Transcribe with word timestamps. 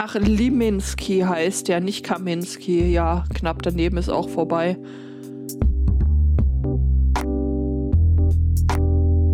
Ach, 0.00 0.14
Liminski 0.14 1.22
heißt 1.22 1.66
der, 1.66 1.80
nicht 1.80 2.04
Kaminski. 2.04 2.88
Ja, 2.92 3.24
knapp 3.34 3.62
daneben 3.64 3.96
ist 3.96 4.08
auch 4.08 4.28
vorbei. 4.28 4.78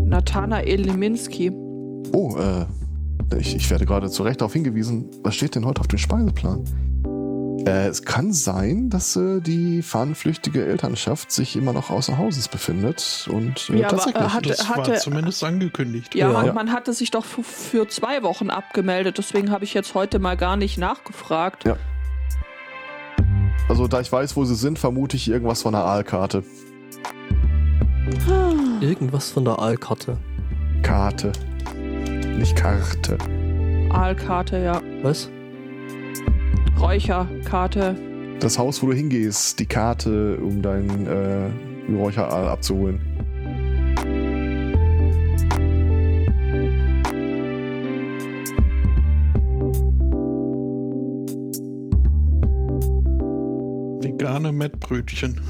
Nathanael 0.07 0.81
Liminski. 0.81 1.53
Oh, 2.15 2.35
äh, 2.39 2.65
ich, 3.39 3.55
ich 3.55 3.71
werde 3.71 3.85
gerade 3.85 4.09
zu 4.09 4.23
Recht 4.23 4.41
darauf 4.41 4.55
hingewiesen, 4.55 5.11
was 5.23 5.35
steht 5.35 5.55
denn 5.55 5.67
heute 5.67 5.83
auf 5.83 5.89
dem 5.89 5.99
Speiseplan? 5.99 6.65
Äh, 7.67 7.87
es 7.89 8.05
kann 8.05 8.33
sein, 8.33 8.91
dass 8.91 9.17
äh, 9.17 9.41
die 9.41 9.81
fahnenflüchtige 9.83 10.65
Elternschaft 10.67 11.33
sich 11.33 11.57
immer 11.57 11.73
noch 11.73 11.89
außer 11.91 12.19
Hauses 12.19 12.49
befindet 12.49 13.27
und 13.33 13.71
äh, 13.71 13.79
Ja, 13.81 13.89
aber, 13.89 13.97
tatsächlich. 13.97 14.23
äh, 14.25 14.29
hat- 14.29 14.47
das 14.51 14.69
hatte- 14.69 14.91
war 14.93 14.99
zumindest 14.99 15.43
angekündigt. 15.45 16.15
Ja, 16.15 16.31
Ja. 16.31 16.43
Man, 16.43 16.55
man 16.55 16.73
hatte 16.73 16.93
sich 16.93 17.11
doch 17.11 17.25
für, 17.25 17.43
für 17.43 17.89
zwei 17.89 18.23
Wochen 18.23 18.51
abgemeldet, 18.51 19.17
deswegen 19.19 19.51
habe 19.51 19.65
ich 19.65 19.73
jetzt 19.73 19.95
heute 19.95 20.19
mal 20.19 20.37
gar 20.37 20.57
nicht 20.57 20.77
nachgefragt. 20.79 21.65
Ja. 21.65 21.77
also 23.69 23.89
da 23.89 24.01
ich 24.01 24.13
weiß, 24.13 24.37
wo 24.37 24.45
sie 24.45 24.55
sind, 24.57 24.79
vermute 24.79 25.17
ich 25.17 25.29
irgendwas 25.31 25.63
von 25.63 25.73
der 25.73 25.85
Aalkarte. 25.85 26.45
Irgendwas 28.81 29.31
von 29.31 29.45
der 29.47 29.59
Aalkarte. 29.59 30.19
Karte. 30.83 31.33
Nicht 32.37 32.57
Karte. 32.57 33.17
Aalkarte, 33.91 34.59
ja. 34.59 34.83
Was? 35.03 35.31
Räucherkarte. 36.81 37.97
Das 38.41 38.59
Haus, 38.59 38.83
wo 38.83 38.89
du 38.89 38.93
hingehst, 38.93 39.59
die 39.61 39.67
Karte, 39.67 40.37
um 40.39 40.61
deinen 40.61 41.07
äh, 41.07 41.95
Räucheraal 41.97 42.49
abzuholen. 42.49 43.01
Vegane 54.03 54.53
Mettbrötchen. 54.53 55.41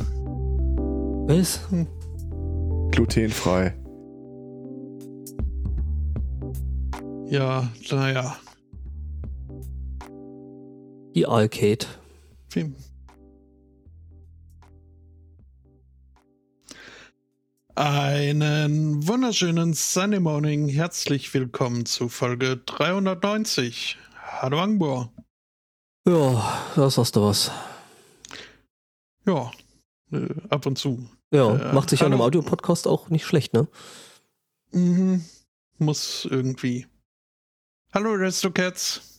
Was? 1.27 1.67
Glutenfrei. 2.91 3.75
Ja, 7.27 7.69
naja. 7.91 8.37
Die 11.15 11.27
Aalkate. 11.27 11.87
Wie- 12.51 12.75
Einen 17.77 19.07
wunderschönen 19.07 19.75
Sunday 19.75 20.21
Morning. 20.21 20.69
Herzlich 20.69 21.33
willkommen 21.35 21.87
zu 21.87 22.09
Folge 22.09 22.59
390. 22.59 23.99
Hallo 24.17 24.61
Angbor. 24.61 25.13
Ja, 26.07 26.71
da 26.77 26.89
sagst 26.91 27.17
du 27.17 27.23
was. 27.23 27.51
Ja, 29.27 29.51
äh, 30.13 30.29
ab 30.51 30.67
und 30.67 30.79
zu. 30.79 31.09
Ja, 31.33 31.71
Äh, 31.71 31.75
macht 31.75 31.91
sich 31.91 32.03
an 32.03 32.13
einem. 32.13 32.21
Audiopodcast 32.21 32.87
auch 32.87 33.09
nicht 33.09 33.25
schlecht, 33.27 33.55
ne? 33.55 33.67
Mhm. 34.71 35.25
Muss 35.79 36.27
irgendwie. 36.31 36.87
Hallo 37.93 38.11
Aristocats. 38.13 39.14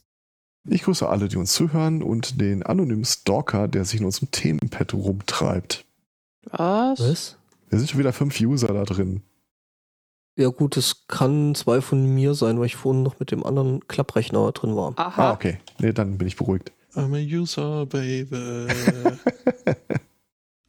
Ich 0.68 0.84
grüße 0.84 1.08
alle, 1.08 1.28
die 1.28 1.38
uns 1.38 1.54
zuhören 1.54 2.02
und 2.02 2.42
den 2.42 2.64
anonymen 2.64 3.06
Stalker, 3.06 3.68
der 3.68 3.86
sich 3.86 4.00
in 4.00 4.06
unserem 4.06 4.32
Themenpad 4.32 4.94
rumtreibt. 4.94 5.86
Was? 6.52 7.00
Was? 7.00 7.38
Wir 7.70 7.80
sind 7.80 7.90
schon 7.90 8.00
wieder 8.00 8.14
fünf 8.14 8.40
User 8.40 8.74
da 8.74 8.84
drin. 8.84 9.22
Ja 10.38 10.50
gut, 10.50 10.76
es 10.76 11.08
kann 11.08 11.56
zwei 11.56 11.82
von 11.82 12.14
mir 12.14 12.34
sein, 12.34 12.60
weil 12.60 12.66
ich 12.66 12.76
vorhin 12.76 13.04
noch 13.04 13.20
mit 13.20 13.32
dem 13.32 13.46
anderen 13.46 13.88
Klapprechner 13.88 14.52
drin 14.52 14.76
war. 14.76 14.94
Aha. 14.98 15.30
Ah, 15.30 15.34
okay. 15.34 15.60
Nee, 15.80 15.94
dann 15.94 16.18
bin 16.18 16.28
ich 16.28 16.36
beruhigt. 16.36 16.72
I'm 16.96 17.14
a 17.14 17.20
user, 17.42 17.86
baby. 17.86 18.68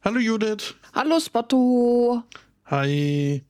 Hallo 0.03 0.19
Judith. 0.19 0.75
Hallo 0.93 1.19
Spotto. 1.19 2.23
Hi. 2.65 3.43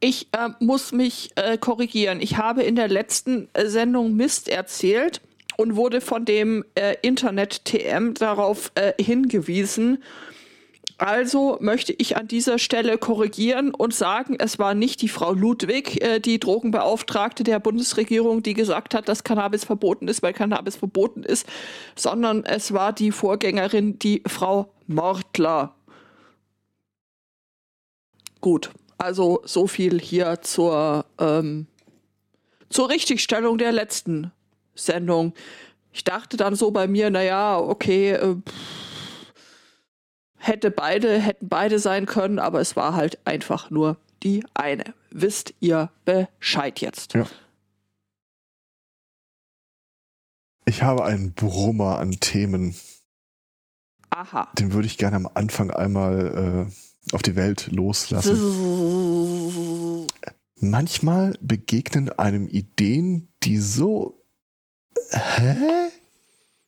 Ich 0.00 0.28
äh, 0.32 0.48
muss 0.60 0.92
mich 0.92 1.30
äh, 1.36 1.58
korrigieren. 1.58 2.20
Ich 2.20 2.38
habe 2.38 2.62
in 2.62 2.74
der 2.74 2.88
letzten 2.88 3.48
äh, 3.52 3.66
Sendung 3.66 4.16
Mist 4.16 4.48
erzählt 4.48 5.20
und 5.58 5.76
wurde 5.76 6.00
von 6.00 6.24
dem 6.24 6.64
äh, 6.74 6.96
Internet-TM 7.02 8.14
darauf 8.14 8.72
äh, 8.76 8.94
hingewiesen. 9.02 10.02
Also 10.96 11.58
möchte 11.60 11.92
ich 11.92 12.16
an 12.16 12.28
dieser 12.28 12.58
Stelle 12.58 12.96
korrigieren 12.96 13.74
und 13.74 13.94
sagen, 13.94 14.36
es 14.38 14.58
war 14.58 14.74
nicht 14.74 15.00
die 15.00 15.08
Frau 15.08 15.32
Ludwig, 15.32 15.98
die 16.26 16.38
Drogenbeauftragte 16.38 17.42
der 17.42 17.58
Bundesregierung, 17.58 18.42
die 18.42 18.52
gesagt 18.52 18.92
hat, 18.92 19.08
dass 19.08 19.24
Cannabis 19.24 19.64
verboten 19.64 20.08
ist, 20.08 20.22
weil 20.22 20.34
Cannabis 20.34 20.76
verboten 20.76 21.22
ist, 21.22 21.46
sondern 21.96 22.44
es 22.44 22.74
war 22.74 22.92
die 22.92 23.12
Vorgängerin, 23.12 23.98
die 23.98 24.22
Frau 24.26 24.74
Mortler. 24.88 25.74
Gut, 28.42 28.70
also 29.00 29.40
so 29.44 29.66
viel 29.66 30.00
hier 30.00 30.42
zur, 30.42 31.06
ähm, 31.18 31.66
zur 32.68 32.90
Richtigstellung 32.90 33.58
der 33.58 33.72
letzten 33.72 34.30
Sendung. 34.74 35.32
Ich 35.92 36.04
dachte 36.04 36.36
dann 36.36 36.54
so 36.54 36.70
bei 36.70 36.86
mir, 36.86 37.10
naja, 37.10 37.58
okay, 37.58 38.12
äh, 38.12 38.36
hätte 40.36 40.70
beide, 40.70 41.18
hätten 41.18 41.48
beide 41.48 41.78
sein 41.78 42.06
können, 42.06 42.38
aber 42.38 42.60
es 42.60 42.76
war 42.76 42.94
halt 42.94 43.18
einfach 43.26 43.70
nur 43.70 43.96
die 44.22 44.44
eine. 44.54 44.94
Wisst 45.10 45.54
ihr 45.60 45.90
Bescheid 46.04 46.80
jetzt? 46.80 47.14
Ja. 47.14 47.26
Ich 50.66 50.82
habe 50.82 51.04
einen 51.04 51.32
Brummer 51.32 51.98
an 51.98 52.12
Themen. 52.20 52.76
Aha. 54.10 54.48
Den 54.58 54.72
würde 54.72 54.86
ich 54.86 54.98
gerne 54.98 55.16
am 55.16 55.28
Anfang 55.34 55.70
einmal 55.70 56.68
äh, 56.68 56.89
auf 57.12 57.22
die 57.22 57.36
Welt 57.36 57.68
loslassen. 57.72 58.36
Manchmal 60.60 61.36
begegnen 61.40 62.10
einem 62.10 62.46
Ideen, 62.48 63.28
die 63.42 63.58
so 63.58 64.22
hä? 65.10 65.56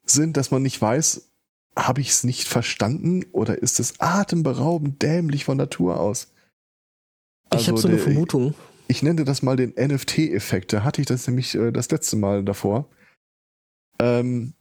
sind, 0.04 0.36
dass 0.36 0.50
man 0.50 0.62
nicht 0.62 0.80
weiß, 0.80 1.28
habe 1.76 2.00
ich 2.00 2.10
es 2.10 2.24
nicht 2.24 2.48
verstanden 2.48 3.24
oder 3.32 3.58
ist 3.62 3.80
es 3.80 4.00
atemberaubend 4.00 5.02
dämlich 5.02 5.44
von 5.44 5.56
Natur 5.56 6.00
aus? 6.00 6.32
ich 7.54 7.68
habe 7.68 7.78
so 7.78 7.88
eine 7.88 7.96
der- 7.98 8.04
Vermutung. 8.06 8.54
ich 8.88 9.02
nenne 9.02 9.24
das 9.24 9.42
mal 9.42 9.56
den 9.56 9.74
NFT-Effekt. 9.76 10.72
Da 10.72 10.84
hatte 10.84 11.02
ich 11.02 11.06
das 11.06 11.26
nämlich 11.26 11.54
äh, 11.54 11.70
das 11.70 11.90
letzte 11.90 12.16
Mal 12.16 12.44
davor. 12.44 12.88
Ähm, 14.00 14.54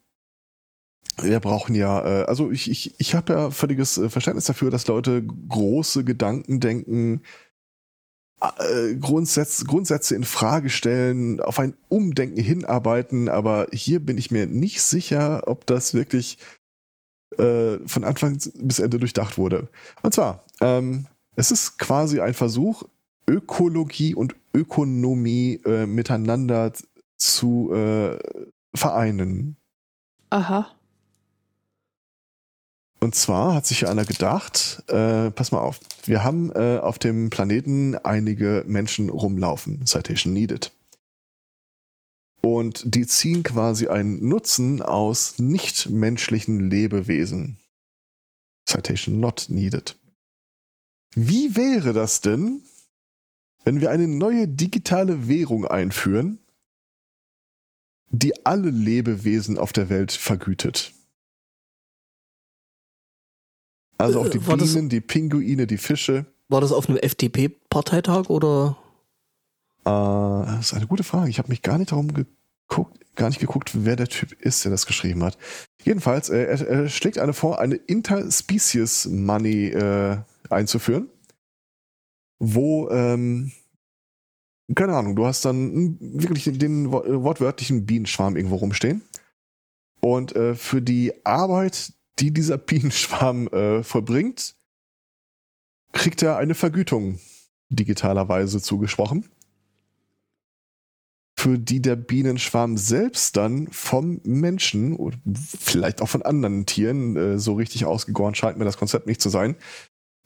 wir 1.18 1.40
brauchen 1.40 1.76
ja, 1.76 2.04
äh, 2.06 2.24
also 2.26 2.52
ich, 2.52 2.70
ich, 2.70 2.96
ich 3.00 3.16
habe 3.16 3.34
ja 3.34 3.52
völliges 3.52 3.98
äh, 3.98 4.10
Verständnis 4.10 4.46
dafür, 4.46 4.72
dass 4.72 4.88
Leute 4.88 5.24
große 5.24 6.04
Gedanken 6.04 6.60
denken, 6.60 7.22
äh, 8.42 8.96
Grundsätze, 8.96 9.66
Grundsätze 9.66 10.16
in 10.16 10.24
Frage 10.24 10.70
stellen, 10.70 11.40
auf 11.42 11.60
ein 11.60 11.76
Umdenken 11.90 12.42
hinarbeiten, 12.42 13.30
aber 13.30 13.68
hier 13.72 14.00
bin 14.00 14.18
ich 14.18 14.32
mir 14.32 14.48
nicht 14.48 14.82
sicher, 14.82 15.44
ob 15.48 15.66
das 15.68 15.94
wirklich 15.94 16.38
äh, 17.38 17.78
von 17.86 18.04
Anfang 18.04 18.40
bis 18.56 18.80
Ende 18.80 19.00
durchdacht 19.00 19.38
wurde. 19.38 19.70
Und 20.02 20.14
zwar, 20.14 20.44
ähm, 20.60 21.08
es 21.36 21.52
ist 21.52 21.78
quasi 21.78 22.20
ein 22.20 22.34
Versuch, 22.34 22.84
Ökologie 23.28 24.16
und 24.16 24.36
Ökonomie 24.54 25.62
äh, 25.66 25.86
miteinander 25.86 26.74
zu 27.18 27.72
äh, 27.74 28.18
vereinen. 28.76 29.56
Aha. 30.30 30.68
Und 33.04 33.16
zwar 33.16 33.56
hat 33.56 33.66
sich 33.66 33.88
einer 33.88 34.06
gedacht, 34.06 34.84
äh, 34.88 35.32
pass 35.32 35.52
mal 35.52 35.60
auf, 35.60 35.80
wir 36.06 36.24
haben 36.24 36.52
äh, 36.52 36.78
auf 36.78 37.00
dem 37.00 37.32
Planeten 37.32 37.96
einige 37.96 38.64
Menschen 38.68 39.10
rumlaufen, 39.10 39.88
Citation 39.88 40.34
needed. 40.34 40.72
Und 42.42 42.84
die 42.86 43.08
ziehen 43.08 43.42
quasi 43.42 43.88
einen 43.88 44.28
Nutzen 44.28 44.84
aus 44.84 45.40
nichtmenschlichen 45.40 46.70
Lebewesen. 46.70 47.58
Citation 48.68 49.20
not 49.20 49.48
needed. 49.50 49.98
Wie 51.16 51.56
wäre 51.56 51.94
das 51.94 52.22
denn, 52.22 52.62
wenn 53.64 53.82
wir 53.82 53.90
eine 53.90 54.08
neue 54.08 54.48
digitale 54.48 55.28
Währung 55.28 55.66
einführen, 55.66 56.38
die 58.10 58.46
alle 58.46 58.70
Lebewesen 58.70 59.58
auf 59.58 59.74
der 59.74 59.90
Welt 59.90 60.12
vergütet? 60.12 60.94
Also 64.02 64.20
auch 64.22 64.30
die 64.30 64.40
das- 64.40 64.74
Bienen, 64.74 64.90
die 64.90 65.02
Pinguine, 65.02 65.68
die 65.68 65.78
Fische. 65.78 66.26
War 66.50 66.62
das 66.62 66.72
auf 66.72 66.90
einem 66.90 66.98
FDP-Parteitag 66.98 68.30
oder? 68.30 68.78
Äh, 69.86 69.90
das 69.90 70.68
ist 70.68 70.74
eine 70.74 70.88
gute 70.88 71.04
Frage. 71.04 71.30
Ich 71.30 71.38
habe 71.40 71.50
mich 71.50 71.62
gar 71.62 71.78
nicht 71.78 71.92
darum 71.92 72.14
geguckt, 72.14 73.00
gar 73.16 73.30
nicht 73.30 73.40
geguckt, 73.40 73.72
wer 73.74 73.96
der 73.96 74.08
Typ 74.08 74.34
ist, 74.42 74.64
der 74.66 74.72
das 74.72 74.86
geschrieben 74.86 75.24
hat. 75.24 75.38
Jedenfalls, 75.84 76.30
äh, 76.30 76.44
er, 76.44 76.68
er 76.68 76.90
schlägt 76.90 77.18
eine 77.20 77.34
vor, 77.34 77.60
eine 77.60 77.76
Interspecies 77.76 79.06
Money 79.08 79.68
äh, 79.70 80.18
einzuführen, 80.50 81.10
wo 82.40 82.90
ähm, 82.90 83.52
keine 84.76 84.96
Ahnung, 84.96 85.16
du 85.16 85.26
hast 85.26 85.44
dann 85.46 85.98
wirklich 86.00 86.46
den 86.58 86.92
wortwörtlichen 86.92 87.86
Bienenschwarm 87.86 88.38
irgendwo 88.38 88.56
rumstehen. 88.56 89.02
Und 90.00 90.36
äh, 90.36 90.56
für 90.56 90.82
die 90.82 91.14
Arbeit, 91.26 91.94
die 92.20 92.32
dieser 92.32 92.58
Bienenschwarm 92.58 93.48
äh, 93.48 93.84
vollbringt, 93.84 94.56
kriegt 95.92 96.22
er 96.22 96.38
eine 96.38 96.56
Vergütung 96.56 97.20
digitalerweise 97.70 98.62
zugesprochen, 98.62 99.30
für 101.38 101.58
die 101.58 101.82
der 101.82 101.96
Bienenschwarm 101.96 102.78
selbst 102.78 103.38
dann 103.38 103.68
vom 103.72 104.22
Menschen 104.24 104.96
oder 104.96 105.18
vielleicht 105.58 106.02
auch 106.02 106.10
von 106.10 106.22
anderen 106.22 106.66
Tieren, 106.66 107.16
äh, 107.16 107.40
so 107.40 107.56
richtig 107.56 107.86
ausgegoren 107.86 108.36
scheint 108.36 108.58
mir 108.58 108.66
das 108.66 108.78
Konzept 108.78 109.08
nicht 109.08 109.22
zu 109.22 109.30
sein, 109.30 109.56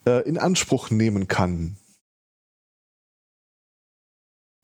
äh, 0.06 0.28
in 0.28 0.38
Anspruch 0.38 0.90
nehmen 0.90 1.28
kann. 1.28 1.76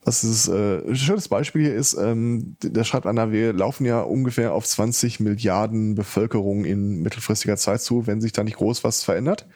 Das 0.05 0.23
ist 0.25 0.49
äh, 0.49 0.79
ein 0.85 0.95
schönes 0.95 1.29
Beispiel 1.29 1.61
hier 1.61 1.75
ist, 1.75 1.93
ähm, 1.93 2.57
da 2.59 2.83
schreibt 2.83 3.05
einer, 3.05 3.31
wir 3.31 3.53
laufen 3.53 3.85
ja 3.85 4.01
ungefähr 4.01 4.53
auf 4.53 4.67
20 4.67 5.21
Milliarden 5.21 5.95
Bevölkerung 5.95 6.65
in 6.65 7.01
mittelfristiger 7.01 7.55
Zeit 7.55 7.81
zu, 7.81 8.05
wenn 8.05 8.19
sich 8.19 8.33
da 8.33 8.43
nicht 8.43 8.57
groß 8.57 8.83
was 8.83 9.03
verändert. 9.03 9.47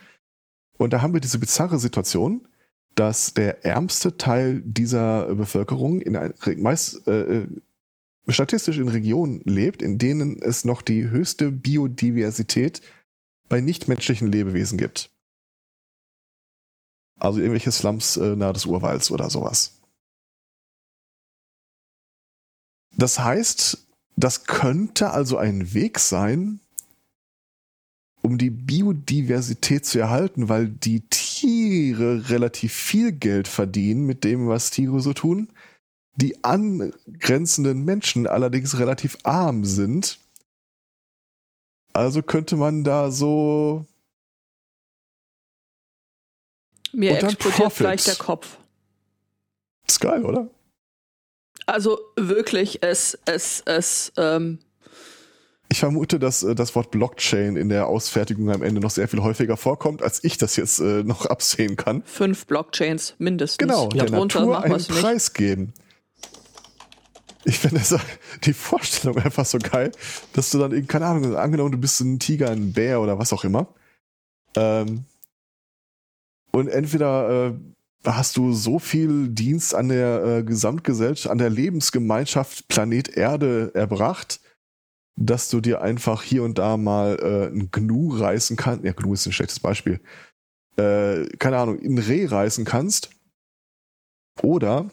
Und 0.78 0.94
da 0.94 1.02
haben 1.02 1.14
wir 1.14 1.20
diese 1.20 1.40
bizarre 1.40 1.80
Situation, 1.80 2.48
dass 2.96 3.34
der 3.34 3.66
ärmste 3.66 4.18
Teil 4.18 4.62
dieser 4.64 5.36
Bevölkerung 5.36 6.00
in 6.02 6.16
ein, 6.16 6.34
meist 6.58 7.08
äh, 7.08 7.40
äh, 7.40 7.48
statistisch 8.30 8.78
in 8.78 8.88
Regionen 8.88 9.42
lebt, 9.44 9.82
in 9.82 9.98
denen 9.98 10.42
es 10.42 10.66
noch 10.66 10.82
die 10.82 11.10
höchste 11.10 11.52
Biodiversität 11.52 12.82
bei 13.50 13.60
nichtmenschlichen 13.60 14.32
Lebewesen 14.32 14.78
gibt. 14.78 15.12
Also 17.20 17.40
irgendwelche 17.40 17.72
Slums 17.72 18.18
äh, 18.18 18.36
nahe 18.36 18.54
des 18.54 18.66
Urwalds 18.66 19.12
oder 19.12 19.30
sowas. 19.30 19.77
Das 22.98 23.20
heißt, 23.20 23.88
das 24.16 24.46
könnte 24.46 25.12
also 25.12 25.38
ein 25.38 25.74
Weg 25.74 26.00
sein, 26.00 26.60
um 28.24 28.38
die 28.38 28.50
Biodiversität 28.50 29.86
zu 29.86 30.00
erhalten, 30.00 30.50
weil 30.50 30.68
die 30.68 31.02
Tiere 31.02 32.30
relativ 32.30 32.74
viel 32.74 33.12
Geld 33.12 33.48
verdienen 33.48 34.06
mit 34.06 34.24
dem, 34.24 34.48
was 34.48 34.72
Tiere 34.72 35.00
so 35.00 35.14
tun, 35.14 35.50
die 36.16 36.44
angrenzenden 36.44 37.86
Menschen 37.86 38.26
allerdings 38.26 38.80
relativ 38.80 39.18
arm 39.24 39.64
sind. 39.64 40.20
Also 41.94 42.24
könnte 42.24 42.58
man 42.58 42.84
da 42.84 43.12
so. 43.12 43.86
Mir 46.92 47.22
explodiert 47.24 47.76
gleich 47.76 48.04
der 48.04 48.16
Kopf. 48.16 48.58
Ist 49.86 50.00
geil, 50.00 50.26
oder? 50.26 50.50
Also 51.68 52.00
wirklich, 52.16 52.82
es, 52.82 53.20
es, 53.26 53.62
es, 53.66 54.14
ähm, 54.18 54.60
ich 55.70 55.80
vermute, 55.80 56.18
dass 56.18 56.44
äh, 56.44 56.56
das 56.56 56.76
Wort 56.76 56.92
Blockchain 56.92 57.58
in 57.58 57.68
der 57.68 57.88
Ausfertigung 57.88 58.50
am 58.52 58.64
Ende 58.64 58.80
noch 58.80 58.90
sehr 58.90 59.10
viel 59.10 59.22
häufiger 59.22 59.58
vorkommt, 59.58 60.02
als 60.02 60.24
ich 60.24 60.38
das 60.38 60.56
jetzt 60.56 60.80
äh, 60.80 61.04
noch 61.04 61.26
absehen 61.30 61.76
kann. 61.76 62.04
Fünf 62.06 62.46
Blockchains 62.46 63.16
mindestens. 63.18 63.58
Genau, 63.58 63.90
ja, 63.94 64.06
der 64.06 64.18
Natur 64.18 64.48
machen 64.48 64.72
einen. 64.72 64.86
Preis 64.86 65.34
geben. 65.34 65.74
Ich 67.44 67.60
finde 67.60 67.82
die 68.46 68.54
Vorstellung 68.54 69.18
einfach 69.18 69.46
so 69.46 69.58
geil, 69.58 69.92
dass 70.34 70.50
du 70.52 70.60
dann, 70.60 70.88
keine 70.88 71.06
Ahnung, 71.06 71.36
angenommen, 71.36 71.74
du 71.74 71.78
bist 71.78 72.00
ein 72.00 72.20
Tiger, 72.20 72.50
ein 72.50 72.72
Bär 72.72 73.02
oder 73.02 73.20
was 73.20 73.34
auch 73.34 73.44
immer. 73.44 73.68
Ähm, 74.56 75.04
und 76.52 76.70
entweder 76.70 77.50
äh, 77.50 77.54
hast 78.16 78.38
du 78.38 78.54
so 78.54 78.80
viel 78.80 79.30
Dienst 79.30 79.76
an 79.76 79.90
der 79.90 80.24
äh, 80.24 80.44
Gesamtgesellschaft, 80.44 81.32
an 81.32 81.38
der 81.38 81.50
Lebensgemeinschaft 81.50 82.68
Planet 82.68 83.10
Erde 83.10 83.72
erbracht, 83.74 84.40
dass 85.16 85.50
du 85.50 85.62
dir 85.62 85.82
einfach 85.82 86.22
hier 86.24 86.44
und 86.44 86.58
da 86.58 86.78
mal 86.78 87.18
äh, 87.20 87.48
ein 87.48 87.70
Gnu 87.72 88.16
reißen 88.16 88.56
kannst. 88.56 88.86
Ja, 88.86 88.94
Gnu 88.94 89.14
ist 89.14 89.26
ein 89.26 89.34
schlechtes 89.34 89.60
Beispiel. 89.60 90.00
Äh, 90.78 91.26
keine 91.40 91.58
Ahnung, 91.58 91.80
ein 91.80 91.98
Reh 91.98 92.26
reißen 92.26 92.66
kannst. 92.66 93.10
Oder 94.42 94.90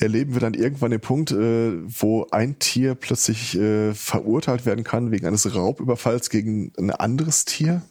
erleben 0.00 0.34
wir 0.34 0.40
dann 0.40 0.54
irgendwann 0.54 0.90
den 0.90 1.00
Punkt, 1.00 1.30
äh, 1.30 1.72
wo 2.00 2.26
ein 2.30 2.58
Tier 2.58 2.94
plötzlich 2.96 3.56
äh, 3.56 3.94
verurteilt 3.94 4.66
werden 4.66 4.84
kann 4.84 5.10
wegen 5.10 5.26
eines 5.26 5.54
Raubüberfalls 5.54 6.30
gegen 6.30 6.72
ein 6.76 6.90
anderes 6.90 7.44
Tier? 7.44 7.82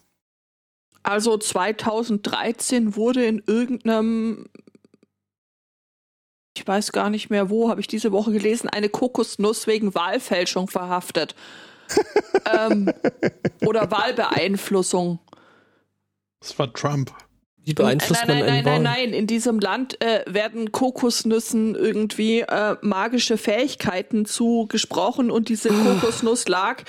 Also 1.08 1.38
2013 1.38 2.98
wurde 2.98 3.24
in 3.24 3.42
irgendeinem 3.48 4.50
ich 6.58 6.68
weiß 6.68 6.92
gar 6.92 7.10
nicht 7.10 7.30
mehr 7.30 7.50
wo, 7.50 7.70
habe 7.70 7.80
ich 7.80 7.88
diese 7.88 8.12
Woche 8.12 8.32
gelesen, 8.32 8.68
eine 8.68 8.90
Kokosnuss 8.90 9.68
wegen 9.68 9.96
Wahlfälschung 9.96 10.68
verhaftet. 10.68 11.36
ähm, 12.60 12.92
oder 13.66 13.90
Wahlbeeinflussung. 13.90 15.20
Das 16.42 16.60
war 16.60 16.74
Trump. 16.74 17.14
Wie 17.58 17.74
beeinflusst 17.74 18.26
nein, 18.28 18.40
nein, 18.40 18.40
man 18.40 18.48
nein, 18.48 18.64
nein, 18.64 18.84
nein, 18.84 19.10
nein. 19.12 19.14
In 19.14 19.28
diesem 19.28 19.60
Land 19.60 20.02
äh, 20.02 20.26
werden 20.26 20.74
Kokosnüssen 20.74 21.76
irgendwie 21.76 22.42
äh, 22.42 22.76
magische 22.82 23.38
Fähigkeiten 23.38 24.26
zugesprochen 24.26 25.32
und 25.32 25.48
diese 25.48 25.70
Kokosnuss 26.02 26.50
lag 26.50 26.84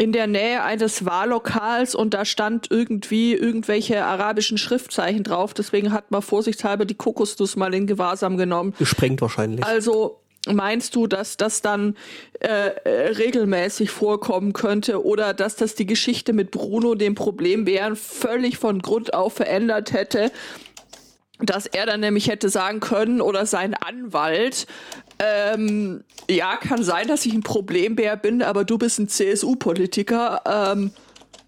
in 0.00 0.12
der 0.12 0.26
Nähe 0.26 0.62
eines 0.62 1.04
Wahllokals 1.04 1.94
und 1.94 2.14
da 2.14 2.24
stand 2.24 2.70
irgendwie 2.70 3.34
irgendwelche 3.34 4.02
arabischen 4.02 4.56
Schriftzeichen 4.56 5.24
drauf. 5.24 5.52
Deswegen 5.52 5.92
hat 5.92 6.10
man 6.10 6.22
vorsichtshalber 6.22 6.86
die 6.86 6.94
Kokosnuss 6.94 7.54
mal 7.54 7.74
in 7.74 7.86
Gewahrsam 7.86 8.38
genommen. 8.38 8.72
Gesprengt 8.78 9.20
wahrscheinlich. 9.20 9.62
Also 9.62 10.18
meinst 10.48 10.96
du, 10.96 11.06
dass 11.06 11.36
das 11.36 11.60
dann 11.60 11.96
äh, 12.40 12.70
äh, 12.84 13.08
regelmäßig 13.08 13.90
vorkommen 13.90 14.54
könnte 14.54 15.04
oder 15.04 15.34
dass 15.34 15.56
das 15.56 15.74
die 15.74 15.84
Geschichte 15.84 16.32
mit 16.32 16.50
Bruno, 16.50 16.94
dem 16.94 17.14
Problembären, 17.14 17.94
völlig 17.94 18.56
von 18.56 18.80
Grund 18.80 19.12
auf 19.12 19.34
verändert 19.34 19.92
hätte? 19.92 20.32
Dass 21.42 21.66
er 21.66 21.86
dann 21.86 22.00
nämlich 22.00 22.28
hätte 22.28 22.48
sagen 22.48 22.80
können 22.80 23.20
oder 23.20 23.46
sein 23.46 23.74
Anwalt, 23.74 24.66
ähm, 25.18 26.04
ja, 26.28 26.56
kann 26.56 26.82
sein, 26.82 27.08
dass 27.08 27.26
ich 27.26 27.34
ein 27.34 27.42
Problembär 27.42 28.16
bin, 28.16 28.42
aber 28.42 28.64
du 28.64 28.78
bist 28.78 28.98
ein 28.98 29.08
CSU-Politiker. 29.08 30.42
Ähm, 30.46 30.92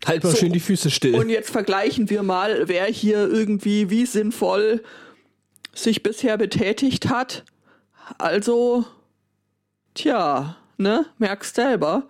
halt 0.04 0.24
mal 0.24 0.30
so, 0.30 0.36
schön 0.36 0.52
die 0.52 0.60
Füße 0.60 0.90
still. 0.90 1.14
Und 1.14 1.28
jetzt 1.28 1.50
vergleichen 1.50 2.10
wir 2.10 2.22
mal, 2.22 2.68
wer 2.68 2.86
hier 2.86 3.28
irgendwie 3.28 3.90
wie 3.90 4.06
sinnvoll 4.06 4.82
sich 5.74 6.02
bisher 6.02 6.36
betätigt 6.36 7.08
hat. 7.08 7.44
Also, 8.18 8.84
tja, 9.94 10.56
ne, 10.76 11.06
merkst 11.18 11.54
selber. 11.54 12.08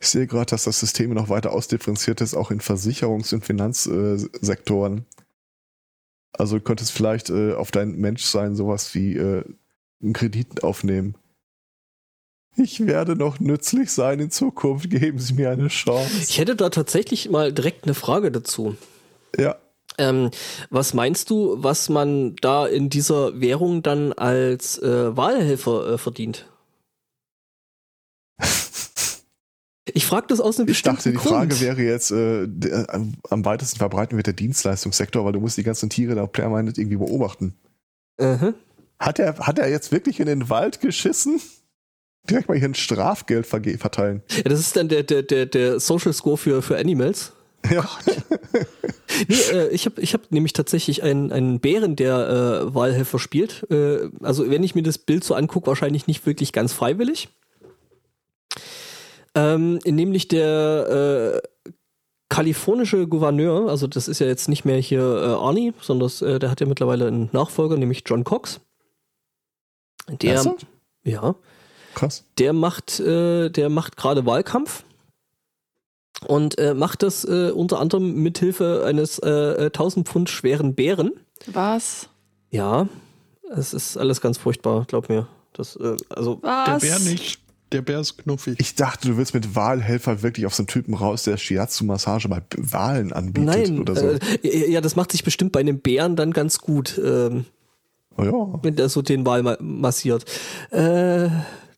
Ich 0.00 0.08
sehe 0.08 0.26
gerade, 0.26 0.46
dass 0.46 0.64
das 0.64 0.80
System 0.80 1.14
noch 1.14 1.28
weiter 1.28 1.52
ausdifferenziert 1.52 2.20
ist, 2.20 2.34
auch 2.34 2.50
in 2.50 2.60
Versicherungs- 2.60 3.32
und 3.32 3.44
Finanzsektoren. 3.44 5.06
Also 6.32 6.58
du 6.58 6.64
könntest 6.64 6.92
vielleicht 6.92 7.30
äh, 7.30 7.52
auf 7.54 7.70
dein 7.70 7.96
Menschsein 7.96 8.56
sowas 8.56 8.94
wie 8.94 9.16
äh, 9.16 9.44
einen 10.02 10.12
Kredit 10.12 10.64
aufnehmen. 10.64 11.14
Ich 12.56 12.86
werde 12.86 13.16
noch 13.16 13.40
nützlich 13.40 13.90
sein 13.90 14.20
in 14.20 14.30
Zukunft. 14.30 14.90
Geben 14.90 15.18
Sie 15.18 15.34
mir 15.34 15.50
eine 15.50 15.68
Chance. 15.68 16.22
Ich 16.28 16.38
hätte 16.38 16.54
da 16.54 16.68
tatsächlich 16.68 17.30
mal 17.30 17.52
direkt 17.52 17.84
eine 17.84 17.94
Frage 17.94 18.30
dazu. 18.30 18.76
Ja. 19.38 19.56
Ähm, 19.98 20.30
was 20.70 20.94
meinst 20.94 21.30
du, 21.30 21.56
was 21.58 21.88
man 21.88 22.36
da 22.36 22.66
in 22.66 22.88
dieser 22.88 23.40
Währung 23.40 23.82
dann 23.82 24.12
als 24.12 24.78
äh, 24.78 25.16
Wahlhelfer 25.16 25.94
äh, 25.94 25.98
verdient? 25.98 26.46
Ich 29.92 30.06
frage 30.06 30.26
das 30.28 30.40
aus 30.40 30.58
einem 30.58 30.68
ich 30.68 30.74
bestimmten 30.74 30.98
Ich 30.98 31.04
dachte, 31.04 31.10
die 31.10 31.16
Grund. 31.16 31.52
Frage 31.52 31.60
wäre 31.60 31.82
jetzt, 31.82 32.12
äh, 32.12 32.46
der, 32.46 32.86
am 33.30 33.44
weitesten 33.44 33.78
verbreiten 33.78 34.16
wird 34.16 34.26
der 34.26 34.34
Dienstleistungssektor, 34.34 35.24
weil 35.24 35.32
du 35.32 35.40
musst 35.40 35.56
die 35.56 35.64
ganzen 35.64 35.90
Tiere 35.90 36.14
da 36.14 36.26
permanent 36.26 36.78
irgendwie 36.78 36.98
beobachten. 36.98 37.54
-huh. 38.18 38.54
Hat 38.98 39.18
er, 39.18 39.38
hat 39.38 39.58
er 39.58 39.68
jetzt 39.68 39.90
wirklich 39.90 40.20
in 40.20 40.26
den 40.26 40.48
Wald 40.48 40.80
geschissen? 40.80 41.40
Direkt 42.30 42.48
mal 42.48 42.56
hier 42.56 42.68
ein 42.68 42.74
Strafgeld 42.74 43.46
verteilen. 43.46 44.22
Ja, 44.30 44.42
das 44.44 44.60
ist 44.60 44.76
dann 44.76 44.88
der, 44.88 45.02
der, 45.02 45.22
der, 45.22 45.46
der 45.46 45.80
Social 45.80 46.12
Score 46.12 46.36
für, 46.38 46.62
für 46.62 46.78
Animals. 46.78 47.32
Ja. 47.70 47.88
nee, 49.28 49.34
äh, 49.52 49.68
ich 49.68 49.86
habe 49.86 50.00
ich 50.00 50.14
hab 50.14 50.30
nämlich 50.30 50.52
tatsächlich 50.52 51.02
einen, 51.02 51.32
einen 51.32 51.60
Bären, 51.60 51.96
der 51.96 52.28
äh, 52.68 52.74
Wahlhelfer 52.74 53.18
spielt. 53.18 53.66
Äh, 53.70 54.08
also 54.20 54.48
wenn 54.50 54.62
ich 54.62 54.74
mir 54.74 54.82
das 54.82 54.98
Bild 54.98 55.24
so 55.24 55.34
angucke, 55.34 55.66
wahrscheinlich 55.66 56.06
nicht 56.06 56.24
wirklich 56.26 56.52
ganz 56.52 56.72
freiwillig. 56.72 57.28
Ähm, 59.34 59.78
nämlich 59.84 60.28
der 60.28 61.40
äh, 61.42 61.48
kalifornische 62.28 63.06
Gouverneur, 63.06 63.68
also 63.68 63.86
das 63.86 64.08
ist 64.08 64.18
ja 64.18 64.26
jetzt 64.26 64.48
nicht 64.48 64.64
mehr 64.64 64.78
hier 64.78 65.02
äh, 65.02 65.26
Arnie, 65.34 65.74
sondern 65.80 66.06
das, 66.06 66.22
äh, 66.22 66.38
der 66.38 66.50
hat 66.50 66.60
ja 66.60 66.66
mittlerweile 66.66 67.06
einen 67.06 67.28
Nachfolger, 67.32 67.76
nämlich 67.76 68.04
John 68.06 68.24
Cox. 68.24 68.60
Der, 70.08 70.38
also? 70.38 70.56
ja, 71.04 71.34
krass. 71.94 72.24
Der 72.38 72.52
macht, 72.52 73.00
äh, 73.00 73.50
der 73.50 73.68
macht 73.68 73.96
gerade 73.96 74.24
Wahlkampf 74.24 74.84
und 76.26 76.58
äh, 76.58 76.72
macht 76.72 77.02
das 77.02 77.24
äh, 77.24 77.50
unter 77.50 77.80
anderem 77.80 78.14
mithilfe 78.14 78.84
eines 78.86 79.18
äh, 79.18 79.66
1000 79.66 80.08
Pfund 80.08 80.30
schweren 80.30 80.74
Bären. 80.74 81.12
Was? 81.46 82.08
Ja. 82.50 82.88
es 83.50 83.74
ist 83.74 83.96
alles 83.96 84.20
ganz 84.22 84.38
furchtbar, 84.38 84.84
glaub 84.86 85.10
mir. 85.10 85.26
Das, 85.52 85.76
äh, 85.76 85.96
also 86.08 86.36
der 86.36 86.78
Bär 86.78 86.98
nicht. 86.98 87.41
Der 87.72 87.82
Bär 87.82 88.00
ist 88.00 88.18
knuffig. 88.18 88.56
Ich 88.58 88.74
dachte, 88.74 89.08
du 89.08 89.16
willst 89.16 89.34
mit 89.34 89.54
Wahlhelfer 89.54 90.22
wirklich 90.22 90.46
auf 90.46 90.54
so 90.54 90.62
einen 90.62 90.68
Typen 90.68 90.94
raus, 90.94 91.22
der 91.24 91.38
Shiatsu-Massage 91.38 92.28
bei 92.28 92.42
Wahlen 92.56 93.12
anbietet 93.12 93.44
Nein, 93.44 93.80
oder 93.80 93.96
so. 93.96 94.10
Äh, 94.42 94.70
ja, 94.70 94.80
das 94.80 94.94
macht 94.94 95.12
sich 95.12 95.24
bestimmt 95.24 95.52
bei 95.52 95.60
einem 95.60 95.80
Bären 95.80 96.14
dann 96.14 96.32
ganz 96.32 96.58
gut, 96.58 97.00
ähm, 97.02 97.46
oh 98.16 98.22
ja. 98.22 98.60
wenn 98.62 98.76
der 98.76 98.88
so 98.88 99.00
den 99.00 99.24
Wal 99.24 99.42
ma 99.42 99.56
massiert. 99.60 100.24
Äh, 100.70 101.30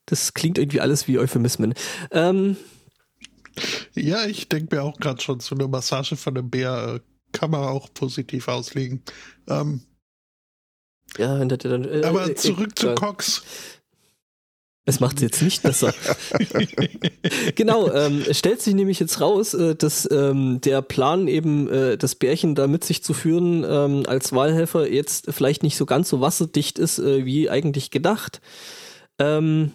das 0.07 0.35
klingt 0.35 0.59
irgendwie 0.59 0.81
alles 0.81 1.07
wie 1.07 1.19
Euphemismen. 1.19 1.75
Ähm, 2.11 2.57
ja, 3.95 4.25
ich 4.25 4.49
denke 4.49 4.75
mir 4.75 4.83
auch 4.83 4.99
gerade 4.99 5.23
schon, 5.23 5.41
so 5.41 5.55
eine 5.55 5.69
Massage 5.69 6.17
von 6.17 6.37
einem 6.37 6.51
Bär 6.51 6.97
äh, 6.97 7.01
kann 7.33 7.51
man 7.51 7.63
auch 7.63 7.93
positiv 7.95 8.49
auslegen. 8.49 9.03
Ähm, 9.49 9.83
ja, 11.17 11.39
wenn 11.39 11.49
der 11.49 11.59
dann. 11.59 11.85
Äh, 11.85 12.03
aber 12.05 12.35
zurück 12.35 12.79
zu 12.79 12.95
Cox. 12.95 13.43
Es 14.87 15.01
macht 15.01 15.17
es 15.17 15.23
jetzt 15.23 15.43
nicht 15.43 15.63
besser. 15.63 15.95
genau, 17.55 17.91
ähm, 17.91 18.23
es 18.29 18.39
stellt 18.39 18.61
sich 18.61 18.75
nämlich 18.75 19.01
jetzt 19.01 19.19
raus, 19.21 19.55
äh, 19.55 19.75
dass 19.75 20.07
ähm, 20.11 20.61
der 20.61 20.83
Plan 20.83 21.27
eben, 21.27 21.71
äh, 21.71 21.97
das 21.97 22.15
Bärchen 22.15 22.55
da 22.55 22.67
mit 22.67 22.85
sich 22.85 23.03
zu 23.03 23.15
führen, 23.15 23.65
ähm, 23.67 24.03
als 24.07 24.35
Wahlhelfer 24.35 24.91
jetzt 24.91 25.33
vielleicht 25.33 25.63
nicht 25.63 25.79
so 25.79 25.87
ganz 25.87 26.11
so 26.11 26.21
wasserdicht 26.21 26.79
ist, 26.79 26.99
äh, 26.99 27.25
wie 27.25 27.49
eigentlich 27.49 27.91
gedacht. 27.91 28.43
Ähm, 29.19 29.73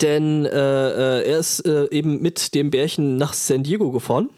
denn 0.00 0.46
äh, 0.46 0.50
äh, 1.20 1.30
er 1.30 1.38
ist 1.38 1.66
äh, 1.66 1.88
eben 1.90 2.22
mit 2.22 2.54
dem 2.54 2.70
Bärchen 2.70 3.18
nach 3.18 3.34
San 3.34 3.62
Diego 3.62 3.90
gefahren 3.90 4.30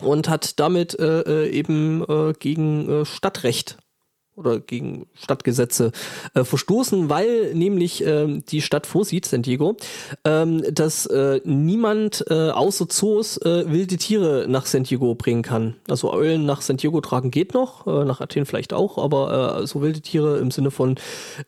und 0.00 0.28
hat 0.28 0.58
damit 0.58 0.98
äh, 0.98 1.48
eben 1.48 2.02
äh, 2.08 2.32
gegen 2.38 2.88
äh, 2.88 3.04
Stadtrecht 3.04 3.76
oder 4.38 4.60
gegen 4.60 5.06
Stadtgesetze 5.14 5.92
äh, 6.34 6.44
verstoßen, 6.44 7.10
weil 7.10 7.54
nämlich 7.54 8.04
äh, 8.04 8.40
die 8.48 8.62
Stadt 8.62 8.86
vorsieht, 8.86 9.26
San 9.26 9.42
Diego, 9.42 9.76
ähm, 10.24 10.62
dass 10.72 11.06
äh, 11.06 11.40
niemand 11.44 12.24
äh, 12.30 12.50
außer 12.50 12.88
Zoos 12.88 13.36
äh, 13.38 13.70
wilde 13.70 13.96
Tiere 13.96 14.46
nach 14.48 14.66
San 14.66 14.84
Diego 14.84 15.14
bringen 15.14 15.42
kann. 15.42 15.74
Also 15.88 16.12
Eulen 16.12 16.46
nach 16.46 16.60
San 16.62 16.76
Diego 16.76 17.00
tragen 17.00 17.30
geht 17.30 17.54
noch, 17.54 17.86
äh, 17.86 18.04
nach 18.04 18.20
Athen 18.20 18.46
vielleicht 18.46 18.72
auch, 18.72 18.98
aber 18.98 19.60
äh, 19.62 19.66
so 19.66 19.82
wilde 19.82 20.00
Tiere 20.00 20.38
im 20.38 20.50
Sinne 20.50 20.70
von 20.70 20.96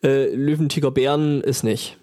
äh, 0.03 0.35
Löwen, 0.35 0.69
Tiger, 0.69 0.91
Bären 0.91 1.41
ist 1.41 1.63
nicht. 1.63 1.97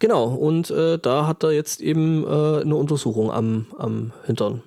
Genau, 0.00 0.28
und 0.28 0.70
äh, 0.70 0.98
da 0.98 1.26
hat 1.26 1.44
er 1.44 1.52
jetzt 1.52 1.82
eben 1.82 2.24
äh, 2.24 2.62
eine 2.62 2.74
Untersuchung 2.74 3.30
am, 3.30 3.66
am 3.76 4.12
Hintern. 4.24 4.62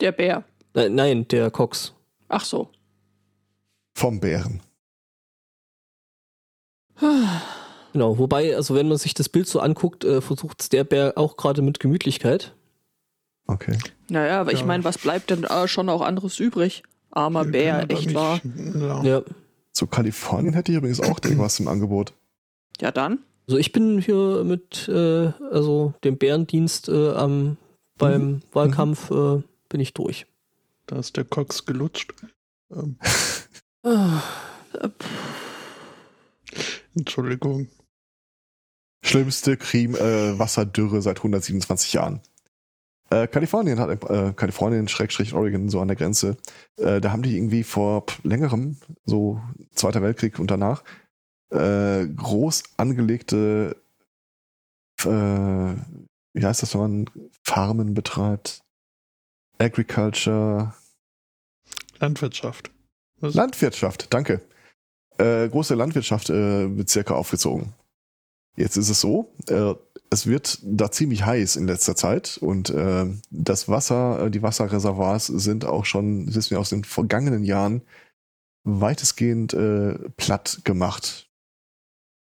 Der 0.00 0.12
Bär. 0.12 0.44
Nein, 0.76 1.26
der 1.28 1.50
Cox. 1.50 1.92
Ach 2.28 2.44
so. 2.44 2.68
Vom 3.94 4.20
Bären. 4.20 4.60
Genau, 7.92 8.18
wobei, 8.18 8.54
also 8.56 8.74
wenn 8.74 8.88
man 8.88 8.98
sich 8.98 9.14
das 9.14 9.28
Bild 9.28 9.48
so 9.48 9.60
anguckt, 9.60 10.04
äh, 10.04 10.20
versucht 10.20 10.60
es 10.60 10.68
der 10.68 10.84
Bär 10.84 11.14
auch 11.16 11.36
gerade 11.36 11.62
mit 11.62 11.80
Gemütlichkeit. 11.80 12.54
Okay. 13.46 13.78
Naja, 14.08 14.40
aber 14.40 14.52
Ja. 14.52 14.58
ich 14.58 14.64
meine, 14.64 14.84
was 14.84 14.98
bleibt 14.98 15.30
denn 15.30 15.44
äh, 15.44 15.68
schon 15.68 15.88
auch 15.88 16.02
anderes 16.02 16.38
übrig? 16.40 16.82
Armer 17.10 17.42
Kann 17.42 17.52
Bär, 17.52 17.90
echt 17.90 18.14
wahr. 18.14 18.40
Ja. 18.74 19.02
Ja. 19.02 19.22
Zu 19.72 19.86
Kalifornien 19.86 20.54
hätte 20.54 20.72
ich 20.72 20.78
übrigens 20.78 21.00
auch 21.00 21.18
irgendwas 21.22 21.60
im 21.60 21.68
Angebot. 21.68 22.12
Ja, 22.80 22.90
dann. 22.90 23.20
Also 23.46 23.58
ich 23.58 23.72
bin 23.72 24.00
hier 24.00 24.42
mit 24.44 24.88
äh, 24.88 25.28
also 25.50 25.94
dem 26.02 26.18
Bärendienst 26.18 26.88
äh, 26.88 27.12
am 27.12 27.56
beim 27.98 28.42
Wahlkampf 28.52 29.10
äh, 29.10 29.42
bin 29.68 29.80
ich 29.80 29.94
durch. 29.94 30.26
Da 30.86 30.98
ist 30.98 31.16
der 31.16 31.24
Cox 31.24 31.64
gelutscht. 31.64 32.14
Ähm, 32.70 32.98
Ah, 33.88 34.20
Entschuldigung. 36.96 37.68
Schlimmste 39.04 39.56
Krim, 39.56 39.94
äh, 39.94 40.36
Wasserdürre 40.36 41.00
seit 41.02 41.18
127 41.18 41.92
Jahren. 41.92 42.20
Äh, 43.10 43.28
Kalifornien 43.28 43.78
hat, 43.78 44.02
äh, 44.10 44.32
Kalifornien, 44.32 44.88
Schrägstrich 44.88 45.34
Oregon, 45.34 45.68
so 45.68 45.80
an 45.80 45.86
der 45.86 45.96
Grenze, 45.96 46.36
äh, 46.78 47.00
da 47.00 47.12
haben 47.12 47.22
die 47.22 47.36
irgendwie 47.36 47.62
vor 47.62 48.06
längerem, 48.24 48.78
so 49.04 49.40
Zweiter 49.72 50.02
Weltkrieg 50.02 50.40
und 50.40 50.50
danach, 50.50 50.82
äh, 51.50 52.08
groß 52.08 52.64
angelegte, 52.76 53.80
äh, 55.04 55.06
wie 55.08 56.44
heißt 56.44 56.62
das, 56.62 56.74
wenn 56.74 56.80
man 56.80 57.10
Farmen 57.44 57.94
betreibt? 57.94 58.65
Agriculture, 59.58 60.74
Landwirtschaft. 61.98 62.70
Was? 63.20 63.34
Landwirtschaft, 63.34 64.12
danke. 64.12 64.40
Äh, 65.18 65.48
große 65.48 65.74
Landwirtschaft 65.74 66.30
äh, 66.30 66.66
Bezirke 66.68 67.14
aufgezogen. 67.14 67.72
Jetzt 68.56 68.76
ist 68.76 68.90
es 68.90 69.00
so, 69.00 69.32
äh, 69.48 69.74
es 70.10 70.26
wird 70.26 70.58
da 70.62 70.90
ziemlich 70.90 71.24
heiß 71.24 71.56
in 71.56 71.66
letzter 71.66 71.96
Zeit 71.96 72.38
und 72.38 72.70
äh, 72.70 73.06
das 73.30 73.68
Wasser, 73.68 74.26
äh, 74.26 74.30
die 74.30 74.42
Wasserreservoirs 74.42 75.26
sind 75.26 75.64
auch 75.64 75.84
schon, 75.84 76.26
das 76.26 76.36
wissen 76.36 76.50
wir 76.50 76.60
aus 76.60 76.70
den 76.70 76.84
vergangenen 76.84 77.44
Jahren, 77.44 77.82
weitestgehend 78.64 79.54
äh, 79.54 79.94
platt 80.16 80.60
gemacht. 80.64 81.28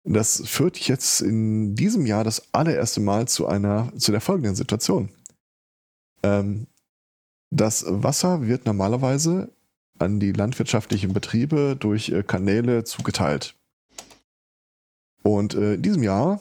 Das 0.04 0.42
führt 0.46 0.78
jetzt 0.78 1.20
in 1.20 1.74
diesem 1.74 2.06
Jahr 2.06 2.24
das 2.24 2.54
allererste 2.54 3.00
Mal 3.00 3.28
zu 3.28 3.46
einer, 3.46 3.92
zu 3.96 4.12
der 4.12 4.20
folgenden 4.20 4.54
Situation. 4.54 5.10
Ähm, 6.22 6.66
das 7.50 7.84
Wasser 7.86 8.46
wird 8.46 8.66
normalerweise 8.66 9.52
an 9.98 10.18
die 10.20 10.32
landwirtschaftlichen 10.32 11.12
Betriebe 11.12 11.76
durch 11.78 12.08
äh, 12.08 12.22
Kanäle 12.22 12.84
zugeteilt. 12.84 13.54
Und 15.22 15.54
äh, 15.54 15.74
in 15.74 15.82
diesem 15.82 16.02
Jahr 16.02 16.40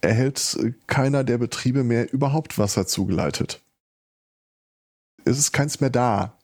erhält 0.00 0.56
äh, 0.60 0.72
keiner 0.86 1.24
der 1.24 1.38
Betriebe 1.38 1.84
mehr 1.84 2.12
überhaupt 2.12 2.58
Wasser 2.58 2.86
zugeleitet. 2.86 3.60
Es 5.24 5.38
ist 5.38 5.52
keins 5.52 5.80
mehr 5.80 5.90
da. 5.90 6.38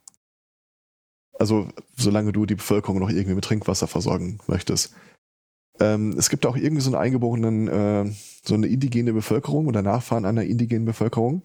Also, 1.38 1.68
solange 1.96 2.32
du 2.32 2.46
die 2.46 2.56
Bevölkerung 2.56 2.98
noch 2.98 3.10
irgendwie 3.10 3.34
mit 3.34 3.44
Trinkwasser 3.44 3.86
versorgen 3.86 4.38
möchtest. 4.48 4.94
Ähm, 5.80 6.16
es 6.18 6.30
gibt 6.30 6.46
auch 6.46 6.56
irgendwie 6.56 6.82
so 6.82 6.90
einen 6.90 7.00
eingeborenen, 7.00 7.68
äh, 7.68 8.12
so 8.44 8.54
eine 8.54 8.66
indigene 8.66 9.12
Bevölkerung 9.12 9.66
oder 9.66 9.82
Nachfahren 9.82 10.24
einer 10.24 10.42
indigenen 10.42 10.84
Bevölkerung, 10.84 11.42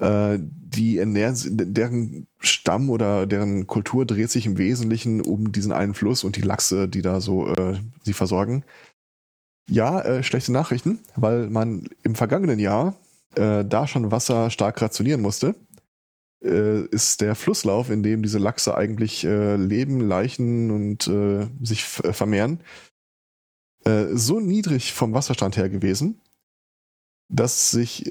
äh, 0.00 0.38
die 0.40 0.98
ernähren, 0.98 1.36
deren 1.74 2.26
Stamm 2.38 2.88
oder 2.88 3.26
deren 3.26 3.66
Kultur 3.66 4.06
dreht 4.06 4.30
sich 4.30 4.46
im 4.46 4.56
Wesentlichen 4.56 5.20
um 5.20 5.52
diesen 5.52 5.72
einen 5.72 5.94
Fluss 5.94 6.24
und 6.24 6.36
die 6.36 6.42
Lachse, 6.42 6.88
die 6.88 7.02
da 7.02 7.20
so 7.20 7.48
äh, 7.48 7.78
sie 8.02 8.14
versorgen. 8.14 8.64
Ja, 9.68 10.00
äh, 10.00 10.22
schlechte 10.22 10.52
Nachrichten, 10.52 11.00
weil 11.16 11.50
man 11.50 11.88
im 12.02 12.14
vergangenen 12.14 12.58
Jahr 12.58 12.96
äh, 13.34 13.64
da 13.64 13.86
schon 13.86 14.10
Wasser 14.10 14.50
stark 14.50 14.80
rationieren 14.80 15.20
musste, 15.20 15.54
äh, 16.42 16.86
ist 16.86 17.20
der 17.20 17.34
Flusslauf, 17.34 17.90
in 17.90 18.02
dem 18.02 18.22
diese 18.22 18.38
Lachse 18.38 18.74
eigentlich 18.74 19.24
äh, 19.24 19.56
leben, 19.56 20.00
leichen 20.00 20.70
und 20.70 21.10
sich 21.62 21.84
vermehren, 21.84 22.60
so 24.12 24.40
niedrig 24.40 24.92
vom 24.92 25.14
Wasserstand 25.14 25.56
her 25.56 25.70
gewesen, 25.70 26.20
dass 27.30 27.70
sich 27.70 28.04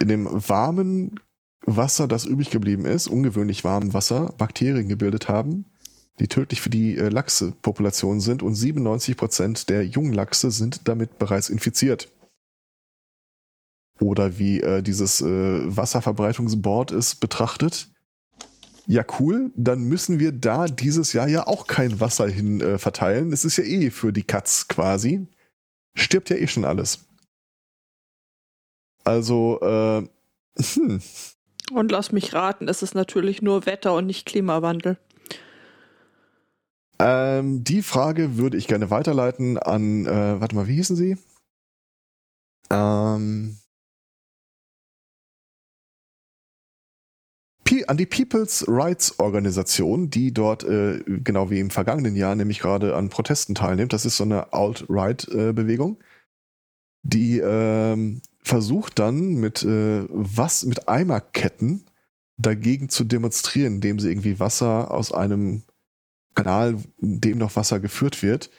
in 0.00 0.08
dem 0.08 0.28
warmen 0.30 1.20
Wasser, 1.64 2.08
das 2.08 2.24
übrig 2.24 2.50
geblieben 2.50 2.84
ist, 2.84 3.06
ungewöhnlich 3.06 3.64
warmen 3.64 3.94
Wasser, 3.94 4.34
Bakterien 4.36 4.88
gebildet 4.88 5.28
haben, 5.28 5.66
die 6.18 6.28
tödlich 6.28 6.60
für 6.60 6.70
die 6.70 6.96
äh, 6.96 7.08
Lachse-Population 7.08 8.20
sind 8.20 8.42
und 8.42 8.54
97% 8.54 9.66
der 9.66 9.86
jungen 9.86 10.12
Lachse 10.12 10.50
sind 10.50 10.88
damit 10.88 11.18
bereits 11.18 11.48
infiziert. 11.48 12.10
Oder 14.00 14.38
wie 14.38 14.60
äh, 14.60 14.82
dieses 14.82 15.20
äh, 15.20 15.26
Wasserverbreitungsboard 15.76 16.90
ist 16.90 17.16
betrachtet. 17.16 17.88
Ja, 18.86 19.04
cool, 19.20 19.52
dann 19.54 19.84
müssen 19.84 20.18
wir 20.18 20.32
da 20.32 20.66
dieses 20.66 21.12
Jahr 21.12 21.28
ja 21.28 21.46
auch 21.46 21.68
kein 21.68 22.00
Wasser 22.00 22.28
hin 22.28 22.60
äh, 22.60 22.78
verteilen. 22.78 23.32
Es 23.32 23.44
ist 23.44 23.56
ja 23.56 23.64
eh 23.64 23.90
für 23.90 24.12
die 24.12 24.24
Katz 24.24 24.66
quasi. 24.66 25.28
Stirbt 25.94 26.30
ja 26.30 26.36
eh 26.36 26.48
schon 26.48 26.64
alles. 26.64 27.04
Also, 29.04 29.60
äh, 29.60 30.02
hm, 30.58 31.00
Und 31.72 31.90
lass 31.90 32.12
mich 32.12 32.34
raten, 32.34 32.68
es 32.68 32.82
ist 32.82 32.94
natürlich 32.94 33.40
nur 33.40 33.64
Wetter 33.64 33.94
und 33.94 34.06
nicht 34.06 34.26
Klimawandel. 34.26 34.98
Ähm, 36.98 37.64
die 37.64 37.82
Frage 37.82 38.36
würde 38.36 38.58
ich 38.58 38.68
gerne 38.68 38.90
weiterleiten 38.90 39.58
an, 39.58 40.06
äh, 40.06 40.40
warte 40.40 40.54
mal, 40.54 40.68
wie 40.68 40.74
hießen 40.74 40.96
Sie? 40.96 41.16
Ähm, 42.70 43.56
an 47.88 47.96
die 47.96 48.06
People's 48.06 48.64
Rights 48.68 49.18
Organisation, 49.18 50.10
die 50.10 50.32
dort, 50.32 50.64
äh, 50.64 51.02
genau 51.06 51.50
wie 51.50 51.60
im 51.60 51.70
vergangenen 51.70 52.16
Jahr, 52.16 52.34
nämlich 52.34 52.58
gerade 52.58 52.94
an 52.94 53.08
Protesten 53.08 53.54
teilnimmt. 53.54 53.92
Das 53.92 54.04
ist 54.04 54.16
so 54.16 54.24
eine 54.24 54.52
Alt-Right-Bewegung, 54.52 55.98
die 57.02 57.38
ähm, 57.38 58.20
versucht 58.42 58.98
dann 58.98 59.34
mit, 59.34 59.62
äh, 59.62 60.04
was, 60.08 60.64
mit 60.64 60.88
Eimerketten 60.88 61.86
dagegen 62.36 62.88
zu 62.88 63.04
demonstrieren, 63.04 63.74
indem 63.74 63.98
sie 63.98 64.10
irgendwie 64.10 64.40
Wasser 64.40 64.90
aus 64.90 65.12
einem 65.12 65.62
Kanal, 66.34 66.78
in 67.00 67.20
dem 67.20 67.38
noch 67.38 67.56
Wasser 67.56 67.78
geführt 67.78 68.22
wird, 68.22 68.50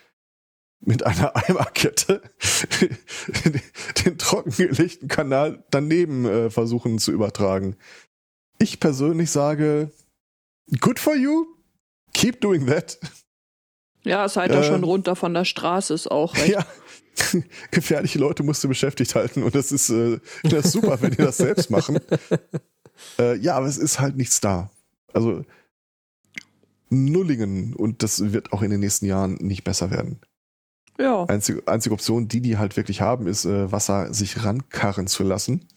mit 0.79 1.05
einer 1.05 1.35
Eimerkette 1.49 2.21
den 4.05 4.17
trockengelegten 4.17 5.07
Kanal 5.07 5.63
daneben 5.69 6.25
äh, 6.25 6.49
versuchen 6.49 6.99
zu 6.99 7.11
übertragen. 7.11 7.75
Ich 8.59 8.79
persönlich 8.79 9.31
sage, 9.31 9.91
good 10.79 10.99
for 10.99 11.15
you, 11.15 11.45
keep 12.13 12.39
doing 12.41 12.67
that. 12.67 12.99
Ja, 14.03 14.27
seid 14.27 14.51
ihr 14.51 14.59
äh, 14.59 14.63
schon 14.63 14.83
runter 14.83 15.15
von 15.15 15.33
der 15.33 15.45
Straße, 15.45 15.93
ist 15.93 16.11
auch 16.11 16.35
recht. 16.35 16.49
Ja, 16.49 16.65
gefährliche 17.71 18.19
Leute 18.19 18.43
musst 18.43 18.63
du 18.63 18.67
beschäftigt 18.67 19.15
halten 19.15 19.43
und 19.43 19.55
das 19.55 19.71
ist, 19.71 19.89
äh, 19.89 20.19
das 20.43 20.65
ist 20.65 20.71
super, 20.73 21.01
wenn 21.01 21.11
die 21.11 21.17
das 21.17 21.37
selbst 21.37 21.69
machen. 21.69 21.99
Äh, 23.17 23.37
ja, 23.37 23.55
aber 23.55 23.65
es 23.65 23.79
ist 23.79 23.99
halt 23.99 24.15
nichts 24.15 24.39
da. 24.39 24.69
Also 25.13 25.43
Nullingen 26.89 27.73
und 27.73 28.03
das 28.03 28.31
wird 28.31 28.53
auch 28.53 28.61
in 28.61 28.69
den 28.69 28.79
nächsten 28.79 29.07
Jahren 29.07 29.33
nicht 29.41 29.63
besser 29.63 29.89
werden. 29.89 30.19
Ja. 30.99 31.25
Einzige, 31.25 31.67
einzige 31.67 31.93
Option, 31.93 32.27
die 32.27 32.39
die 32.39 32.57
halt 32.57 32.77
wirklich 32.77 33.01
haben, 33.01 33.25
ist 33.27 33.45
äh, 33.45 33.71
Wasser 33.71 34.13
sich 34.13 34.45
rankarren 34.45 35.07
zu 35.07 35.23
lassen. 35.23 35.67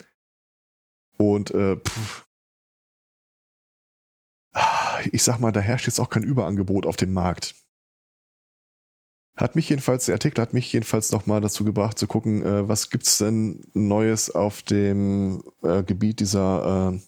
Und 1.17 1.51
äh, 1.51 1.77
pff, 1.77 2.27
ich 5.11 5.23
sag 5.23 5.39
mal, 5.39 5.51
da 5.51 5.59
herrscht 5.59 5.87
jetzt 5.87 5.99
auch 5.99 6.09
kein 6.09 6.23
Überangebot 6.23 6.85
auf 6.85 6.97
dem 6.97 7.13
Markt. 7.13 7.55
Hat 9.37 9.55
mich 9.55 9.69
jedenfalls, 9.69 10.07
der 10.07 10.15
Artikel 10.15 10.41
hat 10.41 10.53
mich 10.53 10.73
jedenfalls 10.73 11.11
nochmal 11.11 11.41
dazu 11.41 11.63
gebracht 11.63 11.99
zu 11.99 12.07
gucken, 12.07 12.43
äh, 12.43 12.67
was 12.67 12.89
gibt's 12.89 13.19
denn 13.19 13.61
Neues 13.73 14.33
auf 14.33 14.63
dem 14.63 15.43
äh, 15.61 15.83
Gebiet 15.83 16.19
dieser 16.19 16.99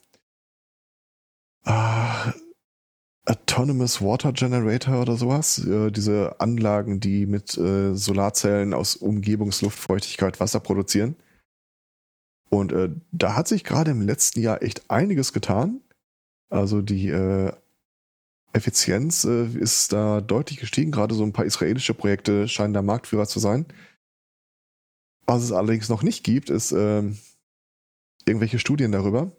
äh, 1.66 1.70
ah, 1.70 2.34
Autonomous 3.26 4.02
Water 4.02 4.32
Generator 4.32 5.02
oder 5.02 5.16
sowas. 5.18 5.66
Äh, 5.66 5.92
diese 5.92 6.40
Anlagen, 6.40 7.00
die 7.00 7.26
mit 7.26 7.58
äh, 7.58 7.96
Solarzellen 7.96 8.76
aus 8.76 8.96
Umgebungsluftfeuchtigkeit 8.96 10.40
Wasser 10.40 10.60
produzieren. 10.60 11.16
Und 12.50 12.72
äh, 12.72 12.90
da 13.12 13.36
hat 13.36 13.48
sich 13.48 13.64
gerade 13.64 13.90
im 13.90 14.02
letzten 14.02 14.40
Jahr 14.40 14.62
echt 14.62 14.90
einiges 14.92 15.34
getan. 15.34 15.82
Also 16.50 16.82
die 16.82 17.10
äh, 17.10 17.54
Effizienz 18.54 19.26
äh, 19.26 19.46
ist 19.46 19.94
da 19.94 20.22
deutlich 20.22 20.60
gestiegen. 20.60 20.92
Gerade 20.92 21.16
so 21.16 21.24
ein 21.24 21.34
paar 21.34 21.46
israelische 21.46 21.94
Projekte 21.94 22.48
scheinen 22.48 22.74
da 22.74 22.82
Marktführer 22.82 23.28
zu 23.28 23.40
sein. 23.40 23.66
Was 25.26 25.44
es 25.44 25.52
allerdings 25.52 25.90
noch 25.90 26.02
nicht 26.02 26.24
gibt, 26.24 26.50
ist 26.50 26.72
äh, 26.72 27.04
irgendwelche 28.26 28.60
Studien 28.60 28.92
darüber, 28.92 29.32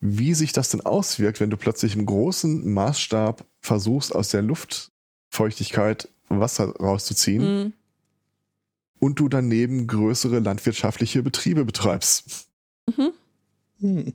wie 0.00 0.34
sich 0.34 0.52
das 0.52 0.68
denn 0.68 0.82
auswirkt, 0.82 1.40
wenn 1.40 1.50
du 1.50 1.56
plötzlich 1.56 1.96
im 1.96 2.04
großen 2.04 2.70
Maßstab 2.72 3.46
versuchst, 3.60 4.14
aus 4.14 4.28
der 4.28 4.42
Luftfeuchtigkeit 4.42 6.08
Wasser 6.28 6.76
rauszuziehen 6.76 7.42
mhm. 7.42 7.72
und 8.98 9.18
du 9.18 9.28
daneben 9.28 9.86
größere 9.86 10.38
landwirtschaftliche 10.38 11.22
Betriebe 11.22 11.64
betreibst. 11.64 12.48
Mhm. 12.86 13.12
Hm. 13.80 14.12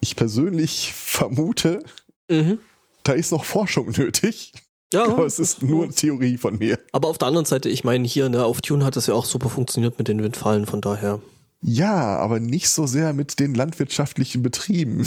Ich 0.00 0.16
persönlich 0.16 0.94
vermute, 0.94 1.84
mhm 2.30 2.60
da 3.02 3.12
ist 3.12 3.32
noch 3.32 3.44
Forschung 3.44 3.90
nötig. 3.96 4.52
Ja. 4.92 5.04
Aber 5.04 5.24
es 5.24 5.38
ist 5.38 5.62
nur 5.62 5.84
eine 5.84 5.92
Theorie 5.92 6.36
von 6.36 6.58
mir. 6.58 6.78
Aber 6.92 7.08
auf 7.08 7.18
der 7.18 7.28
anderen 7.28 7.46
Seite, 7.46 7.68
ich 7.68 7.84
meine, 7.84 8.06
hier 8.08 8.28
ne, 8.28 8.44
auf 8.44 8.60
Tune 8.60 8.84
hat 8.84 8.96
es 8.96 9.06
ja 9.06 9.14
auch 9.14 9.24
super 9.24 9.48
funktioniert 9.48 9.98
mit 9.98 10.08
den 10.08 10.22
Windfallen, 10.22 10.66
von 10.66 10.80
daher. 10.80 11.20
Ja, 11.62 12.16
aber 12.16 12.40
nicht 12.40 12.70
so 12.70 12.86
sehr 12.86 13.12
mit 13.12 13.38
den 13.38 13.54
landwirtschaftlichen 13.54 14.42
Betrieben. 14.42 15.06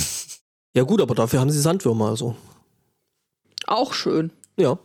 Ja, 0.76 0.84
gut, 0.84 1.02
aber 1.02 1.16
dafür 1.16 1.40
haben 1.40 1.50
sie 1.50 1.60
Sandwürmer, 1.60 2.10
also. 2.10 2.36
Auch 3.68 3.94
schön. 3.94 4.32
Ja. 4.56 4.80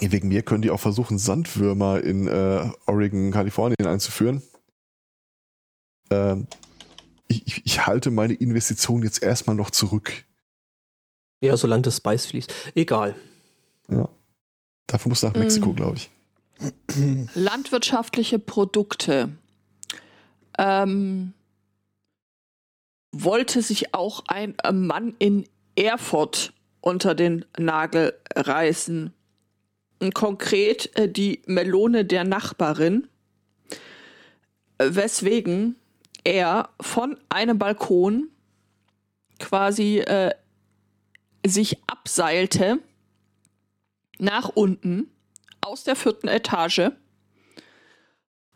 Wegen 0.00 0.28
mir 0.28 0.42
können 0.42 0.62
die 0.62 0.70
auch 0.70 0.80
versuchen, 0.80 1.18
Sandwürmer 1.18 2.02
in 2.02 2.26
äh, 2.26 2.70
Oregon, 2.86 3.30
Kalifornien 3.30 3.86
einzuführen. 3.86 4.42
Ähm, 6.10 6.46
ich, 7.28 7.62
ich 7.64 7.86
halte 7.86 8.10
meine 8.10 8.34
Investition 8.34 9.02
jetzt 9.02 9.22
erstmal 9.22 9.56
noch 9.56 9.70
zurück. 9.70 10.24
Ja, 11.42 11.56
solange 11.56 11.82
das 11.82 11.96
Spice 11.96 12.26
fließt. 12.26 12.54
Egal. 12.74 13.14
Ja. 13.88 14.08
Dafür 14.86 15.08
muss 15.10 15.22
nach 15.22 15.34
Mexiko, 15.34 15.70
mm. 15.70 15.76
glaube 15.76 15.96
ich. 15.96 16.10
Landwirtschaftliche 17.34 18.38
Produkte. 18.38 19.30
Ähm, 20.56 21.32
wollte 23.10 23.60
sich 23.60 23.92
auch 23.92 24.24
ein 24.26 24.54
Mann 24.72 25.14
in 25.18 25.44
Erfurt 25.74 26.52
unter 26.80 27.14
den 27.14 27.44
Nagel 27.58 28.14
reißen. 28.34 29.12
Konkret 30.14 30.96
äh, 30.96 31.08
die 31.08 31.42
Melone 31.46 32.04
der 32.04 32.24
Nachbarin, 32.24 33.08
weswegen 34.78 35.76
er 36.24 36.68
von 36.80 37.16
einem 37.28 37.58
Balkon 37.58 38.28
quasi 39.38 39.98
äh, 39.98 40.30
sich 41.46 41.78
abseilte 41.86 42.78
nach 44.18 44.48
unten 44.48 45.10
aus 45.60 45.84
der 45.84 45.96
vierten 45.96 46.28
Etage, 46.28 46.90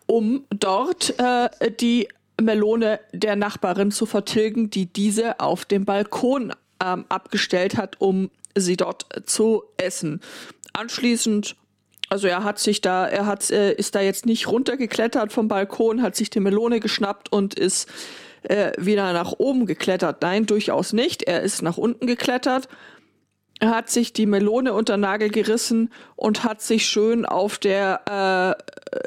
um 0.07 0.45
dort 0.51 1.19
äh, 1.19 1.49
die 1.73 2.09
Melone 2.41 3.01
der 3.13 3.37
Nachbarin 3.37 3.91
zu 3.91 4.07
vertilgen, 4.07 4.71
die 4.71 4.87
diese 4.87 5.41
auf 5.41 5.65
dem 5.65 5.85
Balkon 5.85 6.53
ähm, 6.83 7.05
abgestellt 7.09 7.77
hat, 7.77 8.01
um 8.01 8.31
sie 8.55 8.77
dort 8.77 9.07
zu 9.29 9.65
essen. 9.77 10.21
Anschließend, 10.73 11.57
also 12.09 12.29
er 12.29 12.45
hat 12.45 12.59
sich 12.59 12.81
da, 12.81 13.07
er 13.07 13.27
hat, 13.27 13.51
äh, 13.51 13.73
ist 13.73 13.95
da 13.95 14.01
jetzt 14.01 14.27
nicht 14.27 14.47
runtergeklettert 14.49 15.33
vom 15.33 15.49
Balkon, 15.49 16.03
hat 16.03 16.17
sich 16.17 16.31
die 16.31 16.41
Melone 16.41 16.81
geschnappt 16.81 17.33
und 17.33 17.59
ist 17.59 17.89
äh, 18.49 18.73
wieder 18.79 19.13
nach 19.13 19.33
oben 19.39 19.67
geklettert. 19.67 20.23
Nein, 20.23 20.47
durchaus 20.47 20.93
nicht. 20.93 21.23
Er 21.25 21.43
ist 21.43 21.63
nach 21.63 21.77
unten 21.77 22.07
geklettert, 22.07 22.69
hat 23.61 23.91
sich 23.91 24.13
die 24.13 24.27
Melone 24.27 24.73
unter 24.75 24.97
Nagel 24.97 25.31
gerissen 25.31 25.91
und 26.15 26.45
hat 26.45 26.61
sich 26.61 26.87
schön 26.87 27.25
auf 27.25 27.59
der 27.59 28.57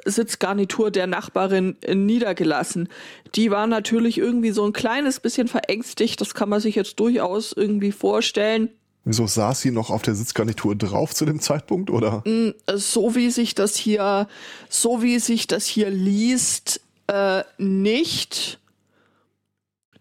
äh, 0.05 0.09
Sitzgarnitur 0.09 0.91
der 0.91 1.07
Nachbarin 1.07 1.77
niedergelassen. 1.87 2.89
Die 3.35 3.51
war 3.51 3.67
natürlich 3.67 4.17
irgendwie 4.17 4.51
so 4.51 4.65
ein 4.65 4.73
kleines 4.73 5.19
bisschen 5.19 5.47
verängstigt. 5.47 6.19
Das 6.19 6.33
kann 6.33 6.49
man 6.49 6.59
sich 6.59 6.75
jetzt 6.75 6.99
durchaus 6.99 7.53
irgendwie 7.53 7.91
vorstellen. 7.91 8.69
Wieso 9.05 9.27
saß 9.27 9.61
sie 9.61 9.71
noch 9.71 9.89
auf 9.89 10.01
der 10.01 10.15
Sitzgarnitur 10.15 10.75
drauf 10.75 11.15
zu 11.15 11.25
dem 11.25 11.39
Zeitpunkt, 11.39 11.89
oder? 11.89 12.21
Mm, 12.25 12.53
so 12.75 13.15
wie 13.15 13.29
sich 13.29 13.55
das 13.55 13.75
hier, 13.75 14.27
so 14.67 15.01
wie 15.01 15.19
sich 15.19 15.47
das 15.47 15.65
hier 15.65 15.89
liest, 15.89 16.81
äh, 17.07 17.43
nicht. 17.57 18.59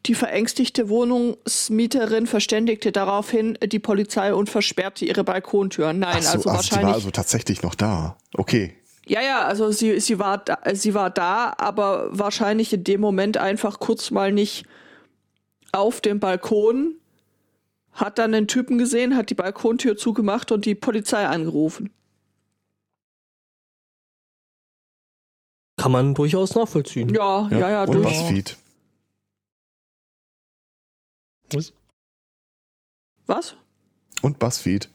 Die 0.07 0.15
verängstigte 0.15 0.89
Wohnungsmieterin 0.89 2.27
verständigte 2.27 2.93
daraufhin 2.93 3.59
die 3.63 3.79
Polizei 3.79 4.33
und 4.33 4.49
versperrte 4.49 5.05
ihre 5.05 5.25
Balkontüren. 5.25 5.99
Nein, 5.99 6.23
so, 6.23 6.31
also 6.31 6.51
ach, 6.51 6.55
wahrscheinlich. 6.55 6.71
Sie 6.71 6.87
war 6.87 6.95
also 6.95 7.11
tatsächlich 7.11 7.63
noch 7.63 7.75
da. 7.75 8.17
Okay. 8.35 8.75
Ja, 9.07 9.23
ja, 9.23 9.45
also 9.45 9.71
sie, 9.71 10.01
sie, 10.01 10.19
war 10.19 10.39
da, 10.39 10.59
sie 10.75 10.95
war 10.95 11.11
da, 11.11 11.55
aber 11.57 12.09
wahrscheinlich 12.11 12.73
in 12.73 12.85
dem 12.85 13.01
Moment 13.01 13.39
einfach 13.39 13.81
kurz 13.81 14.11
mal 14.11 14.33
nicht 14.33 14.67
auf 15.73 16.01
dem 16.01 16.21
Balkon, 16.21 16.95
hat 17.93 18.19
dann 18.19 18.35
einen 18.35 18.47
Typen 18.47 18.79
gesehen, 18.79 19.17
hat 19.17 19.31
die 19.31 19.35
Balkontür 19.35 19.97
zugemacht 19.97 20.53
und 20.53 20.65
die 20.65 20.75
Polizei 20.75 21.27
angerufen. 21.27 21.91
Kann 25.77 25.93
man 25.93 26.15
durchaus 26.15 26.55
nachvollziehen. 26.55 27.09
Ja, 27.15 27.49
ja, 27.51 27.59
ja, 27.59 27.71
ja 27.71 27.83
und 27.85 27.95
durch. 27.95 28.57
Was? 31.53 31.73
Was? 33.27 33.57
Und 34.23 34.39
Buzzfeed. 34.39 34.91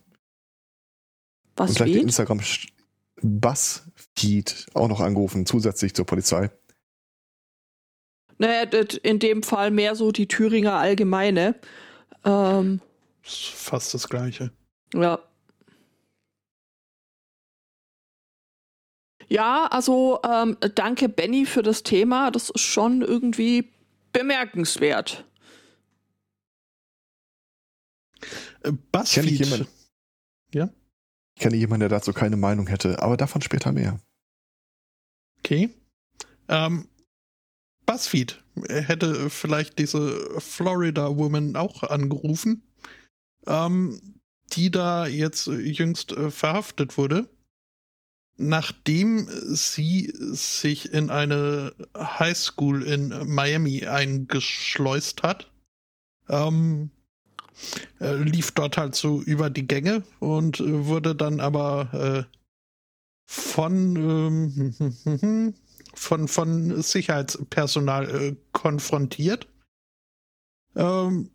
Buzzfeed? 1.56 1.70
Und 1.70 1.76
gleich 1.76 1.92
die 1.92 2.02
Instagram 2.02 2.42
Buzzfeed 3.22 4.68
auch 4.74 4.88
noch 4.88 5.00
angerufen, 5.00 5.46
zusätzlich 5.46 5.94
zur 5.94 6.06
Polizei. 6.06 6.52
Naja, 8.38 8.64
in 9.04 9.20
dem 9.20 9.44
Fall 9.44 9.72
mehr 9.72 9.96
so 9.96 10.12
die 10.12 10.28
Thüringer 10.28 10.74
Allgemeine. 10.74 11.56
Ähm, 12.26 12.82
fast 13.22 13.94
das 13.94 14.10
Gleiche. 14.10 14.52
Ja. 14.94 15.20
Ja, 19.30 19.68
also 19.68 20.20
ähm, 20.30 20.58
danke 20.76 21.10
Benny 21.10 21.46
für 21.46 21.64
das 21.64 21.84
Thema. 21.84 22.30
Das 22.32 22.50
ist 22.50 22.62
schon 22.62 23.02
irgendwie 23.02 23.72
bemerkenswert. 24.12 25.26
Buzzfeed. 28.92 29.42
Ich 29.42 29.50
kenne 29.50 29.68
ja? 30.54 30.70
Ich 31.36 31.42
kenne 31.42 31.56
jemanden, 31.56 31.82
der 31.82 31.90
dazu 31.90 32.14
keine 32.14 32.38
Meinung 32.38 32.68
hätte, 32.68 33.02
aber 33.02 33.18
davon 33.18 33.42
später 33.42 33.72
mehr. 33.72 34.00
Okay. 35.40 35.70
Ähm, 36.48 36.88
BuzzFeed 37.86 38.42
hätte 38.70 39.30
vielleicht 39.30 39.80
diese 39.80 40.40
Florida 40.40 41.18
Woman 41.18 41.56
auch 41.56 41.84
angerufen, 41.84 42.64
ähm, 43.48 44.20
die 44.54 44.72
da 44.72 45.08
jetzt 45.08 45.48
jüngst 45.48 46.12
äh, 46.12 46.32
verhaftet 46.32 46.98
wurde, 46.98 47.28
nachdem 48.38 49.28
sie 49.54 50.14
sich 50.16 50.94
in 50.94 51.10
eine 51.10 51.74
Highschool 51.98 52.84
in 52.84 53.10
Miami 53.28 53.86
eingeschleust 53.86 55.24
hat. 55.24 55.52
Ähm, 56.30 56.92
äh, 58.00 58.16
lief 58.16 58.52
dort 58.52 58.78
halt 58.78 58.96
so 58.96 59.22
über 59.22 59.50
die 59.50 59.68
Gänge 59.68 60.04
und 60.20 60.60
äh, 60.60 60.86
wurde 60.86 61.16
dann 61.16 61.40
aber 61.40 62.28
äh, 62.30 62.38
von, 63.26 63.96
ähm, 63.96 65.54
von, 65.94 66.28
von 66.28 66.82
Sicherheitspersonal 66.82 68.10
äh, 68.10 68.36
konfrontiert. 68.52 69.48
Ähm, 70.76 71.30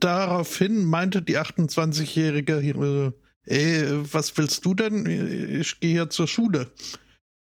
daraufhin 0.00 0.84
meinte 0.84 1.22
die 1.22 1.38
28-Jährige, 1.38 2.54
äh, 2.54 3.12
ey, 3.44 4.12
was 4.12 4.36
willst 4.36 4.64
du 4.64 4.74
denn? 4.74 5.06
Ich 5.60 5.80
gehe 5.80 5.92
hier 5.92 6.10
zur 6.10 6.28
Schule 6.28 6.70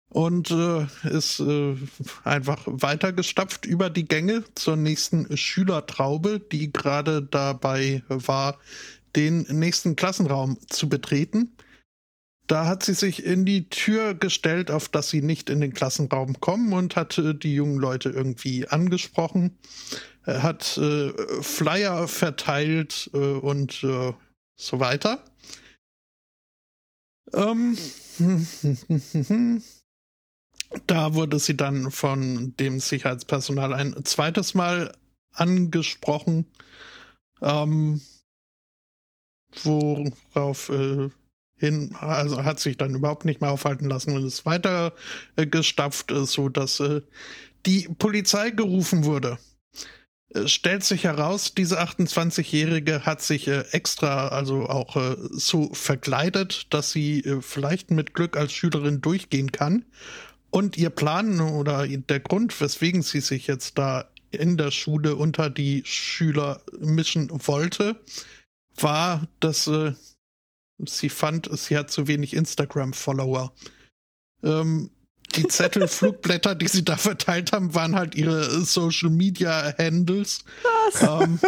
und 0.09 0.51
äh, 0.51 0.87
ist 1.09 1.39
äh, 1.39 1.75
einfach 2.23 2.63
weitergestapft 2.65 3.65
über 3.65 3.89
die 3.89 4.07
Gänge 4.07 4.43
zur 4.55 4.75
nächsten 4.75 5.35
Schülertraube, 5.35 6.39
die 6.39 6.71
gerade 6.71 7.21
dabei 7.21 8.03
war, 8.07 8.57
den 9.15 9.41
nächsten 9.49 9.95
Klassenraum 9.95 10.57
zu 10.67 10.87
betreten. 10.89 11.55
Da 12.47 12.65
hat 12.65 12.83
sie 12.83 12.93
sich 12.93 13.25
in 13.25 13.45
die 13.45 13.69
Tür 13.69 14.13
gestellt, 14.13 14.71
auf 14.71 14.87
dass 14.87 15.09
sie 15.09 15.21
nicht 15.21 15.49
in 15.49 15.59
den 15.59 15.73
Klassenraum 15.73 16.39
kommen 16.39 16.71
und 16.71 16.95
hat 16.95 17.17
äh, 17.17 17.35
die 17.35 17.53
jungen 17.53 17.77
Leute 17.77 18.09
irgendwie 18.09 18.67
angesprochen, 18.67 19.57
äh, 20.25 20.39
hat 20.39 20.77
äh, 20.77 21.11
Flyer 21.41 22.07
verteilt 22.07 23.09
äh, 23.13 23.17
und 23.17 23.83
äh, 23.83 24.13
so 24.55 24.79
weiter. 24.79 25.23
Ähm, 27.33 27.77
Da 30.85 31.13
wurde 31.13 31.39
sie 31.39 31.55
dann 31.55 31.91
von 31.91 32.55
dem 32.57 32.79
Sicherheitspersonal 32.79 33.73
ein 33.73 33.95
zweites 34.03 34.53
Mal 34.53 34.93
angesprochen, 35.33 36.45
ähm, 37.41 38.01
worauf 39.63 40.69
äh, 40.69 41.09
hin, 41.57 41.95
also 41.99 42.43
hat 42.43 42.59
sich 42.59 42.77
dann 42.77 42.95
überhaupt 42.95 43.25
nicht 43.25 43.41
mehr 43.41 43.51
aufhalten 43.51 43.89
lassen 43.89 44.15
und 44.15 44.25
ist 44.25 44.45
weiter 44.45 44.93
äh, 45.35 45.47
gestapft, 45.47 46.11
äh, 46.11 46.25
so 46.25 46.49
dass 46.49 46.79
äh, 46.79 47.01
die 47.65 47.87
Polizei 47.97 48.51
gerufen 48.51 49.05
wurde. 49.05 49.39
Es 50.29 50.51
stellt 50.51 50.83
sich 50.83 51.05
heraus, 51.05 51.53
diese 51.55 51.81
28-Jährige 51.81 53.05
hat 53.05 53.21
sich 53.21 53.47
äh, 53.47 53.61
extra, 53.71 54.27
also 54.27 54.67
auch 54.67 54.97
äh, 54.97 55.15
so 55.31 55.73
verkleidet, 55.73 56.73
dass 56.73 56.91
sie 56.91 57.21
äh, 57.21 57.41
vielleicht 57.41 57.91
mit 57.91 58.13
Glück 58.13 58.35
als 58.35 58.51
Schülerin 58.51 59.01
durchgehen 59.01 59.51
kann 59.51 59.85
und 60.49 60.77
ihr 60.77 60.89
Plan 60.89 61.39
oder 61.39 61.87
der 61.87 62.19
Grund, 62.19 62.59
weswegen 62.59 63.01
sie 63.01 63.21
sich 63.21 63.47
jetzt 63.47 63.77
da 63.77 64.09
in 64.31 64.57
der 64.57 64.71
Schule 64.71 65.15
unter 65.15 65.49
die 65.49 65.83
Schüler 65.85 66.61
mischen 66.79 67.29
wollte, 67.47 68.01
war, 68.75 69.27
dass 69.39 69.67
äh, 69.67 69.93
sie 70.85 71.09
fand, 71.09 71.49
sie 71.57 71.77
hat 71.77 71.91
zu 71.91 72.07
wenig 72.07 72.33
Instagram-Follower. 72.33 73.53
Ähm, 74.43 74.91
die 75.35 75.47
Zettel, 75.47 75.87
Flugblätter, 75.87 76.55
die 76.55 76.67
sie 76.67 76.83
da 76.83 76.97
verteilt 76.97 77.51
haben, 77.51 77.73
waren 77.73 77.95
halt 77.95 78.15
ihre 78.15 78.61
Social 78.61 79.09
Media 79.09 79.73
Handles. 79.77 80.43
Was? 80.63 81.23
Ähm, 81.23 81.39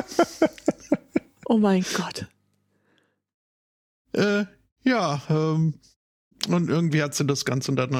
oh 1.46 1.58
mein 1.58 1.86
Gott. 1.94 2.28
Äh, 4.14 4.46
ja, 4.84 5.22
ähm, 5.30 5.76
und 6.48 6.70
irgendwie 6.70 7.04
hat 7.04 7.14
sie 7.14 7.26
das 7.26 7.44
Ganze 7.46 7.74
dann 7.74 7.94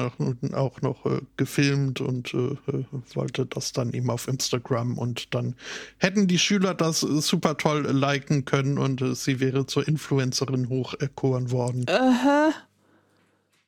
auch 0.54 0.80
noch 0.80 1.06
äh, 1.06 1.20
gefilmt 1.36 2.00
und 2.00 2.32
äh, 2.32 2.56
äh, 2.72 2.84
wollte 3.14 3.46
das 3.46 3.72
dann 3.72 3.92
eben 3.92 4.10
auf 4.10 4.28
Instagram. 4.28 4.98
Und 4.98 5.34
dann 5.34 5.54
hätten 5.98 6.26
die 6.26 6.38
Schüler 6.38 6.74
das 6.74 7.00
super 7.00 7.56
toll 7.56 7.86
liken 7.90 8.44
können 8.44 8.78
und 8.78 9.02
äh, 9.02 9.14
sie 9.14 9.40
wäre 9.40 9.66
zur 9.66 9.86
Influencerin 9.86 10.68
hocherkoren 10.68 11.50
worden. 11.50 11.86
Aha. 11.88 12.52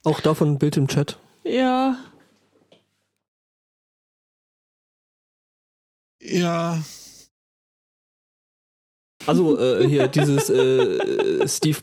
Auch 0.05 0.21
davon 0.21 0.53
ein 0.53 0.59
Bild 0.59 0.77
im 0.77 0.89
Chat. 0.89 1.19
Ja. 1.45 1.97
Ja, 6.21 6.83
also 9.27 9.59
äh, 9.59 9.89
hier 9.89 10.09
dieses 10.09 10.51
äh, 10.51 11.47
Steve 11.49 11.79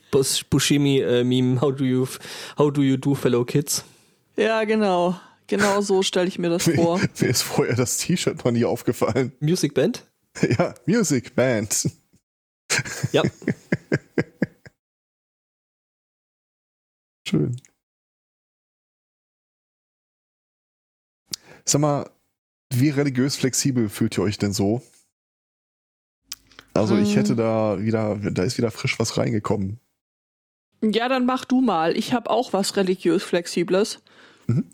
Buscemi 0.50 1.00
äh, 1.00 1.24
Meme 1.24 1.62
How 1.62 1.76
do 1.76 1.84
you 1.84 2.08
How 2.58 2.72
do 2.72 2.82
you 2.82 2.98
do 2.98 3.16
fellow 3.16 3.46
kids? 3.46 3.84
Ja, 4.36 4.64
genau. 4.64 5.20
Genau 5.48 5.82
so 5.82 6.04
stelle 6.04 6.28
ich 6.28 6.38
mir 6.38 6.50
das 6.50 6.70
vor. 6.70 7.00
Mir 7.20 7.30
ist 7.30 7.42
vorher 7.42 7.76
das 7.76 7.98
T-Shirt 7.98 8.46
noch 8.46 8.52
nie 8.52 8.66
aufgefallen. 8.66 9.32
Music 9.40 9.74
Band? 9.74 10.06
Ja, 10.58 10.76
Music 10.86 11.36
Band. 11.36 11.90
Ja. 13.12 13.24
Schön. 17.28 17.60
Sag 21.66 21.82
mal, 21.82 22.10
wie 22.74 22.90
religiös 22.90 23.36
flexibel 23.36 23.90
fühlt 23.90 24.18
ihr 24.18 24.24
euch 24.24 24.38
denn 24.38 24.54
so? 24.54 24.82
Also 26.80 26.98
ich 26.98 27.16
hätte 27.16 27.32
hm. 27.32 27.38
da 27.38 27.82
wieder, 27.82 28.16
da 28.16 28.44
ist 28.44 28.58
wieder 28.58 28.72
frisch 28.72 28.98
was 29.00 29.18
reingekommen. 29.18 29.80
Ja, 30.82 31.10
dann 31.10 31.26
mach 31.26 31.46
du 31.46 31.62
mal. 31.62 31.98
Ich 31.98 32.14
habe 32.14 32.30
auch 32.30 32.54
was 32.54 32.78
religiös 32.78 33.24
Flexibles. 33.24 34.02
Mhm. 34.48 34.66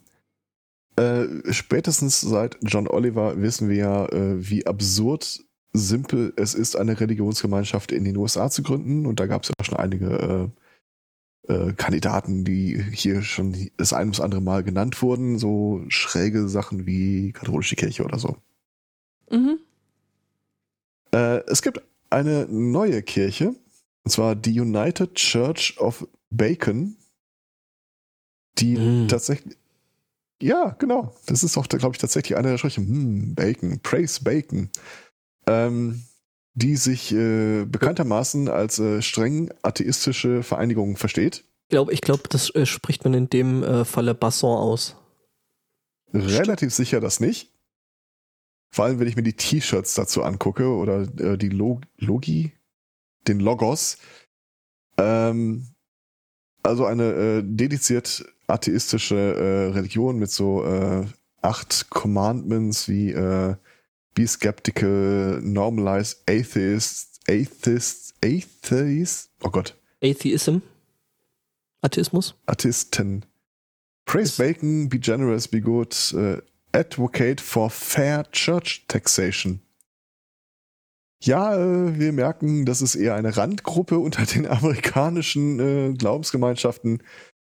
Äh, 0.98 1.52
spätestens 1.52 2.22
seit 2.22 2.58
John 2.62 2.88
Oliver 2.88 3.41
wissen 3.41 3.70
wir 3.70 3.76
ja, 3.76 4.06
äh, 4.06 4.50
wie 4.50 4.65
absurd 4.65 5.44
simpel 5.74 6.32
es 6.38 6.54
ist, 6.54 6.78
eine 6.78 7.00
Religionsgemeinschaft 7.00 7.91
in 7.91 8.06
den 8.06 8.15
USA 8.15 8.50
zu 8.50 8.63
gründen. 8.63 9.06
Und 9.06 9.20
da 9.20 9.26
gab 9.26 9.44
es 9.44 9.50
ja 9.50 9.65
schon 9.65 9.78
einige 9.78 10.54
äh, 11.48 11.54
äh, 11.54 11.74
Kandidaten, 11.74 12.46
die 12.46 12.82
hier 12.94 13.24
schon 13.24 13.72
das 13.78 13.94
ein 13.94 14.12
bis 14.12 14.22
andere 14.22 14.41
Mal 14.41 14.63
genannt 14.63 15.02
wurden. 15.02 15.38
So 15.38 15.84
schräge 15.89 16.48
Sachen 16.48 16.86
wie 16.86 17.34
katholische 17.34 17.76
Kirche 17.76 18.06
oder 18.06 18.20
so. 18.20 18.38
Mhm. 19.32 19.58
Äh, 21.12 21.41
es 21.48 21.62
gibt 21.62 21.82
eine 22.10 22.48
neue 22.50 23.02
Kirche, 23.04 23.56
und 24.04 24.12
zwar 24.12 24.36
die 24.36 24.60
United 24.60 25.15
Church 25.15 25.76
of 25.80 26.08
Bacon, 26.30 26.96
die 28.58 28.78
mm. 28.78 29.08
tatsächlich. 29.08 29.58
Ja, 30.41 30.76
genau. 30.80 31.15
Das 31.28 31.44
ist 31.44 31.58
auch, 31.58 31.68
glaube 31.68 31.96
ich, 31.96 32.00
tatsächlich 32.00 32.38
einer 32.38 32.52
der 32.52 32.58
Sprüche. 32.58 32.82
Hm, 32.82 33.36
Bacon, 33.36 33.80
Praise 33.82 34.22
Bacon. 34.24 34.70
Ähm, 35.48 36.04
die 36.56 36.78
sich 36.78 37.13
äh, 37.13 37.65
bekanntermaßen 37.65 38.48
als 38.48 38.80
äh, 38.80 39.02
streng 39.02 39.54
atheistische 39.62 40.41
Vereinigung 40.41 40.96
versteht. 40.96 41.44
Ich 41.65 41.70
glaube, 41.70 41.94
ich 41.94 42.02
glaub, 42.02 42.30
das 42.30 42.50
äh, 42.56 42.65
spricht 42.65 43.04
man 43.04 43.13
in 43.13 43.30
dem 43.30 43.62
äh, 43.62 43.84
Falle 43.84 44.15
Basson 44.15 44.58
aus. 44.58 44.96
Relativ 46.13 46.74
sicher 46.74 47.02
das 47.02 47.20
nicht. 47.20 47.52
Vor 48.76 48.84
allem, 48.84 49.00
wenn 49.00 49.08
ich 49.08 49.16
mir 49.16 49.24
die 49.24 49.32
T-Shirts 49.32 49.94
dazu 49.94 50.22
angucke 50.22 50.68
oder 50.68 51.08
äh, 51.18 51.38
die 51.38 51.48
Log 51.48 51.84
Logi, 51.96 52.52
den 53.26 53.40
Logos. 53.40 53.98
Ähm, 54.98 55.68
also 56.62 56.84
eine 56.84 57.14
äh, 57.14 57.42
dediziert 57.46 58.26
atheistische 58.48 59.16
äh, 59.16 59.72
Religion 59.72 60.20
mit 60.20 60.30
so 60.30 60.66
äh, 60.66 61.06
acht 61.42 61.90
Commandments 61.90 62.90
wie 62.90 63.12
äh, 63.12 63.56
Be 64.14 64.28
skeptical, 64.28 65.40
normalize 65.42 66.18
atheist, 66.28 67.22
atheist, 67.30 68.14
atheist, 68.22 69.30
oh 69.42 69.52
Gott. 69.52 69.74
Atheism? 70.04 70.58
Atheismus? 71.82 72.36
Atheisten. 72.46 73.24
Praise 74.04 74.36
Bacon, 74.38 74.90
be 74.90 75.00
generous, 75.00 75.48
be 75.48 75.62
good, 75.62 75.96
uh, 76.14 76.42
Advocate 76.76 77.40
for 77.40 77.70
Fair 77.70 78.30
Church 78.32 78.86
Taxation. 78.90 79.62
Ja, 81.24 81.56
äh, 81.56 81.98
wir 81.98 82.12
merken, 82.12 82.66
das 82.66 82.82
ist 82.82 82.96
eher 82.96 83.16
eine 83.16 83.38
Randgruppe 83.38 83.98
unter 83.98 84.26
den 84.26 84.46
amerikanischen 84.48 85.60
äh, 85.60 85.94
Glaubensgemeinschaften. 85.94 87.02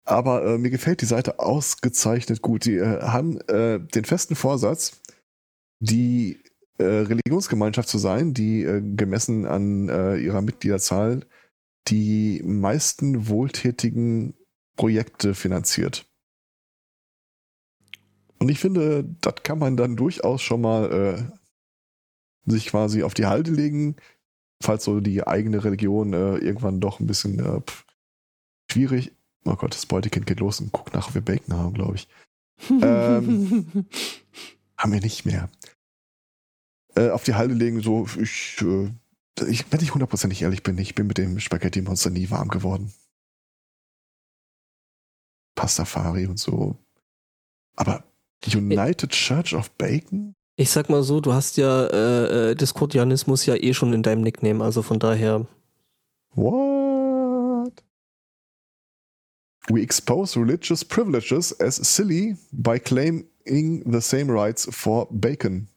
Aber 0.06 0.44
äh, 0.46 0.59
mir 0.59 0.70
gefällt 0.70 1.02
die 1.02 1.06
Seite 1.06 1.38
ausgezeichnet 1.38 2.40
gut. 2.40 2.64
Die 2.64 2.80
haben 2.80 3.38
den 3.46 4.04
festen 4.04 4.35
Vorsatz, 4.35 5.02
die 5.80 6.42
Religionsgemeinschaft 6.78 7.90
zu 7.90 7.98
sein, 7.98 8.33
die 8.33 8.62
gemessen 8.96 9.44
an 9.44 9.88
ihrer 10.18 10.40
Mitgliederzahl 10.40 11.26
die 11.88 12.40
meisten 12.42 13.28
wohltätigen 13.28 14.35
Projekte 14.76 15.35
finanziert. 15.35 16.09
Und 18.40 18.48
ich 18.48 18.59
finde, 18.59 19.05
das 19.20 19.35
kann 19.42 19.59
man 19.59 19.76
dann 19.76 19.96
durchaus 19.96 20.40
schon 20.40 20.62
mal 20.62 20.90
äh, 20.90 22.50
sich 22.50 22.66
quasi 22.68 23.03
auf 23.03 23.14
die 23.14 23.26
Halde 23.26 23.50
legen, 23.50 23.96
falls 24.62 24.85
so 24.85 25.00
die 25.00 25.26
eigene 25.26 25.62
Religion 25.62 26.14
äh, 26.14 26.37
irgendwann 26.38 26.81
doch 26.81 27.00
ein 27.00 27.07
bisschen 27.07 27.38
äh, 27.38 27.61
schwierig. 28.70 29.12
Oh 29.44 29.57
Gott, 29.57 29.74
das 29.74 29.87
Beutekind 29.87 30.26
geht 30.26 30.40
los 30.40 30.61
und 30.61 30.72
guckt 30.72 30.94
nach, 30.94 31.09
ob 31.09 31.14
wir 31.14 31.20
Bacon 31.20 31.55
haben, 31.55 31.74
glaube 31.74 31.96
ich. 31.96 32.09
Ähm, 32.70 33.87
haben 34.76 34.92
wir 34.92 35.00
nicht 35.00 35.26
mehr. 35.26 35.50
Äh, 36.94 37.11
auf 37.11 37.24
die 37.24 37.35
Halde 37.35 37.55
legen, 37.55 37.81
so, 37.81 38.07
ich, 38.18 38.61
äh, 38.62 38.90
ich, 39.48 39.70
wenn 39.70 39.81
ich 39.81 39.92
hundertprozentig 39.92 40.42
ehrlich 40.42 40.62
bin, 40.62 40.79
ich 40.79 40.94
bin 40.94 41.07
mit 41.07 41.18
dem 41.18 41.40
Spaghetti-Monster 41.40 42.11
nie 42.11 42.31
warm 42.31 42.48
geworden. 42.48 42.92
Pastafari 45.55 46.26
und 46.26 46.38
so. 46.38 46.76
Aber 47.76 48.05
United 48.46 49.11
Church 49.11 49.55
of 49.55 49.70
Bacon? 49.72 50.35
Ich 50.57 50.70
sag 50.70 50.90
mal 50.90 51.03
so, 51.03 51.20
du 51.20 51.33
hast 51.33 51.57
ja 51.57 51.87
äh, 51.87 52.50
äh, 52.50 52.55
Diskordianismus 52.55 53.46
ja 53.46 53.55
eh 53.55 53.72
schon 53.72 53.92
in 53.92 54.03
deinem 54.03 54.22
Nickname, 54.22 54.62
also 54.62 54.83
von 54.83 54.98
daher. 54.98 55.46
What? 56.35 57.83
We 59.68 59.83
expose 59.83 60.38
religious 60.38 60.85
privileges 60.85 61.59
as 61.61 61.76
silly 61.76 62.37
by 62.53 62.79
claiming 62.79 63.26
the 63.90 64.00
same 64.00 64.31
rights 64.33 64.68
for 64.70 65.07
Bacon. 65.11 65.68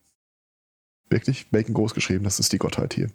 Wirklich? 1.10 1.50
Bacon 1.52 1.74
groß 1.74 1.94
geschrieben, 1.94 2.24
das 2.24 2.40
ist 2.40 2.52
die 2.54 2.58
Gottheit 2.58 2.94
hier. 2.94 3.10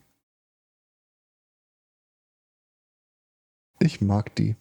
Ich 3.80 4.00
mag 4.00 4.34
die. 4.36 4.56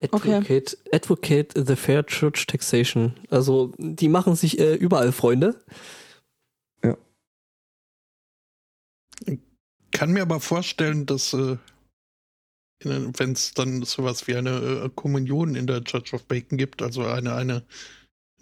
Advocate, 0.00 0.76
okay. 0.78 0.90
advocate 0.92 1.52
the 1.56 1.74
Fair 1.74 2.06
Church 2.06 2.46
Taxation. 2.46 3.18
Also, 3.30 3.72
die 3.78 4.08
machen 4.08 4.36
sich 4.36 4.58
äh, 4.60 4.74
überall 4.74 5.10
Freunde. 5.10 5.58
Ja. 6.84 6.96
Ich 9.26 9.40
kann 9.90 10.12
mir 10.12 10.22
aber 10.22 10.38
vorstellen, 10.38 11.04
dass 11.04 11.32
äh, 11.32 11.56
wenn 12.84 13.32
es 13.32 13.54
dann 13.54 13.82
sowas 13.82 14.28
wie 14.28 14.36
eine 14.36 14.84
äh, 14.84 14.90
Kommunion 14.94 15.56
in 15.56 15.66
der 15.66 15.82
Church 15.82 16.14
of 16.14 16.24
Bacon 16.26 16.58
gibt, 16.58 16.80
also 16.80 17.04
eine, 17.04 17.34
eine, 17.34 17.64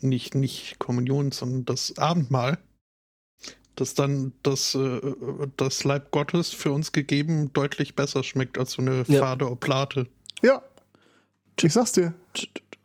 nicht, 0.01 0.35
nicht 0.35 0.79
Kommunion, 0.79 1.33
sondern 1.33 1.65
das 1.65 1.97
Abendmahl, 1.97 2.59
dass 3.77 3.95
dann 3.95 4.35
das, 4.43 4.75
äh, 4.75 5.01
das 5.57 5.85
Leib 5.85 6.11
Gottes 6.11 6.51
für 6.51 6.73
uns 6.73 6.93
gegeben 6.93 7.53
deutlich 7.55 7.95
besser 7.95 8.23
schmeckt 8.23 8.59
als 8.59 8.73
so 8.73 8.83
eine 8.83 9.05
ja. 9.09 9.21
fade 9.21 9.51
Oplate. 9.51 10.07
Ja, 10.43 10.63
ich 11.63 11.73
sag's 11.73 11.93
dir. 11.93 12.15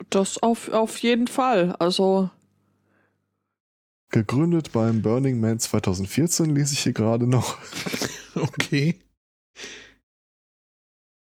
Das 0.09 0.41
auf, 0.41 0.69
auf 0.69 0.97
jeden 0.99 1.27
Fall. 1.27 1.75
Also. 1.79 2.29
Gegründet 4.09 4.71
beim 4.71 5.01
Burning 5.01 5.39
Man 5.39 5.59
2014, 5.59 6.53
lese 6.53 6.73
ich 6.73 6.81
hier 6.81 6.93
gerade 6.93 7.27
noch. 7.27 7.57
okay. 8.35 8.99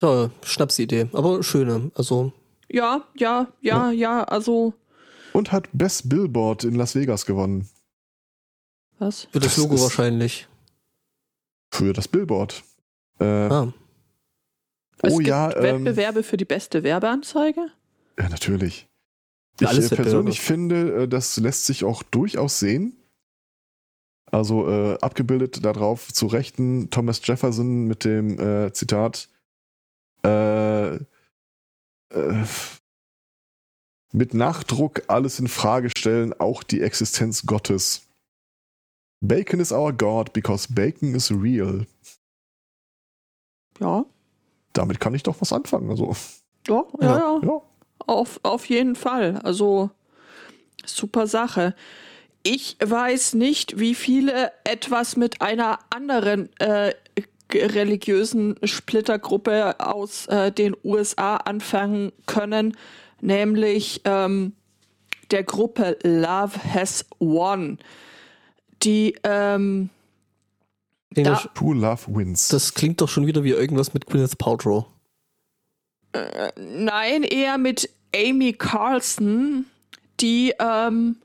Ja, 0.03 0.31
Schnapsidee, 0.43 1.09
aber 1.13 1.43
schöne, 1.43 1.91
also. 1.95 2.33
Ja, 2.69 3.05
ja, 3.15 3.53
ja, 3.61 3.91
ja, 3.91 3.91
ja, 3.91 4.25
also. 4.25 4.75
Und 5.33 5.53
hat 5.53 5.69
Best 5.73 6.09
Billboard 6.09 6.65
in 6.65 6.75
Las 6.75 6.95
Vegas 6.95 7.27
gewonnen. 7.27 7.69
Was? 8.99 9.29
Für 9.31 9.41
das, 9.41 9.55
das 9.55 9.57
Logo 9.59 9.81
wahrscheinlich. 9.81 10.49
Für 11.73 11.93
das 11.93 12.09
Billboard. 12.09 12.63
Äh, 13.19 13.25
ah. 13.25 13.73
Es 15.03 15.15
oh 15.15 15.17
gibt 15.19 15.29
ja. 15.29 15.49
Wettbewerbe 15.49 16.19
ähm, 16.21 16.25
für 16.25 16.37
die 16.37 16.45
beste 16.45 16.83
Werbeanzeige? 16.83 17.69
Ja, 18.19 18.29
natürlich. 18.29 18.89
ich 19.61 19.69
äh, 19.69 19.97
persönlich 19.97 20.41
finde, 20.41 21.03
äh, 21.03 21.09
das 21.09 21.37
lässt 21.39 21.67
sich 21.67 21.85
auch 21.85 22.03
durchaus 22.03 22.59
sehen. 22.59 22.97
Also 24.31 24.69
äh, 24.69 24.99
abgebildet 25.01 25.65
darauf 25.65 26.13
zu 26.13 26.27
Rechten 26.27 26.91
Thomas 26.91 27.21
Jefferson 27.25 27.87
mit 27.87 28.05
dem 28.05 28.39
äh, 28.39 28.73
Zitat 28.73 29.29
äh, 30.25 30.95
äh, 30.95 31.01
mit 34.13 34.35
Nachdruck 34.35 35.03
alles 35.09 35.41
in 35.41 35.49
Frage 35.49 35.91
stellen, 35.91 36.33
auch 36.39 36.63
die 36.63 36.83
Existenz 36.83 37.47
Gottes. 37.47 38.07
Bacon 39.21 39.61
is 39.61 39.73
our 39.73 39.93
God 39.93 40.33
because 40.33 40.73
bacon 40.73 41.15
is 41.15 41.31
real. 41.31 41.87
Ja 43.79 44.05
damit 44.73 45.01
kann 45.01 45.15
ich 45.15 45.23
doch 45.23 45.41
was 45.41 45.53
anfangen. 45.53 45.91
Also. 45.91 46.15
Ja, 46.69 46.85
ja, 47.01 47.19
ja. 47.19 47.41
ja. 47.43 47.63
Auf, 48.07 48.41
auf 48.43 48.67
jeden 48.67 48.97
Fall. 48.97 49.41
Also 49.43 49.91
super 50.85 51.27
Sache. 51.27 51.75
Ich 52.43 52.77
weiß 52.83 53.35
nicht, 53.35 53.79
wie 53.79 53.95
viele 53.95 54.51
etwas 54.65 55.17
mit 55.17 55.43
einer 55.43 55.79
anderen 55.91 56.49
äh, 56.59 56.95
religiösen 57.53 58.57
Splittergruppe 58.63 59.79
aus 59.79 60.27
äh, 60.27 60.51
den 60.51 60.75
USA 60.85 61.37
anfangen 61.37 62.13
können, 62.27 62.77
nämlich 63.21 64.01
ähm, 64.05 64.55
der 65.31 65.45
Gruppe 65.45 65.99
Love 66.03 66.59
Has 66.75 67.05
Won. 67.19 67.79
Die 68.83 69.17
ähm, 69.25 69.91
da, 71.11 71.43
Pool 71.55 71.79
Love 71.79 72.15
Wins. 72.15 72.49
Das 72.49 72.75
klingt 72.75 73.01
doch 73.01 73.09
schon 73.09 73.27
wieder 73.27 73.45
wie 73.45 73.51
irgendwas 73.51 73.95
mit 73.95 74.07
Gwyneth 74.07 74.39
Paltrow. 74.39 74.87
Äh, 76.13 76.53
nein, 76.57 77.23
eher 77.23 77.59
mit 77.59 77.91
Amy 78.15 78.53
Carlson, 78.53 79.67
die 80.21 80.55
ähm, 80.59 81.17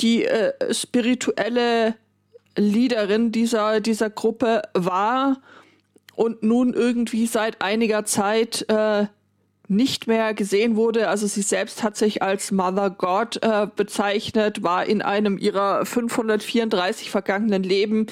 die 0.00 0.24
äh, 0.24 0.72
spirituelle 0.72 1.94
Leaderin 2.56 3.32
dieser, 3.32 3.80
dieser 3.80 4.10
Gruppe 4.10 4.62
war 4.74 5.40
und 6.14 6.42
nun 6.42 6.74
irgendwie 6.74 7.26
seit 7.26 7.62
einiger 7.62 8.04
Zeit 8.04 8.64
äh, 8.68 9.06
nicht 9.70 10.08
mehr 10.08 10.34
gesehen 10.34 10.76
wurde. 10.76 11.08
Also 11.08 11.26
sie 11.26 11.42
selbst 11.42 11.82
hat 11.82 11.96
sich 11.96 12.22
als 12.22 12.50
Mother 12.50 12.90
God 12.90 13.38
äh, 13.42 13.68
bezeichnet, 13.74 14.62
war 14.62 14.84
in 14.84 15.00
einem 15.00 15.38
ihrer 15.38 15.86
534 15.86 17.10
vergangenen 17.10 17.62
Leben 17.62 18.06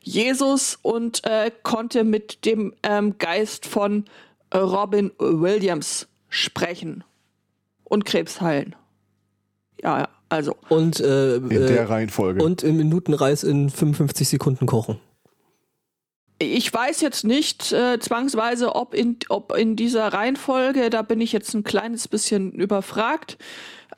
Jesus 0.00 0.78
und 0.80 1.24
äh, 1.24 1.50
konnte 1.62 2.04
mit 2.04 2.44
dem 2.46 2.72
ähm, 2.82 3.18
Geist 3.18 3.66
von 3.66 4.06
Robin 4.54 5.12
Williams 5.18 6.08
sprechen 6.28 7.04
und 7.84 8.04
Krebs 8.04 8.40
heilen. 8.40 8.74
Ja, 9.82 10.08
also. 10.28 10.56
Und 10.68 11.00
äh, 11.00 11.36
in 11.36 11.48
der 11.48 11.90
Reihenfolge. 11.90 12.42
Und 12.42 12.62
im 12.62 12.78
Minutenreis 12.78 13.42
in 13.44 13.68
55 13.68 14.28
Sekunden 14.28 14.66
kochen. 14.66 14.98
Ich 16.42 16.72
weiß 16.72 17.00
jetzt 17.00 17.24
nicht 17.24 17.72
äh, 17.72 17.98
zwangsweise, 17.98 18.74
ob 18.74 18.94
in, 18.94 19.18
ob 19.28 19.56
in 19.56 19.76
dieser 19.76 20.08
Reihenfolge, 20.08 20.90
da 20.90 21.02
bin 21.02 21.20
ich 21.20 21.32
jetzt 21.32 21.54
ein 21.54 21.64
kleines 21.64 22.08
bisschen 22.08 22.52
überfragt. 22.52 23.38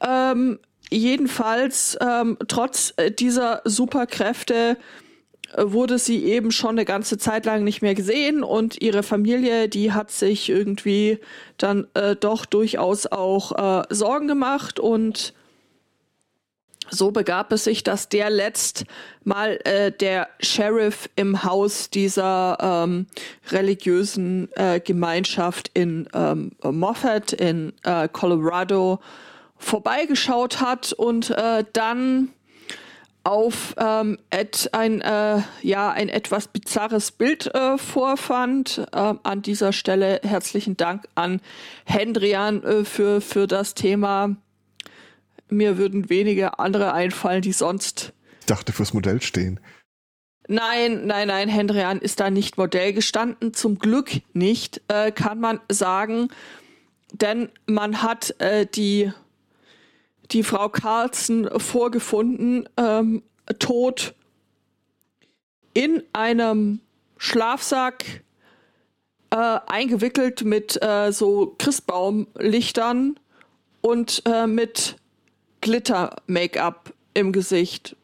Ähm, 0.00 0.59
jedenfalls, 0.90 1.96
ähm, 2.00 2.37
trotz 2.48 2.92
äh, 2.96 3.11
dieser 3.11 3.62
Superkräfte 3.64 4.76
äh, 5.52 5.62
wurde 5.64 5.98
sie 5.98 6.24
eben 6.24 6.50
schon 6.50 6.70
eine 6.70 6.85
ganze 6.85 7.18
Zeit 7.18 7.46
lang 7.46 7.64
nicht 7.64 7.83
mehr 7.83 7.94
gesehen 7.94 8.42
und 8.42 8.80
ihre 8.83 9.02
Familie, 9.02 9.68
die 9.68 9.92
hat 9.92 10.11
sich 10.11 10.48
irgendwie 10.50 11.18
dann 11.59 11.87
äh, 11.94 12.16
doch 12.16 12.44
durchaus 12.44 13.07
auch 13.07 13.52
äh, 13.83 13.85
Sorgen 13.90 14.28
gemacht 14.28 14.78
und 14.78 15.35
so 16.90 17.10
begab 17.10 17.52
es 17.52 17.64
sich, 17.64 17.82
dass 17.82 18.08
der 18.08 18.30
letzt 18.30 18.84
mal 19.24 19.58
äh, 19.64 19.90
der 19.90 20.28
Sheriff 20.40 21.08
im 21.16 21.44
Haus 21.44 21.90
dieser 21.90 22.58
ähm, 22.60 23.06
religiösen 23.50 24.48
äh, 24.56 24.80
Gemeinschaft 24.80 25.70
in 25.74 26.08
ähm, 26.14 26.52
Moffat 26.62 27.32
in 27.32 27.72
äh, 27.84 28.08
Colorado 28.08 29.00
vorbeigeschaut 29.56 30.60
hat 30.60 30.92
und 30.92 31.30
äh, 31.30 31.64
dann 31.72 32.30
auf 33.24 33.74
ähm, 33.78 34.18
et, 34.28 34.68
ein, 34.72 35.00
äh, 35.00 35.40
ja, 35.62 35.90
ein 35.90 36.10
etwas 36.10 36.48
bizarres 36.48 37.10
Bild 37.10 37.52
äh, 37.54 37.78
vorfand. 37.78 38.86
Äh, 38.92 39.14
an 39.22 39.40
dieser 39.40 39.72
Stelle 39.72 40.20
herzlichen 40.22 40.76
Dank 40.76 41.08
an 41.14 41.40
Hendrian 41.86 42.62
äh, 42.62 42.84
für, 42.84 43.22
für 43.22 43.46
das 43.46 43.72
Thema 43.72 44.36
mir 45.48 45.78
würden 45.78 46.09
wenige 46.09 46.59
andere 46.59 46.92
einfallen, 46.92 47.42
die 47.42 47.52
sonst. 47.52 48.12
Ich 48.40 48.46
dachte 48.46 48.72
fürs 48.72 48.94
Modell 48.94 49.22
stehen. 49.22 49.61
Nein, 50.46 51.07
nein, 51.07 51.28
nein, 51.28 51.48
Hendrian 51.48 52.00
ist 52.00 52.20
da 52.20 52.30
nicht 52.30 52.59
Modell 52.59 52.92
gestanden. 52.92 53.54
Zum 53.54 53.78
Glück 53.78 54.11
nicht, 54.35 54.83
äh, 54.88 55.11
kann 55.11 55.40
man 55.40 55.61
sagen. 55.70 56.28
Denn 57.12 57.48
man 57.66 58.02
hat 58.02 58.38
äh, 58.40 58.66
die, 58.66 59.11
die 60.33 60.42
Frau 60.42 60.68
Carlson 60.68 61.48
vorgefunden, 61.59 62.68
ähm, 62.76 63.22
tot 63.59 64.14
in 65.72 66.02
einem 66.12 66.80
Schlafsack 67.16 68.04
äh, 69.30 69.59
eingewickelt 69.66 70.44
mit 70.44 70.80
äh, 70.83 71.11
so 71.11 71.54
Christbaumlichtern 71.59 73.18
und 73.80 74.22
äh, 74.26 74.46
mit 74.46 74.96
Glitter-Make-up 75.64 76.92
im 77.14 77.33
Gesicht. 77.33 77.96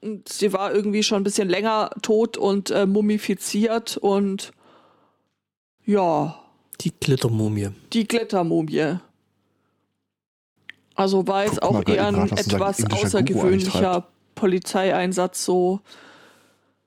Und 0.00 0.28
sie 0.28 0.52
war 0.52 0.72
irgendwie 0.72 1.02
schon 1.02 1.20
ein 1.20 1.24
bisschen 1.24 1.48
länger 1.48 1.90
tot 2.02 2.36
und 2.36 2.70
äh, 2.70 2.86
mumifiziert 2.86 3.96
und 3.98 4.52
ja. 5.84 6.38
Die 6.80 6.92
Glittermumie. 6.98 7.70
Die 7.92 8.06
Glittermumie. 8.06 8.98
Also 10.94 11.26
war 11.26 11.44
jetzt 11.44 11.62
auch 11.62 11.86
eher 11.86 12.06
ein 12.06 12.14
grad, 12.14 12.38
etwas 12.38 12.84
außergewöhnlicher 12.90 14.06
Polizeieinsatz 14.36 15.44
so. 15.44 15.80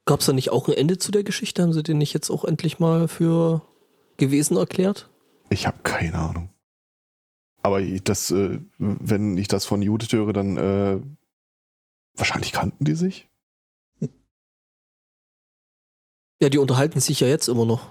Gab 0.05 0.21
es 0.21 0.25
da 0.25 0.33
nicht 0.33 0.51
auch 0.51 0.67
ein 0.69 0.75
Ende 0.75 0.97
zu 0.97 1.11
der 1.11 1.23
Geschichte? 1.23 1.63
Haben 1.63 1.73
sie 1.73 1.83
den 1.83 1.97
nicht 1.97 2.13
jetzt 2.13 2.29
auch 2.29 2.45
endlich 2.45 2.79
mal 2.79 3.07
für 3.07 3.61
gewesen 4.17 4.55
erklärt? 4.55 5.09
Ich 5.49 5.67
habe 5.67 5.77
keine 5.83 6.15
Ahnung. 6.15 6.52
Aber 7.63 7.81
das, 7.81 8.29
äh, 8.31 8.59
wenn 8.77 9.37
ich 9.37 9.47
das 9.47 9.65
von 9.65 9.81
Judith 9.81 10.11
höre, 10.11 10.33
dann 10.33 10.57
äh, 10.57 11.01
wahrscheinlich 12.13 12.51
kannten 12.51 12.83
die 12.83 12.95
sich. 12.95 13.29
Ja, 16.41 16.49
die 16.49 16.57
unterhalten 16.57 16.99
sich 16.99 17.21
ja 17.21 17.27
jetzt 17.27 17.47
immer 17.47 17.65
noch. 17.65 17.89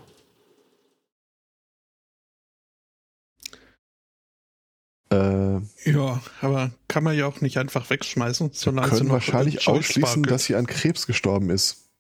Äh, 5.11 5.61
ja, 5.91 6.23
aber 6.43 6.71
kann 6.89 7.05
man 7.05 7.17
ja 7.17 7.27
auch 7.27 7.41
nicht 7.41 7.57
einfach 7.57 7.89
wegschmeißen. 7.89 8.53
Wir 8.53 8.83
können 8.83 9.09
wahrscheinlich 9.09 9.69
ausschließen, 9.69 10.23
dass 10.23 10.45
sie 10.45 10.55
an 10.55 10.67
Krebs 10.67 11.07
gestorben 11.07 11.49
ist. 11.49 11.91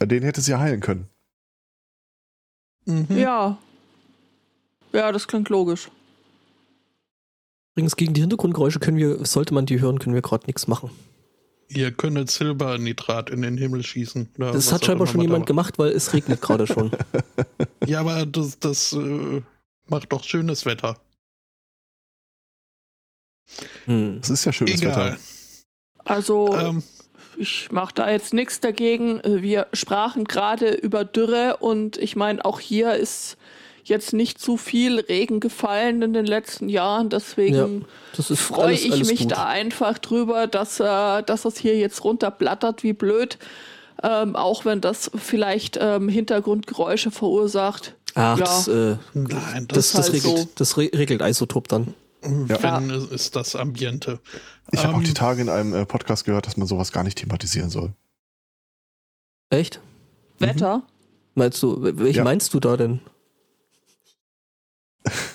Den 0.00 0.22
hätte 0.22 0.40
sie 0.40 0.54
heilen 0.54 0.80
können. 0.80 1.08
Mhm. 2.86 3.06
Ja. 3.10 3.58
Ja, 4.92 5.12
das 5.12 5.28
klingt 5.28 5.48
logisch. 5.48 5.90
Übrigens, 7.74 7.96
gegen 7.96 8.14
die 8.14 8.20
Hintergrundgeräusche 8.22 8.80
können 8.80 8.96
wir, 8.96 9.24
sollte 9.24 9.54
man 9.54 9.66
die 9.66 9.80
hören, 9.80 9.98
können 9.98 10.14
wir 10.14 10.22
gerade 10.22 10.46
nichts 10.46 10.66
machen. 10.66 10.90
Ihr 11.68 11.92
könnt 11.92 12.30
Silbernitrat 12.30 13.30
in 13.30 13.42
den 13.42 13.58
Himmel 13.58 13.84
schießen. 13.84 14.30
das 14.36 14.72
hat 14.72 14.84
scheinbar 14.86 15.06
schon 15.06 15.20
jemand 15.20 15.46
gemacht, 15.46 15.78
weil 15.78 15.90
es 15.90 16.14
regnet 16.14 16.40
gerade 16.40 16.66
schon. 16.66 16.90
ja, 17.86 18.00
aber 18.00 18.24
das, 18.24 18.58
das 18.58 18.94
äh, 18.94 19.42
macht 19.86 20.12
doch 20.12 20.24
schönes 20.24 20.64
Wetter. 20.64 20.96
Hm. 23.84 24.18
Es 24.22 24.30
ist 24.30 24.44
ja 24.44 24.52
schönes 24.52 24.80
Egal. 24.80 25.12
Wetter. 25.12 25.18
Also, 26.04 26.56
ähm, 26.56 26.82
ich 27.36 27.70
mache 27.70 27.94
da 27.94 28.10
jetzt 28.10 28.32
nichts 28.34 28.60
dagegen. 28.60 29.20
Wir 29.24 29.66
sprachen 29.72 30.24
gerade 30.24 30.72
über 30.72 31.04
Dürre 31.04 31.58
und 31.60 31.96
ich 31.98 32.16
meine, 32.16 32.44
auch 32.44 32.60
hier 32.60 32.94
ist 32.94 33.36
jetzt 33.88 34.12
nicht 34.12 34.38
zu 34.38 34.56
viel 34.56 35.00
Regen 35.00 35.40
gefallen 35.40 36.02
in 36.02 36.12
den 36.12 36.26
letzten 36.26 36.68
Jahren. 36.68 37.10
Deswegen 37.10 37.84
ja, 38.16 38.36
freue 38.36 38.74
ich 38.74 38.92
alles 38.92 39.08
mich 39.08 39.20
gut. 39.20 39.32
da 39.32 39.46
einfach 39.46 39.98
drüber, 39.98 40.46
dass, 40.46 40.80
äh, 40.80 41.22
dass 41.22 41.44
es 41.44 41.58
hier 41.58 41.76
jetzt 41.76 42.04
runterblattert 42.04 42.82
wie 42.82 42.92
blöd. 42.92 43.38
Ähm, 44.02 44.36
auch 44.36 44.64
wenn 44.64 44.80
das 44.80 45.10
vielleicht 45.16 45.78
ähm, 45.80 46.08
Hintergrundgeräusche 46.08 47.10
verursacht. 47.10 47.96
Ach, 48.14 48.38
ja. 48.38 48.44
das, 48.44 48.68
äh, 48.68 48.96
Nein, 49.14 49.66
das, 49.68 49.92
das, 49.92 49.92
das, 49.92 50.12
regelt, 50.12 50.38
so. 50.38 50.48
das 50.54 50.76
regelt 50.76 51.20
Isotop 51.20 51.68
dann. 51.68 51.94
Ja. 52.22 52.62
Wenn 52.62 52.90
ja. 52.90 52.96
ist 53.10 53.36
das 53.36 53.56
Ambiente. 53.56 54.20
Ich 54.70 54.80
habe 54.84 54.92
ähm, 54.92 55.00
auch 55.00 55.04
die 55.04 55.14
Tage 55.14 55.40
in 55.40 55.48
einem 55.48 55.74
äh, 55.74 55.86
Podcast 55.86 56.24
gehört, 56.24 56.46
dass 56.46 56.56
man 56.56 56.66
sowas 56.66 56.92
gar 56.92 57.04
nicht 57.04 57.18
thematisieren 57.18 57.70
soll. 57.70 57.92
Echt? 59.50 59.80
Wetter? 60.38 60.78
Mhm. 60.78 60.82
Meinst 61.34 61.62
du, 61.62 61.78
welche 61.80 62.18
ja. 62.18 62.24
meinst 62.24 62.52
du 62.54 62.60
da 62.60 62.76
denn? 62.76 63.00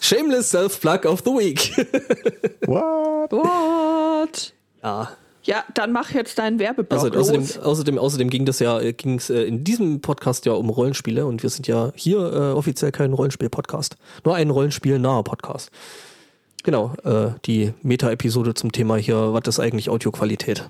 Shameless 0.02 0.50
Self-Plug 0.50 1.06
of 1.06 1.22
the 1.26 1.32
Week. 1.32 1.76
What? 2.68 3.32
What? 3.32 4.54
Ja. 4.84 5.10
Ja, 5.46 5.66
dann 5.74 5.92
mach 5.92 6.12
jetzt 6.12 6.40
deinen 6.40 6.58
Werbeblock 6.58 7.04
also, 7.04 7.20
außerdem, 7.20 7.62
außerdem, 7.62 7.98
außerdem 7.98 8.30
ging 8.30 8.46
das 8.46 8.60
ja, 8.60 8.80
ging 8.92 9.18
es 9.18 9.30
äh, 9.30 9.44
in 9.44 9.66
diesem 9.66 10.00
Podcast 10.00 10.46
ja 10.46 10.54
um 10.54 10.70
Rollenspiele 10.70 11.26
und 11.26 11.44
wir 11.44 11.50
sind 11.50 11.68
ja 11.68 11.92
hier 11.96 12.20
äh, 12.20 12.54
offiziell 12.54 12.94
kein 12.94 13.12
Rollenspiel-Podcast. 13.12 13.98
Nur 14.24 14.36
ein 14.36 14.50
Rollenspiel-naher 14.50 15.24
Podcast. 15.24 15.70
Genau, 16.64 16.94
äh, 17.04 17.32
die 17.46 17.74
Meta-Episode 17.82 18.54
zum 18.54 18.72
Thema 18.72 18.96
hier, 18.96 19.34
was 19.34 19.44
ist 19.48 19.60
eigentlich 19.60 19.90
Audioqualität? 19.90 20.70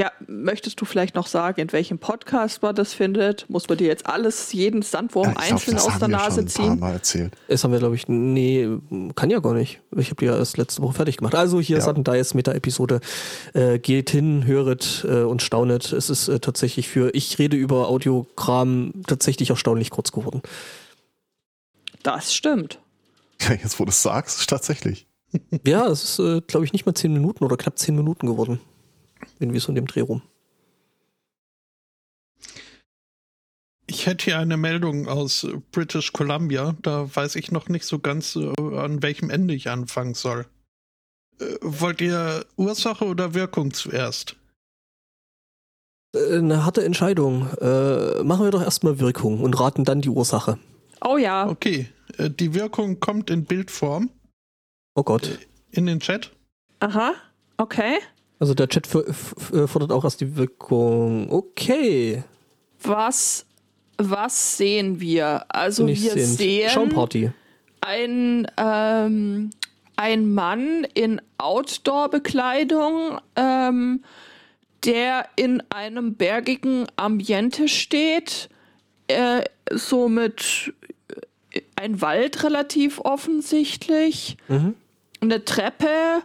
Ja, 0.00 0.12
möchtest 0.26 0.80
du 0.80 0.86
vielleicht 0.86 1.14
noch 1.14 1.26
sagen, 1.26 1.60
in 1.60 1.72
welchem 1.72 1.98
Podcast 1.98 2.62
man 2.62 2.74
das 2.74 2.94
findet? 2.94 3.44
Muss 3.50 3.68
man 3.68 3.76
dir 3.76 3.86
jetzt 3.86 4.06
alles, 4.06 4.50
jeden 4.54 4.80
Sandwurm 4.80 5.34
ja, 5.34 5.36
einzeln 5.36 5.76
glaub, 5.76 5.88
aus 5.88 5.98
der 5.98 6.08
Nase 6.08 6.46
ziehen? 6.46 6.46
Das 6.46 6.58
haben 6.58 6.80
wir 6.80 6.80
Mal 6.80 6.92
erzählt. 6.94 7.36
Das 7.48 7.64
haben 7.64 7.72
wir, 7.72 7.80
glaube 7.80 7.96
ich, 7.96 8.08
nee, 8.08 8.66
kann 9.14 9.28
ja 9.28 9.40
gar 9.40 9.52
nicht. 9.52 9.82
Ich 9.94 10.06
habe 10.06 10.16
die 10.20 10.24
ja 10.24 10.38
erst 10.38 10.56
letzte 10.56 10.80
Woche 10.80 10.94
fertig 10.94 11.18
gemacht. 11.18 11.34
Also 11.34 11.60
hier 11.60 11.76
ja. 11.76 11.82
Sudden 11.82 12.02
Dice 12.02 12.32
Meta-Episode. 12.32 13.00
Äh, 13.52 13.78
geht 13.78 14.08
hin, 14.08 14.46
höret 14.46 15.04
äh, 15.06 15.20
und 15.20 15.42
staunet. 15.42 15.92
Es 15.92 16.08
ist 16.08 16.28
äh, 16.28 16.40
tatsächlich 16.40 16.88
für, 16.88 17.14
ich 17.14 17.38
rede 17.38 17.58
über 17.58 17.88
Audiokram 17.88 19.02
tatsächlich 19.06 19.50
erstaunlich 19.50 19.90
kurz 19.90 20.12
geworden. 20.12 20.40
Das 22.02 22.32
stimmt. 22.32 22.78
Ja, 23.42 23.52
jetzt 23.52 23.78
wo 23.78 23.84
du 23.84 23.90
es 23.90 24.00
sagst, 24.00 24.48
tatsächlich. 24.48 25.06
ja, 25.66 25.86
es 25.88 26.04
ist, 26.04 26.18
äh, 26.20 26.40
glaube 26.40 26.64
ich, 26.64 26.72
nicht 26.72 26.86
mal 26.86 26.94
zehn 26.94 27.12
Minuten 27.12 27.44
oder 27.44 27.58
knapp 27.58 27.78
zehn 27.78 27.94
Minuten 27.94 28.26
geworden. 28.26 28.60
Irgendwie 29.38 29.60
so 29.60 29.68
in 29.68 29.74
dem 29.74 29.86
Dreh 29.86 30.00
rum. 30.00 30.22
Ich 33.86 34.06
hätte 34.06 34.26
hier 34.26 34.38
eine 34.38 34.56
Meldung 34.56 35.08
aus 35.08 35.46
British 35.72 36.12
Columbia. 36.12 36.76
Da 36.82 37.14
weiß 37.14 37.34
ich 37.34 37.50
noch 37.50 37.68
nicht 37.68 37.84
so 37.84 37.98
ganz, 37.98 38.36
äh, 38.36 38.52
an 38.76 39.02
welchem 39.02 39.30
Ende 39.30 39.52
ich 39.52 39.68
anfangen 39.68 40.14
soll. 40.14 40.46
Äh, 41.40 41.56
wollt 41.60 42.00
ihr 42.00 42.46
Ursache 42.56 43.04
oder 43.04 43.34
Wirkung 43.34 43.72
zuerst? 43.72 44.36
Äh, 46.14 46.38
eine 46.38 46.64
harte 46.64 46.84
Entscheidung. 46.84 47.48
Äh, 47.60 48.22
machen 48.22 48.44
wir 48.44 48.52
doch 48.52 48.62
erstmal 48.62 49.00
Wirkung 49.00 49.40
und 49.40 49.58
raten 49.58 49.84
dann 49.84 50.00
die 50.00 50.08
Ursache. 50.08 50.58
Oh 51.04 51.16
ja. 51.16 51.48
Okay. 51.48 51.88
Die 52.18 52.54
Wirkung 52.54 53.00
kommt 53.00 53.28
in 53.28 53.44
Bildform. 53.44 54.10
Oh 54.94 55.02
Gott. 55.02 55.38
In 55.72 55.86
den 55.86 56.00
Chat. 56.00 56.30
Aha. 56.80 57.14
Okay. 57.56 57.98
Also 58.40 58.54
der 58.54 58.68
Chat 58.68 58.92
äh, 58.94 59.66
fordert 59.66 59.92
auch 59.92 60.02
erst 60.02 60.22
die 60.22 60.34
Wirkung. 60.34 61.30
Okay. 61.30 62.24
Was, 62.82 63.44
was 63.98 64.56
sehen 64.56 64.98
wir? 64.98 65.44
Also 65.50 65.86
wir 65.86 65.94
sehen, 65.94 66.26
sehen 66.26 66.70
Schaumparty. 66.70 67.32
Ein, 67.82 68.50
ähm, 68.56 69.50
ein 69.96 70.32
Mann 70.32 70.86
in 70.94 71.20
Outdoor-Bekleidung, 71.36 73.20
ähm, 73.36 74.02
der 74.84 75.28
in 75.36 75.62
einem 75.68 76.14
bergigen 76.14 76.86
Ambiente 76.96 77.68
steht, 77.68 78.48
äh, 79.08 79.42
so 79.70 80.08
mit 80.08 80.72
äh, 81.52 81.60
ein 81.76 82.00
Wald 82.00 82.42
relativ 82.42 83.00
offensichtlich, 83.00 84.38
mhm. 84.48 84.76
eine 85.20 85.44
Treppe 85.44 86.22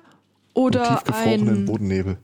oder 0.56 1.04
ein 1.14 1.66
Bodennebel. 1.66 2.18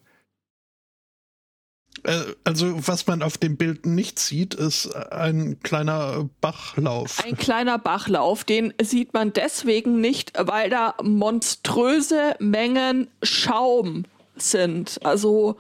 Äh, 2.04 2.20
also, 2.44 2.88
was 2.88 3.06
man 3.06 3.22
auf 3.22 3.38
dem 3.38 3.58
Bild 3.58 3.86
nicht 3.86 4.18
sieht, 4.18 4.56
ist 4.56 4.88
ein 4.96 5.60
kleiner 5.62 6.30
Bachlauf. 6.42 7.24
Ein 7.24 7.38
kleiner 7.38 7.78
Bachlauf, 7.78 8.44
den 8.44 8.74
sieht 8.82 9.14
man 9.14 9.34
deswegen 9.34 10.02
nicht, 10.02 10.34
weil 10.36 10.70
da 10.70 10.96
monströse 11.04 12.36
Mengen 12.40 13.08
Schaum 13.22 14.06
sind. 14.36 15.00
Also, 15.04 15.58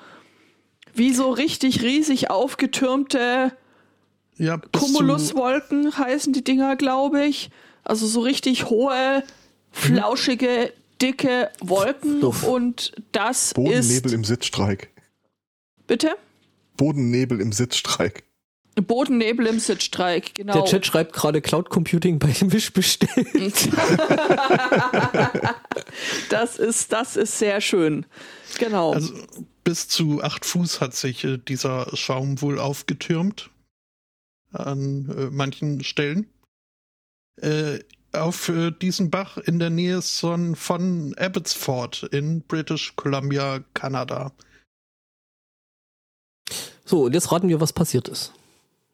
wie 0.94 1.14
so 1.14 1.30
richtig 1.30 1.84
riesig 1.84 2.32
aufgetürmte 2.32 3.52
ja, 4.42 4.58
Cumuluswolken 4.58 5.96
heißen 5.96 6.34
die 6.34 6.44
Dinger, 6.44 6.76
glaube 6.76 7.26
ich. 7.26 7.52
Also 7.84 8.08
so 8.08 8.22
richtig 8.22 8.72
hohe, 8.72 9.24
flauschige 9.72 10.74
dicke 11.02 11.50
Wolken 11.62 12.22
Duff. 12.22 12.44
und 12.44 12.94
das 13.12 13.54
Bodennebel 13.54 13.80
ist. 13.80 13.88
Bodennebel 13.88 14.14
im 14.14 14.24
Sitzstreik. 14.24 14.90
Bitte? 15.88 16.16
Bodennebel 16.78 17.42
im 17.42 17.52
Sitzstreik. 17.52 18.24
Bodennebel 18.76 19.48
im 19.48 19.60
Sitzstreik, 19.60 20.34
genau. 20.36 20.54
Der 20.54 20.64
Chat 20.64 20.86
schreibt 20.86 21.14
gerade 21.14 21.42
Cloud 21.42 21.70
Computing 21.70 22.20
bei 22.20 22.32
dem 22.32 22.54
Wisch 22.54 22.72
bestellt. 22.72 23.34
das 26.30 26.58
ist, 26.58 26.94
das 26.94 27.18
ist 27.18 27.38
sehr 27.38 27.60
schön. 27.60 28.06
Genau. 28.60 28.94
Also 28.94 29.14
bis 29.64 29.90
zu 29.90 30.24
acht 30.24 30.46
Fuß 30.46 30.80
hat 30.80 30.96
sich 30.96 31.24
äh, 31.26 31.38
dieser 31.38 31.96
Schaum 31.96 32.42
wohl 32.42 32.60
aufgetürmt. 32.60 33.50
An 34.54 35.10
äh, 35.18 35.30
manchen 35.32 35.84
Stellen. 35.84 36.28
Äh, 37.42 37.80
auf 38.14 38.50
äh, 38.50 38.72
diesem 38.72 39.10
Bach 39.10 39.38
in 39.38 39.60
der 39.60 39.70
Nähe 39.70 40.02
von, 40.02 40.56
von 40.56 41.16
Abbotsford 41.18 42.04
in 42.12 42.42
British 42.42 42.96
Columbia, 42.96 43.64
Kanada. 43.74 44.32
So, 46.86 47.06
und 47.06 47.14
jetzt 47.14 47.32
raten 47.32 47.48
wir, 47.48 47.62
was 47.62 47.74
passiert 47.74 48.08
ist. 48.08 48.34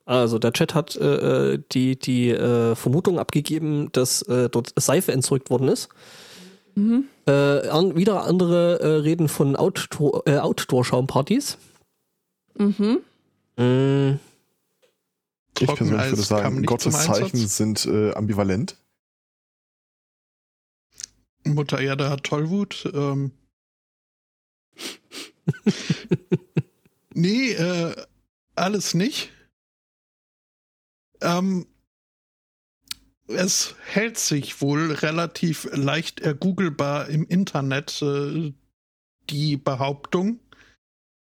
Also 0.05 0.39
der 0.39 0.53
Chat 0.53 0.73
hat 0.73 0.95
äh, 0.95 1.59
die, 1.71 1.97
die 1.99 2.29
äh, 2.29 2.75
Vermutung 2.75 3.19
abgegeben, 3.19 3.91
dass 3.91 4.21
äh, 4.23 4.49
dort 4.49 4.71
Seife 4.77 5.11
entzeugt 5.11 5.49
worden 5.49 5.67
ist. 5.67 5.89
Mhm. 6.75 7.05
Äh, 7.25 7.67
an, 7.67 7.95
wieder 7.95 8.23
andere 8.23 8.79
äh, 8.79 8.87
reden 8.99 9.27
von 9.27 9.55
Outdoor, 9.55 10.23
äh, 10.27 10.37
Outdoor-Schaumpartys. 10.37 11.57
Mhm. 12.57 12.99
Mm, 13.57 14.19
Ich 15.59 15.67
persönlich 15.67 16.11
würde 16.11 16.21
sagen, 16.21 16.63
Gottes 16.63 17.03
Zeichen 17.03 17.47
sind 17.47 17.85
äh, 17.85 18.13
ambivalent. 18.13 18.77
Mutter 21.53 21.79
Erde 21.79 22.09
hat 22.09 22.23
Tollwut. 22.23 22.89
Ähm. 22.93 23.31
nee, 27.13 27.51
äh, 27.51 27.95
alles 28.55 28.93
nicht. 28.93 29.31
Ähm, 31.21 31.65
es 33.27 33.75
hält 33.85 34.17
sich 34.17 34.61
wohl 34.61 34.91
relativ 34.91 35.67
leicht 35.73 36.21
ergoogelbar 36.21 37.09
im 37.09 37.25
Internet 37.25 38.01
äh, 38.01 38.53
die 39.29 39.57
Behauptung, 39.57 40.39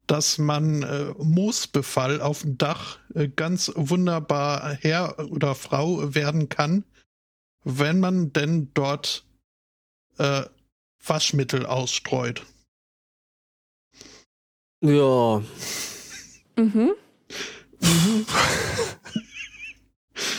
dass 0.07 0.39
man 0.39 0.83
äh, 0.83 1.15
Moosbefall 1.19 2.21
auf 2.21 2.43
dem 2.43 2.59
Dach 2.59 2.99
äh, 3.15 3.29
ganz 3.29 3.73
wunderbar 3.75 4.75
Herr 4.81 5.19
oder 5.31 5.55
Frau 5.55 6.15
werden 6.15 6.49
kann, 6.49 6.85
wenn 7.65 7.99
man 7.99 8.33
denn 8.33 8.71
dort 8.75 9.26
äh, 10.19 10.43
Waschmittel 11.05 11.67
ausstreut. 11.67 12.45
ja, 14.81 15.43
Mhm. 16.57 16.95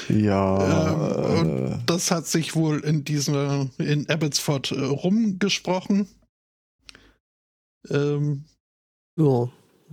Ja. 0.09 1.38
Ähm, 1.39 1.39
und 1.39 1.73
äh, 1.73 1.78
das 1.86 2.11
hat 2.11 2.28
sich 2.28 2.55
wohl 2.55 2.80
in 2.80 3.03
diesem 3.03 3.69
in 3.78 4.09
Abbotsford 4.09 4.71
äh, 4.71 4.84
rumgesprochen. 4.84 6.07
Ähm, 7.89 8.45
ja. 9.17 9.49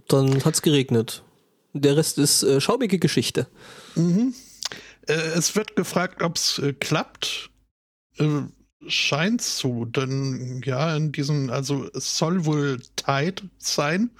Dann 0.09 0.45
hat's 0.45 0.63
geregnet. 0.63 1.23
Der 1.73 1.97
Rest 1.97 2.19
ist 2.19 2.43
äh, 2.43 2.61
schaumige 2.61 2.99
Geschichte. 2.99 3.47
mhm. 3.95 4.35
äh, 5.07 5.13
es 5.13 5.57
wird 5.57 5.77
gefragt, 5.77 6.23
ob 6.23 6.37
es 6.37 6.59
äh, 6.59 6.73
klappt. 6.73 7.51
Scheint 8.89 9.43
so, 9.43 9.85
denn 9.85 10.63
ja, 10.65 10.97
in 10.97 11.13
diesem, 11.13 11.51
also 11.51 11.89
es 11.95 12.17
soll 12.17 12.45
wohl 12.45 12.81
Tide 12.97 13.43
sein, 13.59 14.11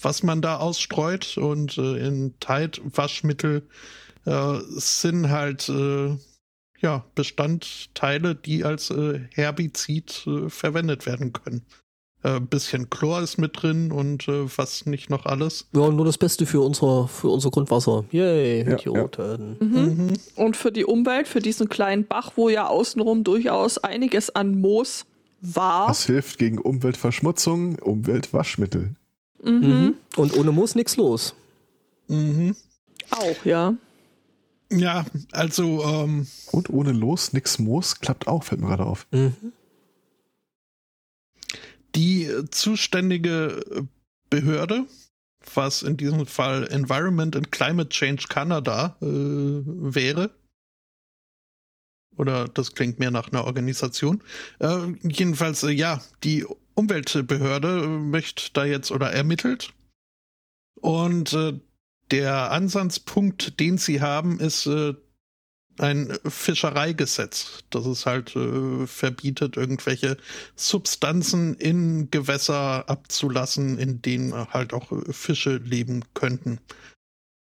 was 0.00 0.22
man 0.22 0.42
da 0.42 0.56
ausstreut 0.56 1.36
und 1.36 1.78
äh, 1.78 2.06
in 2.06 2.38
Tide 2.40 2.80
Waschmittel 2.84 3.68
äh, 4.24 4.58
sind 4.68 5.28
halt 5.30 5.68
äh, 5.68 6.16
ja 6.80 7.04
Bestandteile, 7.14 8.34
die 8.34 8.64
als 8.64 8.90
äh, 8.90 9.20
Herbizid 9.32 10.26
äh, 10.26 10.48
verwendet 10.48 11.06
werden 11.06 11.32
können. 11.32 11.64
Äh, 12.24 12.40
bisschen 12.40 12.90
Chlor 12.90 13.20
ist 13.22 13.38
mit 13.38 13.62
drin 13.62 13.92
und 13.92 14.26
äh, 14.26 14.46
was 14.56 14.86
nicht 14.86 15.08
noch 15.08 15.24
alles. 15.24 15.68
Ja, 15.72 15.88
nur 15.88 16.04
das 16.04 16.18
Beste 16.18 16.46
für 16.46 16.60
unser, 16.60 17.06
für 17.06 17.28
unser 17.28 17.50
Grundwasser. 17.50 18.04
Yay, 18.10 18.64
Ja, 18.68 18.74
Idioten. 18.74 19.56
Mhm. 19.60 20.06
Mhm. 20.06 20.12
Und 20.34 20.56
für 20.56 20.72
die 20.72 20.84
Umwelt, 20.84 21.28
für 21.28 21.38
diesen 21.38 21.68
kleinen 21.68 22.06
Bach, 22.06 22.32
wo 22.34 22.48
ja 22.48 22.66
außenrum 22.66 23.22
durchaus 23.22 23.78
einiges 23.78 24.34
an 24.34 24.60
Moos 24.60 25.04
war. 25.40 25.86
das 25.86 26.06
hilft 26.06 26.38
gegen 26.38 26.58
Umweltverschmutzung, 26.58 27.78
Umweltwaschmittel. 27.78 28.96
Mhm. 29.44 29.52
Mhm. 29.52 29.94
Und 30.16 30.36
ohne 30.36 30.50
Moos 30.50 30.74
nix 30.74 30.96
los. 30.96 31.34
Mhm. 32.08 32.56
Auch, 33.10 33.44
ja. 33.44 33.74
Ja, 34.72 35.04
also 35.30 35.84
ähm, 35.84 36.26
Und 36.50 36.68
ohne 36.70 36.90
Los 36.92 37.32
nix 37.32 37.60
Moos 37.60 38.00
klappt 38.00 38.26
auch, 38.26 38.42
fällt 38.42 38.60
mir 38.60 38.66
gerade 38.66 38.84
auf. 38.86 39.06
Mhm. 39.12 39.34
Die 41.98 42.24
äh, 42.26 42.48
zuständige 42.50 43.64
äh, 43.70 43.82
Behörde, 44.30 44.86
was 45.54 45.82
in 45.82 45.96
diesem 45.96 46.26
Fall 46.26 46.66
Environment 46.68 47.34
and 47.34 47.50
Climate 47.50 47.88
Change 47.88 48.26
Canada 48.28 48.96
äh, 49.00 49.06
wäre, 49.06 50.30
oder 52.16 52.48
das 52.48 52.74
klingt 52.74 52.98
mehr 52.98 53.10
nach 53.10 53.32
einer 53.32 53.44
Organisation. 53.44 54.22
Äh, 54.60 54.92
jedenfalls, 55.02 55.62
äh, 55.62 55.70
ja, 55.70 56.02
die 56.24 56.46
Umweltbehörde 56.74 57.84
äh, 57.84 57.86
möchte 57.86 58.52
da 58.52 58.64
jetzt 58.64 58.90
oder 58.90 59.12
ermittelt. 59.12 59.72
Und 60.80 61.32
äh, 61.32 61.58
der 62.10 62.52
Ansatzpunkt, 62.52 63.58
den 63.60 63.76
sie 63.76 64.00
haben, 64.00 64.40
ist 64.40 64.66
ein 65.80 66.16
Fischereigesetz, 66.24 67.64
das 67.70 67.86
es 67.86 68.06
halt 68.06 68.34
äh, 68.36 68.86
verbietet, 68.86 69.56
irgendwelche 69.56 70.16
Substanzen 70.56 71.54
in 71.54 72.10
Gewässer 72.10 72.88
abzulassen, 72.88 73.78
in 73.78 74.02
denen 74.02 74.32
halt 74.52 74.72
auch 74.72 74.92
äh, 74.92 75.12
Fische 75.12 75.56
leben 75.56 76.04
könnten. 76.14 76.60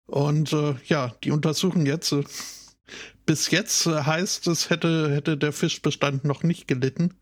Und 0.05 0.53
äh, 0.53 0.75
ja, 0.85 1.15
die 1.23 1.31
untersuchen 1.31 1.85
jetzt. 1.85 2.11
Äh, 2.11 2.23
bis 3.25 3.49
jetzt 3.51 3.85
äh, 3.85 4.03
heißt 4.03 4.47
es, 4.47 4.69
hätte, 4.69 5.13
hätte 5.13 5.37
der 5.37 5.53
Fischbestand 5.53 6.25
noch 6.25 6.43
nicht 6.43 6.67
gelitten. 6.67 7.13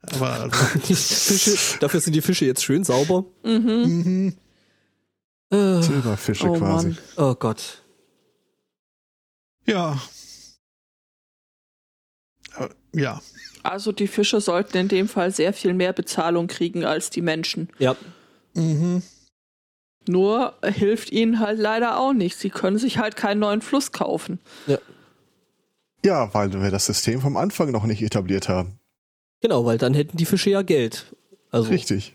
Aber 0.00 0.30
also, 0.40 0.78
Die 0.88 0.94
Fische, 0.94 1.78
dafür 1.78 2.00
sind 2.00 2.14
die 2.14 2.22
Fische 2.22 2.44
jetzt 2.44 2.64
schön 2.64 2.84
sauber. 2.84 3.24
Mhm. 3.44 3.62
mhm. 3.70 4.34
Äh, 5.50 5.82
Silberfische 5.82 6.48
Oh 6.48 6.54
quasi. 6.58 6.88
Mann. 6.88 6.98
oh 7.16 7.34
Gott. 7.34 7.82
ja. 9.66 10.00
Ja. 12.94 13.20
Also 13.62 13.92
die 13.92 14.06
Fische 14.06 14.40
sollten 14.40 14.76
in 14.76 14.88
dem 14.88 15.08
Fall 15.08 15.30
sehr 15.30 15.52
viel 15.52 15.74
mehr 15.74 15.92
Bezahlung 15.92 16.46
kriegen 16.46 16.84
als 16.84 17.10
die 17.10 17.22
Menschen. 17.22 17.68
Ja. 17.78 17.96
Mhm. 18.54 19.02
Nur 20.06 20.54
hilft 20.62 21.10
ihnen 21.10 21.40
halt 21.40 21.58
leider 21.58 21.98
auch 21.98 22.12
nicht. 22.12 22.36
Sie 22.36 22.50
können 22.50 22.78
sich 22.78 22.98
halt 22.98 23.16
keinen 23.16 23.40
neuen 23.40 23.62
Fluss 23.62 23.90
kaufen. 23.90 24.38
Ja, 26.04 26.32
weil 26.34 26.52
wir 26.52 26.70
das 26.70 26.84
System 26.86 27.22
vom 27.22 27.38
Anfang 27.38 27.70
noch 27.70 27.84
nicht 27.84 28.02
etabliert 28.02 28.48
haben. 28.48 28.78
Genau, 29.40 29.64
weil 29.64 29.78
dann 29.78 29.94
hätten 29.94 30.18
die 30.18 30.26
Fische 30.26 30.50
ja 30.50 30.60
Geld. 30.62 31.06
Also 31.50 31.70
Richtig. 31.70 32.14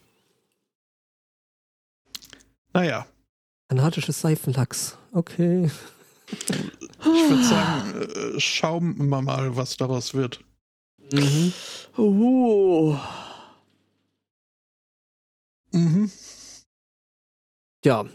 Naja, 2.74 3.08
kanatisches 3.70 4.20
Seifenlachs. 4.20 4.98
Okay. 5.14 5.70
ich 6.32 6.50
würde 7.06 7.44
sagen, 7.44 8.36
äh, 8.36 8.40
schauen 8.40 8.98
wir 8.98 9.22
mal, 9.22 9.56
was 9.56 9.78
daraus 9.78 10.14
wird. 10.14 10.42
Mhm. 11.12 11.54
Uh. 11.98 12.96
Mhm. 15.72 16.12
Ja. 17.84 18.06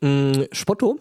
Mm, 0.00 0.42
Spotto, 0.52 0.98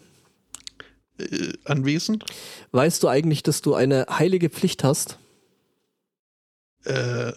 Äh, 1.17 1.53
anwesend. 1.65 2.25
weißt 2.71 3.03
du 3.03 3.07
eigentlich, 3.07 3.43
dass 3.43 3.61
du 3.61 3.73
eine 3.75 4.05
heilige 4.09 4.49
Pflicht 4.49 4.83
hast? 4.83 5.19
Äh, 6.85 7.33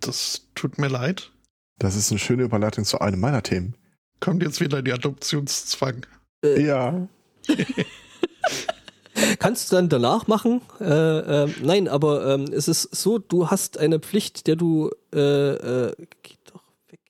das 0.00 0.48
tut 0.54 0.78
mir 0.78 0.88
leid. 0.88 1.32
Das 1.78 1.94
ist 1.96 2.10
eine 2.10 2.18
schöne 2.18 2.42
Überleitung 2.44 2.84
zu 2.84 3.00
einem 3.00 3.20
meiner 3.20 3.42
Themen. 3.42 3.76
Kommt 4.20 4.42
jetzt 4.42 4.60
wieder 4.60 4.82
die 4.82 4.92
Adoptionszwang. 4.92 6.06
Äh, 6.44 6.62
Ja. 6.64 7.08
Kannst 9.38 9.70
du 9.70 9.76
dann 9.76 9.88
danach 9.88 10.26
machen? 10.26 10.60
Äh, 10.80 11.44
äh, 11.44 11.48
nein, 11.62 11.88
aber 11.88 12.34
ähm, 12.34 12.44
es 12.52 12.68
ist 12.68 12.94
so, 12.94 13.18
du 13.18 13.50
hast 13.50 13.78
eine 13.78 13.98
Pflicht, 13.98 14.46
der 14.46 14.56
du 14.56 14.90
äh, 15.14 15.18
äh, 15.18 15.92
geht 16.22 16.38
doch 16.52 16.62
weg. 16.90 17.00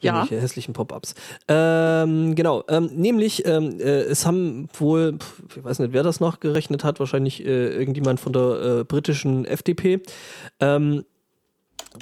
Ja. 0.00 0.16
Irgendwelche 0.16 0.42
hässlichen 0.42 0.74
Pop-ups. 0.74 1.14
Ähm, 1.48 2.34
genau, 2.34 2.64
ähm, 2.68 2.90
nämlich, 2.94 3.46
ähm, 3.46 3.80
äh, 3.80 4.02
es 4.02 4.26
haben 4.26 4.68
wohl, 4.74 5.18
ich 5.54 5.64
weiß 5.64 5.78
nicht, 5.78 5.92
wer 5.92 6.02
das 6.02 6.20
nachgerechnet 6.20 6.84
hat, 6.84 7.00
wahrscheinlich 7.00 7.44
äh, 7.44 7.68
irgendjemand 7.68 8.20
von 8.20 8.32
der 8.32 8.84
britischen 8.84 9.44
FDP. 9.44 10.02
Ähm, 10.60 11.04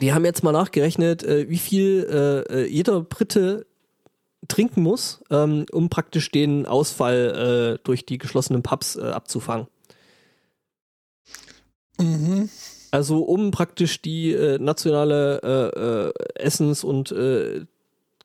die 0.00 0.12
haben 0.14 0.24
jetzt 0.24 0.42
mal 0.42 0.52
nachgerechnet, 0.52 1.22
wie 1.22 1.58
viel 1.58 2.66
jeder 2.70 3.02
Brite 3.02 3.66
trinken 4.48 4.82
muss, 4.82 5.22
ähm, 5.30 5.66
um 5.72 5.88
praktisch 5.88 6.30
den 6.30 6.66
Ausfall 6.66 7.76
äh, 7.78 7.82
durch 7.84 8.04
die 8.06 8.18
geschlossenen 8.18 8.62
Pubs 8.62 8.96
äh, 8.96 9.02
abzufangen. 9.02 9.66
Mhm. 11.98 12.48
Also 12.90 13.22
um 13.22 13.50
praktisch 13.50 14.02
die 14.02 14.32
äh, 14.32 14.58
nationale 14.58 15.40
äh, 15.42 15.78
äh, 15.78 16.44
Essens- 16.44 16.84
und 16.84 17.10
äh, 17.12 17.64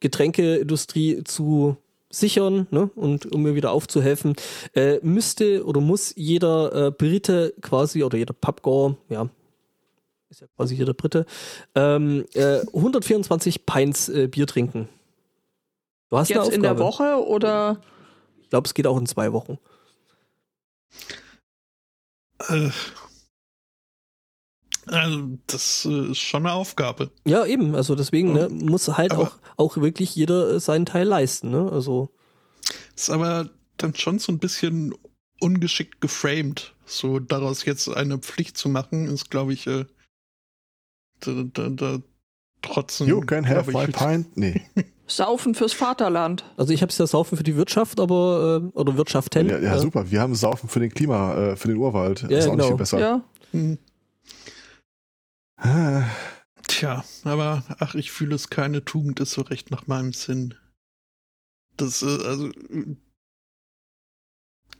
Getränkeindustrie 0.01 1.23
zu 1.23 1.77
sichern 2.09 2.67
ne? 2.71 2.89
und 2.95 3.31
um 3.33 3.43
mir 3.43 3.55
wieder 3.55 3.71
aufzuhelfen, 3.71 4.35
müsste 5.01 5.65
oder 5.65 5.81
muss 5.81 6.13
jeder 6.15 6.91
Brite 6.91 7.53
quasi 7.61 8.03
oder 8.03 8.17
jeder 8.17 8.33
Pubgoer, 8.33 8.95
ja, 9.09 9.27
ist 10.29 10.41
ja 10.41 10.47
quasi 10.55 10.75
jeder 10.75 10.93
Brite, 10.93 11.25
ähm, 11.75 12.25
äh, 12.33 12.59
124 12.73 13.65
Pints 13.65 14.11
Bier 14.29 14.47
trinken. 14.47 14.87
Du 16.09 16.17
hast 16.17 16.31
eine 16.31 16.43
Jetzt 16.43 16.53
in 16.53 16.61
der 16.61 16.71
Aufgabe. 16.71 17.17
Woche 17.19 17.27
oder 17.27 17.81
Ich 18.41 18.49
glaube, 18.49 18.65
es 18.65 18.73
geht 18.73 18.87
auch 18.87 18.97
in 18.97 19.05
zwei 19.05 19.33
Wochen. 19.33 19.57
Äh, 22.47 22.69
also, 24.85 25.37
das 25.47 25.85
äh, 25.85 26.11
ist 26.11 26.19
schon 26.19 26.45
eine 26.45 26.53
Aufgabe. 26.53 27.11
Ja, 27.25 27.45
eben. 27.45 27.75
Also 27.75 27.95
deswegen 27.95 28.33
ne, 28.33 28.47
muss 28.49 28.87
halt 28.87 29.13
auch, 29.13 29.37
auch 29.57 29.77
wirklich 29.77 30.15
jeder 30.15 30.51
äh, 30.51 30.59
seinen 30.59 30.85
Teil 30.85 31.07
leisten. 31.07 31.49
Ne? 31.49 31.69
Also. 31.71 32.09
Ist 32.95 33.09
aber 33.09 33.49
dann 33.75 33.93
schon 33.95 34.19
so 34.19 34.31
ein 34.31 34.39
bisschen 34.39 34.95
ungeschickt 35.41 35.99
geframed. 35.99 36.73
So 36.85 37.19
daraus 37.19 37.65
jetzt 37.65 37.89
eine 37.89 38.17
Pflicht 38.17 38.57
zu 38.57 38.69
machen, 38.69 39.07
ist, 39.07 39.29
glaube 39.29 39.53
ich, 39.53 39.67
äh, 39.67 39.85
da, 41.19 41.43
da, 41.53 41.69
da 41.69 41.99
trotzdem. 42.61 43.07
You 43.07 43.21
can 43.21 43.47
have 43.47 43.71
my 43.71 43.87
pint. 43.87 44.37
Nee. 44.37 44.61
Saufen 45.07 45.55
fürs 45.55 45.73
Vaterland. 45.73 46.43
Also 46.57 46.73
ich 46.73 46.81
habe 46.81 46.91
es 46.91 46.97
ja 46.97 47.07
Saufen 47.07 47.37
für 47.37 47.43
die 47.43 47.55
Wirtschaft, 47.55 47.99
aber 47.99 48.61
äh, 48.61 48.77
oder 48.77 48.97
Wirtschaften. 48.97 49.49
Ja, 49.49 49.57
ja 49.59 49.75
äh, 49.75 49.79
super. 49.79 50.11
Wir 50.11 50.21
haben 50.21 50.35
Saufen 50.35 50.69
für 50.69 50.79
den 50.79 50.93
Klima, 50.93 51.35
äh, 51.35 51.55
für 51.55 51.69
den 51.69 51.77
Urwald. 51.77 52.23
Ja, 52.29 52.37
ist 52.37 52.47
auch 52.47 52.51
genau. 52.51 52.63
nicht 52.63 52.67
viel 52.67 52.77
besser. 52.77 52.99
Ja. 52.99 53.21
Hm. 53.51 53.77
Ah, 55.57 56.03
Tja, 56.67 57.03
aber 57.23 57.63
ach, 57.79 57.95
ich 57.95 58.11
fühle 58.11 58.35
es, 58.35 58.49
keine 58.49 58.83
Tugend 58.83 59.19
ist 59.19 59.31
so 59.31 59.41
recht 59.41 59.71
nach 59.71 59.87
meinem 59.87 60.13
Sinn. 60.13 60.53
Das, 61.77 62.01
äh, 62.01 62.05
also, 62.05 62.51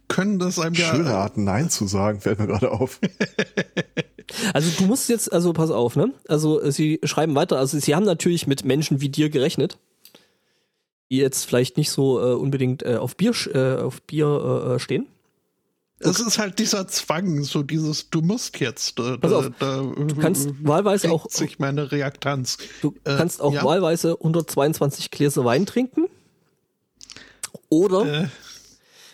können 0.08 0.40
das 0.40 0.60
einem 0.60 0.76
ja. 0.76 0.92
Schöne 0.92 1.14
Art, 1.14 1.38
Nein 1.38 1.70
zu 1.70 1.88
sagen, 1.88 2.22
fällt 2.22 2.40
mir 2.40 2.48
gerade 2.48 2.72
auf. 2.72 3.00
Also 4.54 4.70
du 4.78 4.84
musst 4.88 5.08
jetzt, 5.08 5.32
also 5.32 5.54
pass 5.54 5.72
auf, 5.72 5.96
ne? 5.96 6.14
Also 6.28 6.62
äh, 6.62 6.74
sie 6.74 7.00
schreiben 7.04 7.34
weiter, 7.34 7.58
also 7.58 7.80
sie 7.80 7.96
haben 7.96 8.04
natürlich 8.04 8.46
mit 8.46 8.66
Menschen 8.66 9.00
wie 9.00 9.08
dir 9.08 9.30
gerechnet, 9.30 9.80
jetzt 11.10 11.46
vielleicht 11.46 11.78
nicht 11.78 11.92
so 11.92 12.20
äh, 12.20 12.34
unbedingt 12.34 12.84
äh, 12.84 12.96
auf 12.96 13.16
Bier, 13.16 13.34
äh, 13.54 13.82
auf 13.82 14.02
Bier 14.02 14.76
äh, 14.76 14.80
stehen. 14.80 15.08
Es 16.00 16.20
ist 16.20 16.38
halt 16.38 16.60
dieser 16.60 16.88
Zwang, 16.88 17.42
so 17.44 17.64
dieses, 17.64 18.12
du 18.12 18.22
musst 18.22 18.60
jetzt. 18.60 19.00
Da, 19.00 19.18
Pass 19.18 19.34
auf, 19.34 19.50
da, 19.58 19.82
Du 19.82 20.16
kannst 20.16 20.50
wahlweise 20.62 21.12
auch, 21.12 21.28
sich 21.30 21.58
meine 21.58 21.92
Reaktanz. 21.92 22.58
du 22.82 22.94
äh, 23.04 23.18
kannst 23.18 23.42
auch 23.42 23.54
ja. 23.54 23.64
wahlweise 23.64 24.14
122 24.14 25.10
Gläser 25.10 25.44
Wein 25.44 25.66
trinken. 25.66 26.06
Oder 27.70 28.24
Äh, 28.24 28.28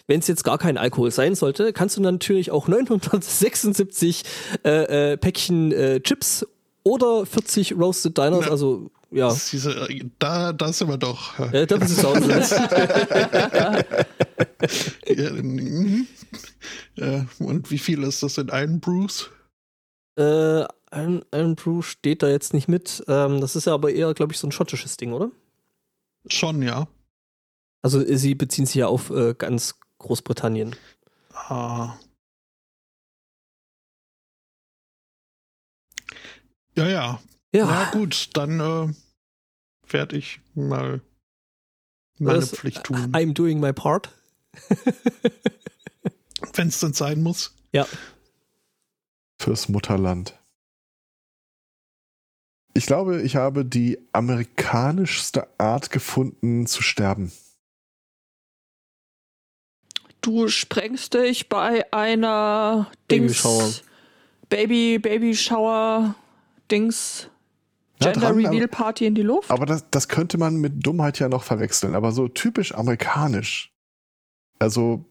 wenn 0.07 0.19
es 0.19 0.27
jetzt 0.27 0.43
gar 0.43 0.57
kein 0.57 0.77
Alkohol 0.77 1.11
sein 1.11 1.35
sollte, 1.35 1.71
kannst 1.71 1.95
du 1.95 2.01
natürlich 2.01 2.51
auch 2.51 2.67
976 2.67 4.23
äh, 4.65 5.13
äh, 5.13 5.17
Päckchen 5.17 5.71
äh, 5.71 6.01
Chips 6.01 6.45
oder 6.83 7.25
40 7.25 7.77
Roasted 7.77 8.17
Diners, 8.17 8.45
Na. 8.45 8.51
also 8.51 8.91
ja, 9.13 9.35
diese, 9.51 9.87
da, 10.19 10.53
da 10.53 10.73
sind 10.73 10.89
wir 10.89 10.97
doch. 10.97 11.39
äh, 11.53 11.65
da 11.65 11.77
bist 11.77 11.97
du 11.97 12.01
zu 12.01 12.09
Hause. 12.09 12.29
Ja. 13.53 15.31
Ja, 16.95 17.25
und 17.39 17.71
wie 17.71 17.77
viel 17.77 18.03
ist 18.03 18.23
das 18.23 18.37
in 18.37 18.49
einem 18.49 18.79
Bruce? 18.79 19.29
Äh, 20.17 20.63
ein, 20.91 21.23
ein 21.31 21.55
Brew 21.55 21.81
steht 21.81 22.21
da 22.23 22.29
jetzt 22.29 22.53
nicht 22.53 22.67
mit. 22.67 23.03
Ähm, 23.07 23.41
das 23.41 23.55
ist 23.55 23.65
ja 23.65 23.73
aber 23.73 23.91
eher, 23.91 24.13
glaube 24.13 24.33
ich, 24.33 24.39
so 24.39 24.47
ein 24.47 24.51
schottisches 24.51 24.95
Ding, 24.97 25.11
oder? 25.11 25.31
Schon, 26.27 26.61
ja. 26.61 26.87
Also 27.81 27.99
äh, 28.05 28.17
sie 28.17 28.35
beziehen 28.35 28.65
sich 28.65 28.75
ja 28.75 28.87
auf 28.87 29.09
äh, 29.09 29.33
ganz 29.33 29.79
Großbritannien. 29.97 30.75
Ah. 31.33 31.97
Ja, 36.75 36.87
ja. 36.87 37.19
Ja, 37.55 37.65
Na 37.65 37.91
gut, 37.91 38.29
dann 38.33 38.59
äh, 38.59 38.93
werde 39.93 40.17
ich 40.17 40.41
mal 40.55 41.01
meine 42.19 42.39
Das- 42.39 42.51
Pflicht 42.51 42.83
tun, 42.83 42.97
I'm 43.13 43.33
doing 43.33 43.59
my 43.59 43.71
part. 43.73 44.09
wenn 46.55 46.67
es 46.67 46.79
denn 46.79 46.93
sein 46.93 47.21
muss. 47.23 47.55
Ja. 47.71 47.87
Fürs 49.39 49.69
Mutterland. 49.69 50.39
Ich 52.75 52.85
glaube, 52.85 53.21
ich 53.21 53.35
habe 53.35 53.65
die 53.65 53.99
amerikanischste 54.13 55.47
Art 55.59 55.89
gefunden 55.91 56.65
zu 56.67 56.81
sterben. 56.81 57.31
Du 60.21 60.47
sprengst 60.47 61.13
dich 61.15 61.49
bei 61.49 61.91
einer 61.91 62.89
Dings 63.11 63.43
Babyshower. 63.43 63.73
Baby 64.49 64.97
Baby 64.99 65.35
Shower 65.35 66.15
Dings 66.71 67.29
Gender 68.03 68.27
dran, 68.27 68.35
Reveal 68.45 68.67
Party 68.67 69.05
in 69.05 69.15
die 69.15 69.21
Luft. 69.21 69.49
Aber 69.51 69.65
das, 69.65 69.89
das 69.89 70.07
könnte 70.07 70.37
man 70.37 70.55
mit 70.57 70.85
Dummheit 70.85 71.19
ja 71.19 71.29
noch 71.29 71.43
verwechseln. 71.43 71.95
Aber 71.95 72.11
so 72.11 72.27
typisch 72.27 72.73
amerikanisch. 72.73 73.73
Also, 74.59 75.05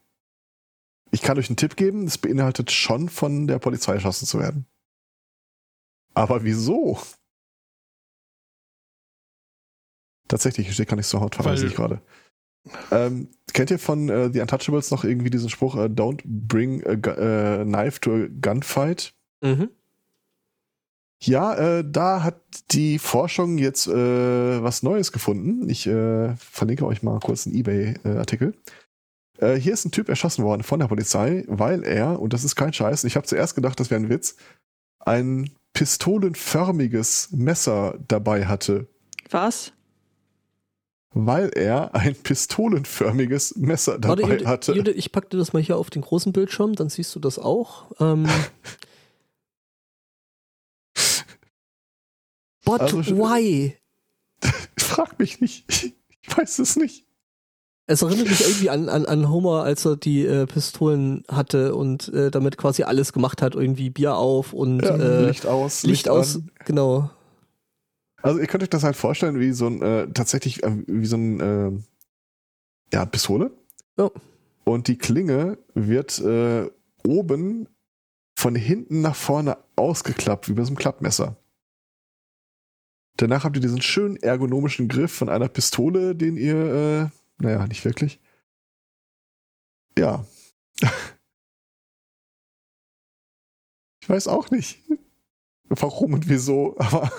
ich 1.10 1.22
kann 1.22 1.38
euch 1.38 1.48
einen 1.48 1.56
Tipp 1.56 1.76
geben, 1.76 2.06
es 2.06 2.18
beinhaltet 2.18 2.70
schon 2.70 3.08
von 3.08 3.46
der 3.46 3.58
Polizei 3.58 3.94
erschossen 3.94 4.26
zu 4.26 4.38
werden. 4.38 4.66
Aber 6.14 6.44
wieso? 6.44 6.98
Tatsächlich, 10.28 10.66
hier 10.66 10.74
steht 10.74 10.88
gar 10.88 10.96
nicht 10.96 11.08
zur 11.08 11.20
Haut, 11.20 11.34
sehe 11.34 11.66
ich 11.68 11.74
gerade. 11.74 12.00
Ähm, 12.92 13.28
kennt 13.52 13.70
ihr 13.70 13.78
von 13.78 14.08
äh, 14.08 14.30
The 14.32 14.40
Untouchables 14.40 14.90
noch 14.92 15.04
irgendwie 15.04 15.30
diesen 15.30 15.50
Spruch, 15.50 15.74
äh, 15.76 15.86
don't 15.86 16.20
bring 16.24 16.86
a 16.86 16.94
gu- 16.94 17.10
äh, 17.10 17.64
knife 17.64 18.00
to 18.00 18.14
a 18.14 18.26
gunfight? 18.40 19.14
Mhm. 19.42 19.70
Ja, 21.24 21.54
äh, 21.54 21.84
da 21.88 22.24
hat 22.24 22.40
die 22.72 22.98
Forschung 22.98 23.56
jetzt 23.56 23.86
äh, 23.86 24.62
was 24.62 24.82
Neues 24.82 25.12
gefunden. 25.12 25.68
Ich 25.68 25.86
äh, 25.86 26.34
verlinke 26.36 26.84
euch 26.84 27.04
mal 27.04 27.20
kurz 27.20 27.46
einen 27.46 27.54
eBay-Artikel. 27.54 28.54
Äh, 29.38 29.54
hier 29.54 29.72
ist 29.72 29.84
ein 29.84 29.92
Typ 29.92 30.08
erschossen 30.08 30.44
worden 30.44 30.64
von 30.64 30.80
der 30.80 30.88
Polizei, 30.88 31.44
weil 31.46 31.84
er, 31.84 32.20
und 32.20 32.32
das 32.32 32.42
ist 32.42 32.56
kein 32.56 32.72
Scheiß, 32.72 33.04
ich 33.04 33.14
habe 33.14 33.26
zuerst 33.26 33.54
gedacht, 33.54 33.78
das 33.78 33.90
wäre 33.90 34.00
ein 34.00 34.08
Witz, 34.08 34.36
ein 34.98 35.50
pistolenförmiges 35.74 37.30
Messer 37.30 37.98
dabei 38.08 38.46
hatte, 38.46 38.88
Was? 39.30 39.72
weil 41.14 41.50
er 41.54 41.94
ein 41.94 42.16
pistolenförmiges 42.16 43.54
Messer 43.56 43.92
Warte, 44.02 44.22
dabei 44.22 44.32
Judith, 44.32 44.46
hatte. 44.46 44.72
Judith, 44.72 44.96
ich 44.96 45.12
pack 45.12 45.30
dir 45.30 45.38
das 45.38 45.52
mal 45.52 45.62
hier 45.62 45.76
auf 45.76 45.88
den 45.88 46.02
großen 46.02 46.32
Bildschirm, 46.32 46.74
dann 46.74 46.88
siehst 46.88 47.14
du 47.14 47.20
das 47.20 47.38
auch. 47.38 47.92
Ähm, 48.00 48.26
but 52.64 52.80
Also, 52.80 52.98
why? 53.16 53.76
Frag 54.78 55.18
mich 55.18 55.40
nicht. 55.40 55.64
Ich 55.70 56.36
weiß 56.36 56.58
es 56.60 56.76
nicht. 56.76 57.06
Es 57.86 58.02
erinnert 58.02 58.28
mich 58.28 58.40
irgendwie 58.40 58.70
an, 58.70 58.88
an, 58.88 59.06
an 59.06 59.28
Homer, 59.28 59.64
als 59.64 59.84
er 59.84 59.96
die 59.96 60.24
äh, 60.24 60.46
Pistolen 60.46 61.24
hatte 61.28 61.74
und 61.74 62.08
äh, 62.14 62.30
damit 62.30 62.56
quasi 62.56 62.84
alles 62.84 63.12
gemacht 63.12 63.42
hat, 63.42 63.54
irgendwie 63.54 63.90
Bier 63.90 64.14
auf 64.16 64.52
und 64.52 64.80
Ja, 64.82 64.96
äh, 64.96 65.26
Licht 65.26 65.46
aus. 65.46 65.82
Licht 65.82 66.08
aus, 66.08 66.36
an. 66.36 66.50
genau. 66.64 67.10
Also 68.22 68.38
ihr 68.38 68.46
könnt 68.46 68.62
euch 68.62 68.70
das 68.70 68.84
halt 68.84 68.94
vorstellen 68.96 69.40
wie 69.40 69.52
so 69.52 69.66
ein, 69.66 69.82
äh, 69.82 70.08
tatsächlich 70.12 70.62
äh, 70.62 70.70
wie 70.86 71.06
so 71.06 71.16
ein, 71.16 71.40
äh, 71.40 71.72
ja, 72.92 73.04
Pistole. 73.04 73.50
Ja. 73.98 74.10
Und 74.64 74.86
die 74.86 74.96
Klinge 74.96 75.58
wird 75.74 76.22
oben 77.04 77.68
von 78.36 78.54
hinten 78.54 79.00
nach 79.00 79.16
vorne 79.16 79.56
ausgeklappt, 79.74 80.48
wie 80.48 80.52
bei 80.52 80.62
so 80.62 80.68
einem 80.68 80.76
Klappmesser. 80.76 81.36
Danach 83.22 83.44
habt 83.44 83.54
ihr 83.54 83.62
diesen 83.62 83.80
schönen 83.80 84.16
ergonomischen 84.16 84.88
Griff 84.88 85.12
von 85.12 85.28
einer 85.28 85.48
Pistole, 85.48 86.16
den 86.16 86.36
ihr, 86.36 86.56
äh, 86.56 87.08
naja, 87.40 87.68
nicht 87.68 87.84
wirklich. 87.84 88.18
Ja. 89.96 90.26
ich 94.00 94.08
weiß 94.08 94.26
auch 94.26 94.50
nicht, 94.50 94.80
warum 95.68 96.14
und 96.14 96.28
wieso, 96.28 96.76
aber 96.80 97.12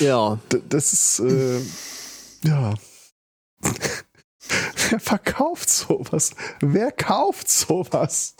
Ja. 0.00 0.40
Das 0.68 0.92
ist, 0.92 1.20
äh, 1.20 1.60
ja. 2.42 2.74
Wer 4.90 4.98
verkauft 4.98 5.70
sowas? 5.70 6.32
Wer 6.58 6.90
kauft 6.90 7.48
sowas? 7.48 8.34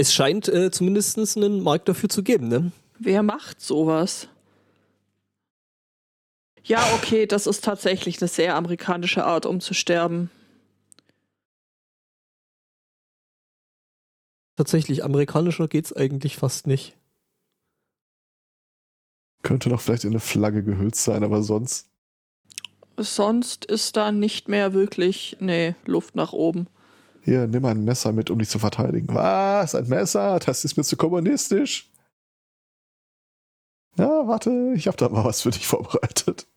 Es 0.00 0.14
scheint 0.14 0.48
äh, 0.48 0.70
zumindest 0.70 1.18
einen 1.36 1.62
Markt 1.62 1.86
dafür 1.86 2.08
zu 2.08 2.22
geben, 2.22 2.48
ne? 2.48 2.72
Wer 2.98 3.22
macht 3.22 3.60
sowas? 3.60 4.28
Ja, 6.64 6.82
okay, 6.94 7.26
das 7.26 7.46
ist 7.46 7.62
tatsächlich 7.62 8.18
eine 8.18 8.28
sehr 8.28 8.56
amerikanische 8.56 9.26
Art, 9.26 9.44
um 9.44 9.60
zu 9.60 9.74
sterben. 9.74 10.30
Tatsächlich, 14.56 15.04
amerikanischer 15.04 15.68
geht's 15.68 15.92
eigentlich 15.92 16.38
fast 16.38 16.66
nicht. 16.66 16.96
Könnte 19.42 19.68
noch 19.68 19.82
vielleicht 19.82 20.04
in 20.04 20.12
eine 20.12 20.20
Flagge 20.20 20.64
gehüllt 20.64 20.94
sein, 20.94 21.22
aber 21.22 21.42
sonst. 21.42 21.90
Sonst 22.96 23.66
ist 23.66 23.98
da 23.98 24.12
nicht 24.12 24.48
mehr 24.48 24.72
wirklich, 24.72 25.36
nee, 25.40 25.74
Luft 25.84 26.14
nach 26.14 26.32
oben. 26.32 26.68
Hier, 27.30 27.46
nimm 27.46 27.64
ein 27.64 27.84
Messer 27.84 28.10
mit, 28.10 28.28
um 28.28 28.40
dich 28.40 28.48
zu 28.48 28.58
verteidigen. 28.58 29.14
Was? 29.14 29.76
Ein 29.76 29.86
Messer? 29.86 30.40
Das 30.40 30.64
ist 30.64 30.76
mir 30.76 30.82
zu 30.82 30.96
kommunistisch. 30.96 31.88
Ja, 33.96 34.26
warte, 34.26 34.72
ich 34.74 34.88
hab 34.88 34.96
da 34.96 35.08
mal 35.08 35.24
was 35.24 35.42
für 35.42 35.52
dich 35.52 35.64
vorbereitet. 35.68 36.48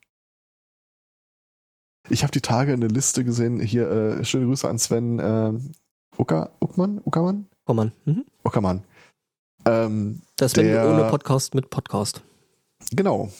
Ich 2.10 2.24
habe 2.24 2.32
die 2.32 2.42
Tage 2.42 2.74
eine 2.74 2.88
Liste 2.88 3.24
gesehen. 3.24 3.60
Hier, 3.60 3.88
äh, 3.88 4.26
schöne 4.26 4.48
Grüße 4.48 4.68
an 4.68 4.80
Sven 4.80 5.20
äh, 5.20 5.54
Ucker, 6.18 6.50
Uckmann? 6.60 7.02
Uckermann? 7.06 7.48
Uckermann. 7.66 7.92
Mhm. 8.06 8.26
Uckermann. 8.44 8.84
Ähm, 9.66 10.24
das 10.38 10.54
Sven 10.54 10.66
der, 10.66 10.90
ohne 10.90 11.08
Podcast 11.08 11.54
mit 11.54 11.70
Podcast. 11.70 12.24
Genau. 12.90 13.32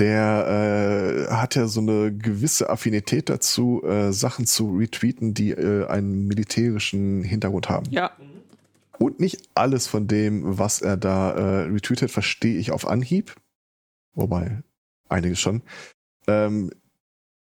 Der 0.00 1.28
äh, 1.28 1.32
hat 1.32 1.54
ja 1.56 1.66
so 1.66 1.80
eine 1.80 2.10
gewisse 2.10 2.70
Affinität 2.70 3.28
dazu, 3.28 3.82
äh, 3.84 4.12
Sachen 4.12 4.46
zu 4.46 4.76
retweeten, 4.78 5.34
die 5.34 5.50
äh, 5.50 5.86
einen 5.88 6.26
militärischen 6.26 7.22
Hintergrund 7.22 7.68
haben. 7.68 7.86
Ja. 7.90 8.10
Und 8.98 9.20
nicht 9.20 9.50
alles 9.54 9.86
von 9.86 10.06
dem, 10.06 10.58
was 10.58 10.80
er 10.80 10.96
da 10.96 11.32
äh, 11.32 11.62
retweetet, 11.64 12.10
verstehe 12.10 12.58
ich 12.58 12.72
auf 12.72 12.88
Anhieb. 12.88 13.36
Wobei, 14.14 14.62
einiges 15.10 15.38
schon. 15.38 15.62
Ähm, 16.26 16.70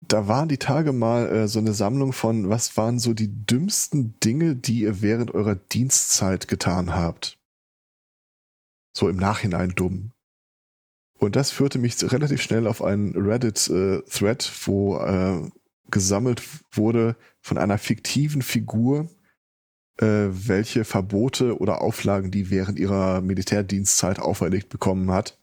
da 0.02 0.28
waren 0.28 0.50
die 0.50 0.58
Tage 0.58 0.94
mal 0.94 1.28
äh, 1.28 1.48
so 1.48 1.60
eine 1.60 1.74
Sammlung 1.74 2.12
von, 2.12 2.50
was 2.50 2.76
waren 2.76 2.98
so 2.98 3.14
die 3.14 3.46
dümmsten 3.46 4.20
Dinge, 4.20 4.56
die 4.56 4.82
ihr 4.82 5.02
während 5.04 5.34
eurer 5.34 5.56
Dienstzeit 5.56 6.48
getan 6.48 6.96
habt. 6.96 7.38
So 8.96 9.10
im 9.10 9.18
Nachhinein 9.18 9.74
dumm. 9.76 10.12
Und 11.18 11.36
das 11.36 11.52
führte 11.52 11.80
mich 11.80 11.96
relativ 12.12 12.42
schnell 12.42 12.68
auf 12.68 12.84
einen 12.84 13.16
Reddit-Thread, 13.16 14.46
äh, 14.46 14.66
wo 14.66 14.98
äh, 14.98 15.50
gesammelt 15.90 16.44
wurde 16.72 17.16
von 17.42 17.58
einer 17.58 17.78
fiktiven 17.78 18.42
Figur, 18.42 19.10
äh, 20.00 20.28
welche 20.30 20.86
Verbote 20.86 21.60
oder 21.60 21.82
Auflagen 21.82 22.30
die 22.30 22.50
während 22.50 22.78
ihrer 22.78 23.22
Militärdienstzeit 23.22 24.20
auferlegt 24.20 24.70
bekommen 24.70 25.12
hat. 25.12 25.40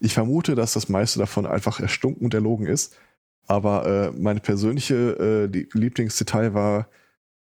Ich 0.00 0.14
vermute, 0.14 0.54
dass 0.54 0.72
das 0.72 0.88
meiste 0.88 1.18
davon 1.18 1.46
einfach 1.46 1.78
erstunken 1.78 2.24
und 2.24 2.34
erlogen 2.34 2.66
ist. 2.66 2.96
Aber 3.46 3.86
äh, 3.86 4.12
meine 4.12 4.40
persönliche 4.40 5.50
äh, 5.52 5.68
Lieblingsdetail 5.72 6.54
war, 6.54 6.88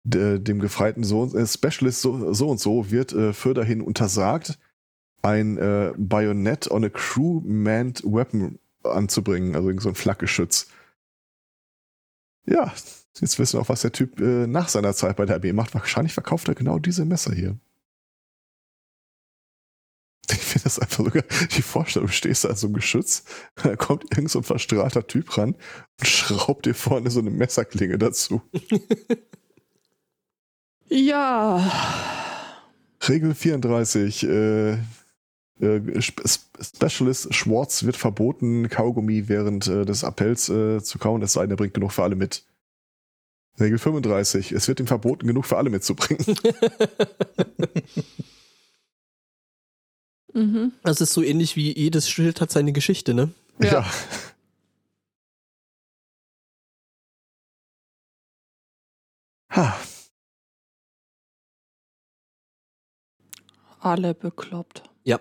dem 0.03 0.59
gefreiten 0.59 1.03
Sohn, 1.03 1.35
äh, 1.35 1.45
Specialist 1.45 2.01
so, 2.01 2.33
so, 2.33 2.49
und 2.49 2.59
so 2.59 2.89
wird 2.89 3.13
äh, 3.13 3.33
für 3.33 3.53
dahin 3.53 3.81
untersagt, 3.81 4.57
ein 5.21 5.57
äh, 5.57 5.93
Bayonet 5.97 6.69
on 6.71 6.85
a 6.85 6.89
Crew-Manned 6.89 8.03
Weapon 8.03 8.59
anzubringen, 8.83 9.55
also 9.55 9.71
so 9.79 9.89
ein 9.89 9.95
Flakgeschütz. 9.95 10.67
Ja, 12.45 12.73
jetzt 13.19 13.39
wissen 13.39 13.57
wir 13.57 13.61
auch, 13.61 13.69
was 13.69 13.81
der 13.81 13.91
Typ 13.91 14.19
äh, 14.19 14.47
nach 14.47 14.69
seiner 14.69 14.93
Zeit 14.93 15.17
bei 15.17 15.25
der 15.25 15.37
AB 15.37 15.53
macht. 15.53 15.73
Wahrscheinlich 15.73 16.13
verkauft 16.13 16.47
er 16.47 16.55
genau 16.55 16.79
diese 16.79 17.05
Messer 17.05 17.33
hier. 17.33 17.57
Ich 20.31 20.37
finde 20.37 20.65
das 20.65 20.79
einfach 20.79 21.03
sogar 21.03 21.23
die 21.55 21.61
Vorstellung, 21.61 22.07
du 22.07 22.13
stehst 22.13 22.43
da 22.43 22.49
an 22.49 22.55
so 22.55 22.67
einem 22.67 22.75
Geschütz, 22.75 23.23
da 23.55 23.75
kommt 23.75 24.05
irgend 24.11 24.31
so 24.31 24.39
ein 24.39 24.43
verstrahlter 24.43 25.07
Typ 25.07 25.37
ran 25.37 25.55
und 25.99 26.07
schraubt 26.07 26.65
dir 26.65 26.75
vorne 26.75 27.09
so 27.09 27.19
eine 27.19 27.31
Messerklinge 27.31 27.97
dazu. 27.97 28.41
ja. 30.87 31.71
Regel 33.07 33.33
34, 33.33 34.23
äh, 34.23 34.71
äh, 34.71 34.77
Specialist 35.59 37.33
Schwartz 37.33 37.83
wird 37.83 37.97
verboten, 37.97 38.69
Kaugummi 38.69 39.27
während 39.27 39.67
äh, 39.67 39.83
des 39.83 40.05
Appells 40.05 40.47
äh, 40.47 40.81
zu 40.81 40.97
kauen, 40.99 41.21
es 41.21 41.33
sei 41.33 41.41
denn, 41.41 41.51
er 41.51 41.57
bringt 41.57 41.73
genug 41.73 41.91
für 41.91 42.03
alle 42.03 42.15
mit. 42.15 42.45
Regel 43.59 43.77
35. 43.77 44.53
Es 44.53 44.69
wird 44.69 44.79
ihm 44.79 44.87
verboten, 44.87 45.27
genug 45.27 45.45
für 45.45 45.57
alle 45.57 45.69
mitzubringen. 45.69 46.23
mhm. 50.33 50.71
Das 50.83 51.01
ist 51.01 51.11
so 51.11 51.21
ähnlich 51.21 51.57
wie 51.57 51.77
jedes 51.77 52.09
Schild 52.09 52.39
hat 52.39 52.51
seine 52.51 52.71
Geschichte, 52.71 53.13
ne? 53.13 53.33
Ja. 53.61 53.71
ja. 53.71 53.91
Ha. 59.51 59.77
Alle 63.81 64.13
bekloppt. 64.13 64.83
Ja. 65.03 65.19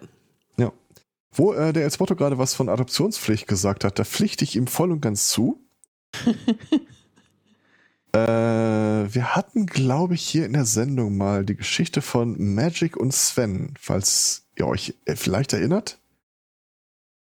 Wo 1.38 1.52
äh, 1.52 1.72
der 1.72 1.84
Elsbotto 1.84 2.16
gerade 2.16 2.36
was 2.36 2.54
von 2.54 2.68
Adoptionspflicht 2.68 3.46
gesagt 3.46 3.84
hat, 3.84 4.00
da 4.00 4.04
pflichte 4.04 4.42
ich 4.42 4.56
ihm 4.56 4.66
voll 4.66 4.90
und 4.90 5.00
ganz 5.00 5.28
zu. 5.28 5.64
äh, 8.12 8.18
wir 8.18 9.36
hatten, 9.36 9.66
glaube 9.66 10.14
ich, 10.14 10.22
hier 10.22 10.44
in 10.46 10.54
der 10.54 10.64
Sendung 10.64 11.16
mal 11.16 11.44
die 11.44 11.54
Geschichte 11.54 12.02
von 12.02 12.54
Magic 12.54 12.96
und 12.96 13.14
Sven, 13.14 13.72
falls 13.78 14.48
ihr 14.56 14.66
euch 14.66 14.96
äh, 15.04 15.14
vielleicht 15.14 15.52
erinnert. 15.52 16.00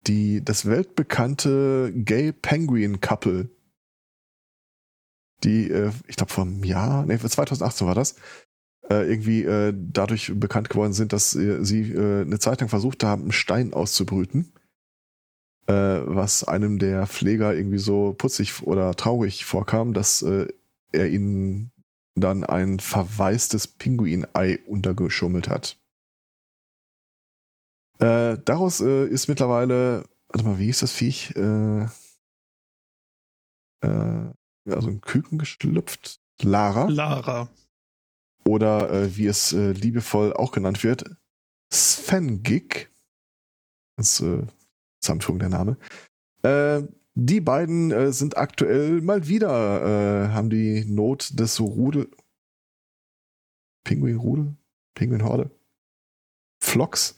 Die, 0.08 0.44
das 0.44 0.66
weltbekannte 0.66 1.92
Gay 1.94 2.32
Penguin 2.32 3.00
Couple. 3.00 3.50
Die, 5.44 5.70
äh, 5.70 5.92
ich 6.08 6.16
glaube, 6.16 6.32
vor 6.32 6.42
einem 6.42 6.64
Jahr, 6.64 7.06
nee, 7.06 7.16
2018 7.16 7.86
war 7.86 7.94
das, 7.94 8.16
äh, 8.92 9.08
irgendwie 9.10 9.42
äh, 9.42 9.72
dadurch 9.74 10.32
bekannt 10.34 10.68
geworden 10.68 10.92
sind, 10.92 11.14
dass 11.14 11.34
äh, 11.34 11.64
sie 11.64 11.92
äh, 11.92 12.22
eine 12.22 12.38
Zeit 12.38 12.60
lang 12.60 12.68
versucht 12.68 13.02
haben, 13.04 13.22
einen 13.22 13.32
Stein 13.32 13.72
auszubrüten. 13.72 14.52
Äh, 15.66 15.72
was 15.72 16.44
einem 16.44 16.78
der 16.78 17.06
Pfleger 17.06 17.54
irgendwie 17.54 17.78
so 17.78 18.12
putzig 18.12 18.62
oder 18.62 18.94
traurig 18.94 19.46
vorkam, 19.46 19.94
dass 19.94 20.22
er 20.22 21.08
ihnen 21.08 21.70
dann 22.14 22.44
ein 22.44 22.80
verwaistes 22.80 23.66
Pinguinei 23.66 24.58
untergeschummelt 24.66 25.48
hat. 25.48 25.78
Daraus 27.98 28.80
ist 28.80 29.28
mittlerweile, 29.28 30.04
warte 30.28 30.44
mal, 30.44 30.58
wie 30.58 30.68
ist 30.68 30.82
das 30.82 30.92
Viech? 30.92 31.32
Also 31.36 31.94
ein 33.84 35.00
Küken 35.00 35.38
geschlüpft. 35.38 36.20
Lara. 36.42 36.88
Lara 36.88 37.48
oder 38.44 38.90
äh, 38.90 39.16
wie 39.16 39.26
es 39.26 39.52
äh, 39.52 39.72
liebevoll 39.72 40.32
auch 40.32 40.52
genannt 40.52 40.82
wird, 40.84 41.16
Sven-Gig. 41.72 42.88
Das 43.96 44.20
ist 44.20 44.20
äh, 44.20 44.46
Zusammenfügung 45.00 45.38
der 45.38 45.48
Name. 45.48 45.76
Äh, 46.42 46.82
die 47.14 47.40
beiden 47.40 47.90
äh, 47.90 48.12
sind 48.12 48.36
aktuell 48.36 49.00
mal 49.02 49.28
wieder, 49.28 50.28
äh, 50.28 50.28
haben 50.32 50.50
die 50.50 50.84
Not 50.84 51.38
des 51.38 51.60
Rudel. 51.60 52.10
Pinguin-Rudel? 53.84 54.56
Pinguin-Horde? 54.94 55.50
Flocks 56.62 57.16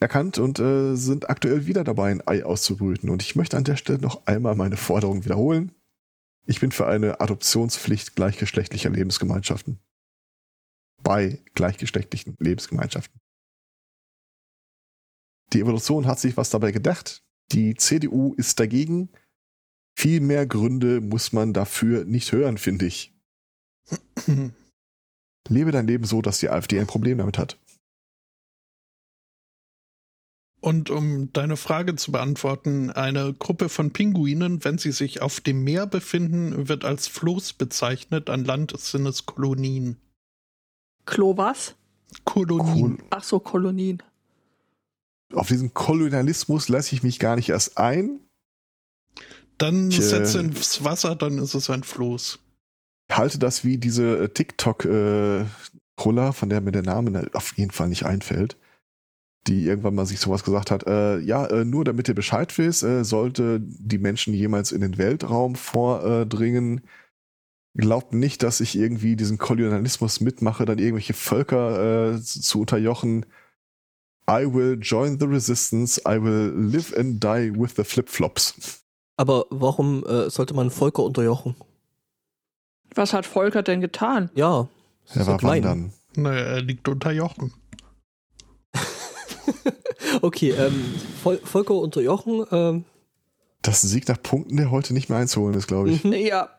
erkannt 0.00 0.38
und 0.38 0.58
äh, 0.58 0.94
sind 0.94 1.30
aktuell 1.30 1.66
wieder 1.66 1.84
dabei, 1.84 2.10
ein 2.10 2.26
Ei 2.26 2.44
auszubrüten. 2.44 3.10
Und 3.10 3.22
ich 3.22 3.36
möchte 3.36 3.56
an 3.56 3.64
der 3.64 3.76
Stelle 3.76 3.98
noch 3.98 4.26
einmal 4.26 4.54
meine 4.54 4.76
Forderung 4.76 5.24
wiederholen. 5.24 5.72
Ich 6.46 6.60
bin 6.60 6.72
für 6.72 6.86
eine 6.86 7.20
Adoptionspflicht 7.20 8.16
gleichgeschlechtlicher 8.16 8.90
Lebensgemeinschaften 8.90 9.80
bei 11.08 11.42
gleichgeschlechtlichen 11.54 12.36
Lebensgemeinschaften. 12.38 13.18
Die 15.54 15.60
Evolution 15.60 16.06
hat 16.06 16.20
sich 16.20 16.36
was 16.36 16.50
dabei 16.50 16.70
gedacht. 16.70 17.24
Die 17.50 17.76
CDU 17.76 18.34
ist 18.34 18.60
dagegen. 18.60 19.08
Viel 19.98 20.20
mehr 20.20 20.46
Gründe 20.46 21.00
muss 21.00 21.32
man 21.32 21.54
dafür 21.54 22.04
nicht 22.04 22.32
hören, 22.32 22.58
finde 22.58 22.84
ich. 22.84 23.18
Lebe 25.48 25.72
dein 25.72 25.86
Leben 25.86 26.04
so, 26.04 26.20
dass 26.20 26.40
die 26.40 26.50
AfD 26.50 26.78
ein 26.78 26.86
Problem 26.86 27.16
damit 27.16 27.38
hat. 27.38 27.58
Und 30.60 30.90
um 30.90 31.32
deine 31.32 31.56
Frage 31.56 31.96
zu 31.96 32.12
beantworten, 32.12 32.90
eine 32.90 33.32
Gruppe 33.32 33.70
von 33.70 33.94
Pinguinen, 33.94 34.62
wenn 34.62 34.76
sie 34.76 34.92
sich 34.92 35.22
auf 35.22 35.40
dem 35.40 35.64
Meer 35.64 35.86
befinden, 35.86 36.68
wird 36.68 36.84
als 36.84 37.08
Floß 37.08 37.54
bezeichnet, 37.54 38.28
an 38.28 38.44
Land 38.44 38.78
sind 38.78 39.06
es 39.06 39.24
Kolonien. 39.24 39.96
Klo 41.08 41.36
was? 41.38 41.74
Kolonien. 42.24 42.98
Ach 43.10 43.24
so, 43.24 43.40
Kolonien. 43.40 44.02
Auf 45.32 45.48
diesen 45.48 45.72
Kolonialismus 45.72 46.68
lasse 46.68 46.94
ich 46.94 47.02
mich 47.02 47.18
gar 47.18 47.36
nicht 47.36 47.48
erst 47.48 47.78
ein. 47.78 48.20
Dann 49.56 49.90
ich, 49.90 50.00
setze 50.02 50.38
äh, 50.38 50.42
ins 50.42 50.84
Wasser, 50.84 51.16
dann 51.16 51.38
ist 51.38 51.54
es 51.54 51.70
ein 51.70 51.82
Floß. 51.82 52.38
Ich 53.08 53.16
halte 53.16 53.38
das 53.38 53.64
wie 53.64 53.78
diese 53.78 54.18
äh, 54.18 54.28
TikTok-Ruller, 54.28 55.48
äh, 56.28 56.32
von 56.32 56.48
der 56.48 56.60
mir 56.60 56.72
der 56.72 56.82
Name 56.82 57.28
auf 57.32 57.56
jeden 57.56 57.70
Fall 57.70 57.88
nicht 57.88 58.04
einfällt, 58.04 58.58
die 59.46 59.64
irgendwann 59.64 59.94
mal 59.94 60.06
sich 60.06 60.20
sowas 60.20 60.44
gesagt 60.44 60.70
hat, 60.70 60.86
äh, 60.86 61.18
ja, 61.20 61.46
äh, 61.46 61.64
nur 61.64 61.84
damit 61.84 62.08
ihr 62.08 62.14
Bescheid 62.14 62.56
wisst, 62.58 62.82
äh, 62.82 63.02
sollte 63.02 63.60
die 63.62 63.98
Menschen 63.98 64.34
jemals 64.34 64.72
in 64.72 64.82
den 64.82 64.98
Weltraum 64.98 65.54
vordringen, 65.56 66.82
glaubt 67.78 68.12
nicht, 68.12 68.42
dass 68.42 68.60
ich 68.60 68.76
irgendwie 68.76 69.16
diesen 69.16 69.38
Kolonialismus 69.38 70.20
mitmache, 70.20 70.64
dann 70.66 70.78
irgendwelche 70.78 71.14
Völker 71.14 72.14
äh, 72.14 72.20
zu 72.20 72.60
unterjochen. 72.60 73.24
I 74.28 74.44
will 74.52 74.78
join 74.80 75.18
the 75.18 75.26
resistance. 75.26 76.00
I 76.06 76.22
will 76.22 76.52
live 76.54 76.94
and 76.94 77.22
die 77.22 77.52
with 77.54 77.76
the 77.76 77.84
flip-flops. 77.84 78.82
Aber 79.16 79.46
warum 79.50 80.04
äh, 80.06 80.28
sollte 80.28 80.54
man 80.54 80.70
Volker 80.70 81.02
unterjochen? 81.02 81.54
Was 82.94 83.12
hat 83.12 83.24
Volker 83.24 83.62
denn 83.62 83.80
getan? 83.80 84.30
Ja. 84.34 84.68
Er 85.14 85.26
war 85.26 85.42
wandern. 85.42 85.92
Naja, 86.16 86.40
er 86.40 86.62
liegt 86.62 86.88
unter 86.88 87.12
Jochen. 87.12 87.52
okay, 90.22 90.50
ähm, 90.50 90.94
Vol 91.22 91.38
Volker 91.38 91.74
unterjochen, 91.74 92.44
ähm, 92.50 92.84
Das 93.62 93.78
ist 93.78 93.84
ein 93.84 93.88
Sieg 93.88 94.08
nach 94.08 94.20
Punkten, 94.22 94.56
der 94.56 94.70
heute 94.70 94.94
nicht 94.94 95.08
mehr 95.08 95.18
einzuholen 95.18 95.54
ist, 95.54 95.68
glaube 95.68 95.90
ich. 95.90 96.04
Mhm. 96.04 96.12
Ja. 96.12 96.50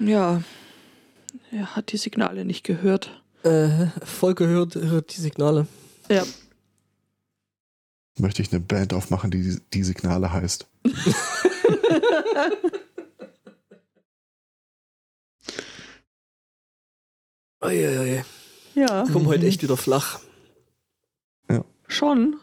Ja. 0.00 0.42
Er 1.52 1.76
hat 1.76 1.92
die 1.92 1.96
Signale 1.96 2.44
nicht 2.44 2.64
gehört. 2.64 3.22
Äh, 3.42 3.86
voll 4.04 4.34
gehört, 4.34 4.74
hört 4.74 5.16
die 5.16 5.20
Signale. 5.20 5.66
Ja. 6.08 6.24
Möchte 8.18 8.42
ich 8.42 8.50
eine 8.52 8.60
Band 8.60 8.92
aufmachen, 8.92 9.30
die 9.30 9.60
die 9.72 9.84
Signale 9.84 10.32
heißt. 10.32 10.66
Uiuiui. 17.62 18.24
Ja. 18.74 19.04
Ich 19.04 19.12
komme 19.12 19.26
heute 19.26 19.46
echt 19.46 19.62
wieder 19.62 19.76
flach. 19.76 20.20
Schon. 21.90 22.36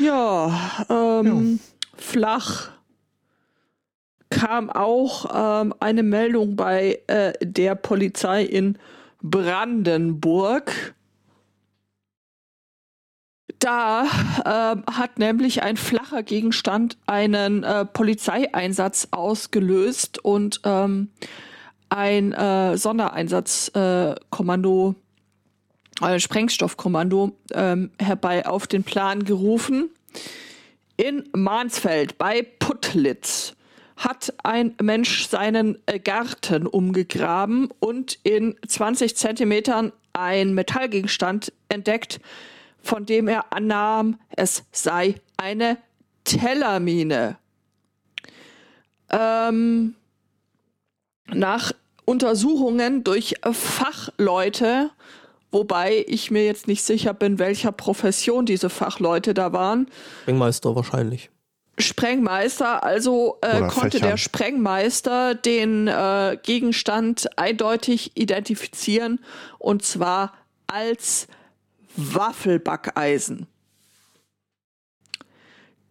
Ja, 0.00 0.84
ähm, 0.88 1.60
flach 1.96 2.72
kam 4.40 4.70
auch 4.70 5.26
ähm, 5.34 5.74
eine 5.80 6.02
Meldung 6.02 6.56
bei 6.56 6.98
äh, 7.08 7.34
der 7.42 7.74
Polizei 7.74 8.42
in 8.42 8.78
Brandenburg. 9.20 10.94
Da 13.58 14.06
ähm, 14.46 14.84
hat 14.90 15.18
nämlich 15.18 15.62
ein 15.62 15.76
flacher 15.76 16.22
Gegenstand 16.22 16.96
einen 17.06 17.64
äh, 17.64 17.84
Polizeieinsatz 17.84 19.08
ausgelöst 19.10 20.24
und 20.24 20.62
ähm, 20.64 21.10
ein 21.90 22.32
äh, 22.32 22.78
Sondereinsatzkommando, 22.78 24.94
äh, 26.00 26.18
Sprengstoffkommando 26.18 27.36
ähm, 27.52 27.90
herbei 27.98 28.46
auf 28.46 28.66
den 28.66 28.84
Plan 28.84 29.24
gerufen. 29.24 29.90
In 30.96 31.28
Mansfeld 31.34 32.16
bei 32.16 32.40
Puttlitz 32.58 33.54
hat 34.00 34.32
ein 34.42 34.74
Mensch 34.80 35.28
seinen 35.28 35.78
äh, 35.84 35.98
Garten 35.98 36.66
umgegraben 36.66 37.68
und 37.80 38.18
in 38.22 38.56
20 38.66 39.14
Zentimetern 39.14 39.92
ein 40.14 40.54
Metallgegenstand 40.54 41.52
entdeckt, 41.68 42.20
von 42.82 43.04
dem 43.04 43.28
er 43.28 43.52
annahm, 43.52 44.18
es 44.30 44.64
sei 44.72 45.16
eine 45.36 45.76
Tellermine. 46.24 47.36
Ähm, 49.10 49.94
nach 51.26 51.72
Untersuchungen 52.06 53.04
durch 53.04 53.34
Fachleute, 53.52 54.90
wobei 55.52 56.06
ich 56.08 56.30
mir 56.30 56.46
jetzt 56.46 56.68
nicht 56.68 56.82
sicher 56.84 57.12
bin, 57.12 57.38
welcher 57.38 57.70
Profession 57.70 58.46
diese 58.46 58.70
Fachleute 58.70 59.34
da 59.34 59.52
waren. 59.52 59.88
Sprengmeister 60.22 60.74
wahrscheinlich. 60.74 61.30
Sprengmeister, 61.80 62.82
also 62.82 63.38
äh, 63.42 63.60
konnte 63.68 63.98
Fächern. 63.98 64.10
der 64.10 64.16
Sprengmeister 64.16 65.34
den 65.34 65.88
äh, 65.88 66.38
Gegenstand 66.42 67.38
eindeutig 67.38 68.12
identifizieren 68.16 69.20
und 69.58 69.84
zwar 69.84 70.34
als 70.66 71.26
Waffelbackeisen. 71.96 73.46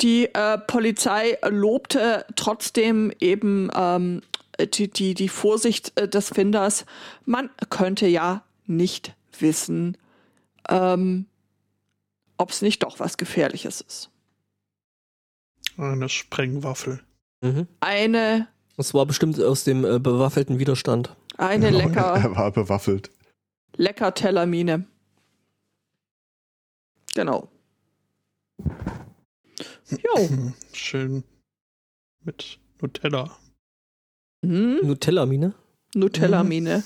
Die 0.02 0.34
äh, 0.34 0.58
Polizei 0.58 1.38
lobte 1.50 2.26
trotzdem 2.36 3.12
eben 3.20 3.70
ähm, 3.76 4.22
die, 4.60 4.88
die, 4.88 5.14
die 5.14 5.30
Vorsicht 5.30 5.92
äh, 6.00 6.08
des 6.08 6.30
Finders. 6.30 6.86
Man 7.26 7.50
könnte 7.70 8.08
ja 8.08 8.44
nicht 8.66 9.14
wissen, 9.40 9.98
ähm, 10.70 11.26
ob 12.38 12.52
es 12.52 12.62
nicht 12.62 12.84
doch 12.84 13.00
was 13.00 13.18
Gefährliches 13.18 13.82
ist. 13.82 14.10
Eine 15.80 16.10
Sprengwaffel. 16.10 17.02
Mhm. 17.42 17.68
Eine, 17.80 18.48
Das 18.76 18.94
war 18.94 19.06
bestimmt 19.06 19.40
aus 19.42 19.64
dem 19.64 19.86
äh, 19.86 19.98
bewaffneten 20.00 20.60
Widerstand. 20.60 21.16
eine 21.38 21.70
lecker, 21.70 22.16
Er 22.22 22.36
war 22.36 22.52
bewaffelt. 22.52 23.10
lecker 23.78 24.14
Tellermine. 24.14 24.86
Genau. 27.16 27.50
Jo. 29.90 30.30
Schön 30.74 31.24
mit 32.24 32.60
Nutella. 32.82 33.38
Hm? 34.46 34.80
Nutella-Mine? 34.84 35.54
Nutella-Mine. 35.96 36.84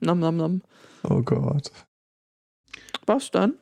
Nom 0.00 0.18
nom 0.18 0.36
nom. 0.36 0.62
Oh 1.02 1.22
Gott. 1.22 1.70
Was 3.06 3.30
dann? 3.30 3.54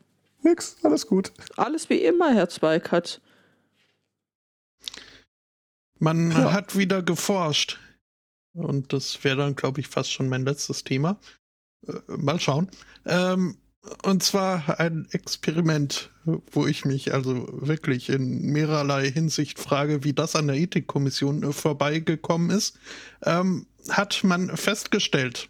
Nix, 0.42 0.76
alles 0.84 1.06
gut. 1.06 1.32
Alles 1.56 1.90
wie 1.90 2.02
immer, 2.04 2.32
Herr 2.32 2.48
Zweikatz. 2.48 3.20
Man 5.98 6.30
Ja. 6.30 6.52
hat 6.52 6.76
wieder 6.76 7.02
geforscht. 7.02 7.78
Und 8.54 8.92
das 8.92 9.22
wäre 9.24 9.36
dann, 9.36 9.56
glaube 9.56 9.80
ich, 9.80 9.88
fast 9.88 10.12
schon 10.12 10.28
mein 10.28 10.44
letztes 10.44 10.84
Thema. 10.84 11.18
Äh, 11.86 11.92
mal 12.16 12.40
schauen. 12.40 12.68
Ähm, 13.06 13.56
und 14.02 14.22
zwar 14.22 14.80
ein 14.80 15.06
Experiment, 15.12 16.10
wo 16.50 16.66
ich 16.66 16.84
mich 16.84 17.14
also 17.14 17.48
wirklich 17.52 18.08
in 18.10 18.42
mehrerlei 18.52 19.10
Hinsicht 19.10 19.58
frage, 19.58 20.04
wie 20.04 20.12
das 20.12 20.34
an 20.36 20.48
der 20.48 20.56
Ethikkommission 20.56 21.42
äh, 21.42 21.52
vorbeigekommen 21.52 22.50
ist. 22.50 22.78
Ähm, 23.22 23.66
hat 23.88 24.24
man 24.24 24.56
festgestellt, 24.56 25.48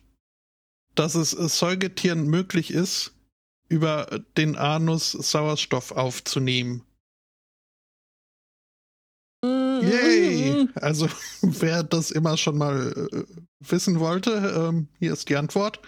dass 0.94 1.14
es 1.14 1.34
äh, 1.34 1.48
Säugetieren 1.48 2.26
möglich 2.26 2.72
ist, 2.72 3.12
über 3.68 4.20
den 4.36 4.56
Anus 4.56 5.12
Sauerstoff 5.12 5.92
aufzunehmen. 5.92 6.82
Yay! 9.44 10.68
Also, 10.74 11.08
wer 11.42 11.82
das 11.82 12.10
immer 12.10 12.36
schon 12.36 12.58
mal 12.58 13.08
äh, 13.12 13.24
wissen 13.60 14.00
wollte, 14.00 14.30
ähm, 14.32 14.88
hier 14.98 15.12
ist 15.12 15.28
die 15.28 15.36
Antwort. 15.36 15.80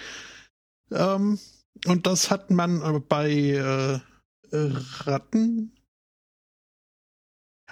Ähm, 0.92 1.38
und 1.86 2.06
das 2.06 2.30
hat 2.30 2.50
man 2.50 2.82
äh, 2.82 3.00
bei 3.00 3.30
äh, 3.30 3.94
äh, 3.94 4.00
Ratten. 4.52 5.72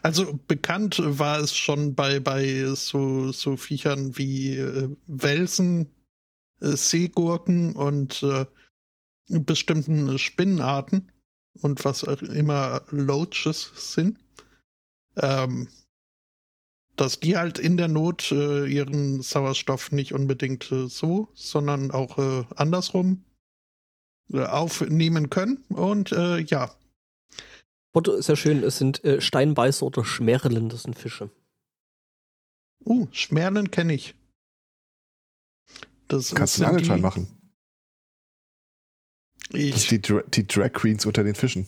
Also 0.01 0.39
bekannt 0.47 1.01
war 1.03 1.41
es 1.41 1.57
schon 1.57 1.95
bei, 1.95 2.21
bei 2.21 2.65
so, 2.75 3.33
so 3.33 3.57
Viechern 3.57 4.17
wie 4.17 4.57
äh, 4.57 4.97
Welsen, 5.07 5.91
äh, 6.61 6.77
Seegurken 6.77 7.75
und 7.75 8.25
bestimmten 9.31 10.19
Spinnenarten 10.19 11.13
und 11.61 11.85
was 11.85 12.03
auch 12.03 12.23
immer 12.23 12.83
Loaches 12.91 13.93
sind 13.93 14.19
ähm, 15.21 15.69
dass 16.97 17.21
die 17.21 17.37
halt 17.37 17.59
in 17.59 17.77
der 17.77 17.89
Not 17.89 18.33
äh, 18.33 18.67
ihren 18.67 19.23
Sauerstoff 19.23 19.93
nicht 19.93 20.13
unbedingt 20.13 20.71
äh, 20.73 20.89
so, 20.89 21.29
sondern 21.35 21.91
auch 21.91 22.19
äh, 22.19 22.45
andersrum 22.57 23.25
äh, 24.33 24.45
aufnehmen 24.45 25.31
können. 25.31 25.65
Und 25.69 26.13
äh, 26.13 26.39
ja, 26.39 26.75
Foto 27.93 28.13
ist 28.15 28.29
ja 28.29 28.37
schön, 28.37 28.63
es 28.63 28.79
sind 28.79 29.03
äh, 29.05 29.21
Steinbeißer 29.21 29.87
oder 29.87 30.05
Schmerlen, 30.05 30.69
das 30.69 30.83
sind 30.83 30.99
Fische. 30.99 31.31
uh, 32.85 33.07
Schmerlen 33.13 33.71
kenne 33.71 33.95
ich. 33.95 34.15
Das 36.09 36.35
Kannst 36.35 36.59
du 36.59 36.63
einen 36.63 36.71
Angelschein 36.71 37.01
machen. 37.01 37.29
Das 39.51 39.61
Ich, 39.61 39.89
sind 39.89 39.91
die, 39.91 40.13
Dra 40.13 40.23
die 40.23 40.47
Drag 40.47 40.73
Queens 40.73 41.07
unter 41.07 41.23
den 41.23 41.35
Fischen. 41.35 41.67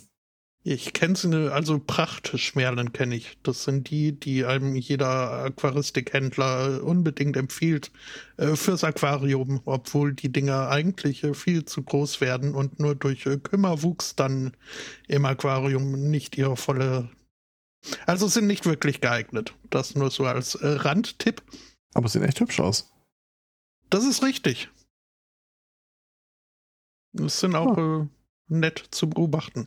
Ich 0.63 0.93
kenne 0.93 1.17
sie, 1.17 1.53
also 1.53 1.79
Prachtschmerlen 1.79 2.93
kenne 2.93 3.17
ich. 3.17 3.39
Das 3.43 3.65
sind 3.65 3.89
die, 3.89 4.13
die 4.13 4.45
einem 4.45 4.77
jeder 4.77 5.45
Aquaristikhändler 5.45 6.85
unbedingt 6.85 7.37
empfiehlt 7.39 7.91
äh, 8.37 8.57
fürs 8.57 8.85
Aquarium, 8.85 9.63
obwohl 9.65 10.13
die 10.13 10.31
Dinger 10.31 10.69
eigentlich 10.69 11.25
äh, 11.25 11.33
viel 11.33 11.65
zu 11.65 11.83
groß 11.83 12.21
werden 12.21 12.55
und 12.55 12.79
nur 12.79 12.95
durch 12.95 13.25
äh, 13.25 13.39
Kümmerwuchs 13.39 14.17
dann 14.17 14.55
im 15.09 15.25
Aquarium 15.25 16.11
nicht 16.11 16.37
ihre 16.37 16.57
volle. 16.59 17.09
Also 18.05 18.29
sind 18.29 18.47
nicht 18.47 18.67
wirklich 18.67 19.01
geeignet. 19.01 19.55
Das 19.71 19.95
nur 19.95 20.11
so 20.11 20.27
als 20.27 20.57
äh, 20.57 20.69
Randtipp. 20.69 21.43
Aber 21.95 22.09
sehen 22.09 22.23
echt 22.23 22.39
hübsch 22.39 22.61
aus. 22.61 22.93
Das 23.89 24.05
ist 24.05 24.23
richtig. 24.23 24.69
Es 27.15 27.41
sind 27.41 27.57
auch 27.57 27.79
äh, 27.79 28.07
nett 28.49 28.85
zu 28.91 29.09
beobachten. 29.09 29.67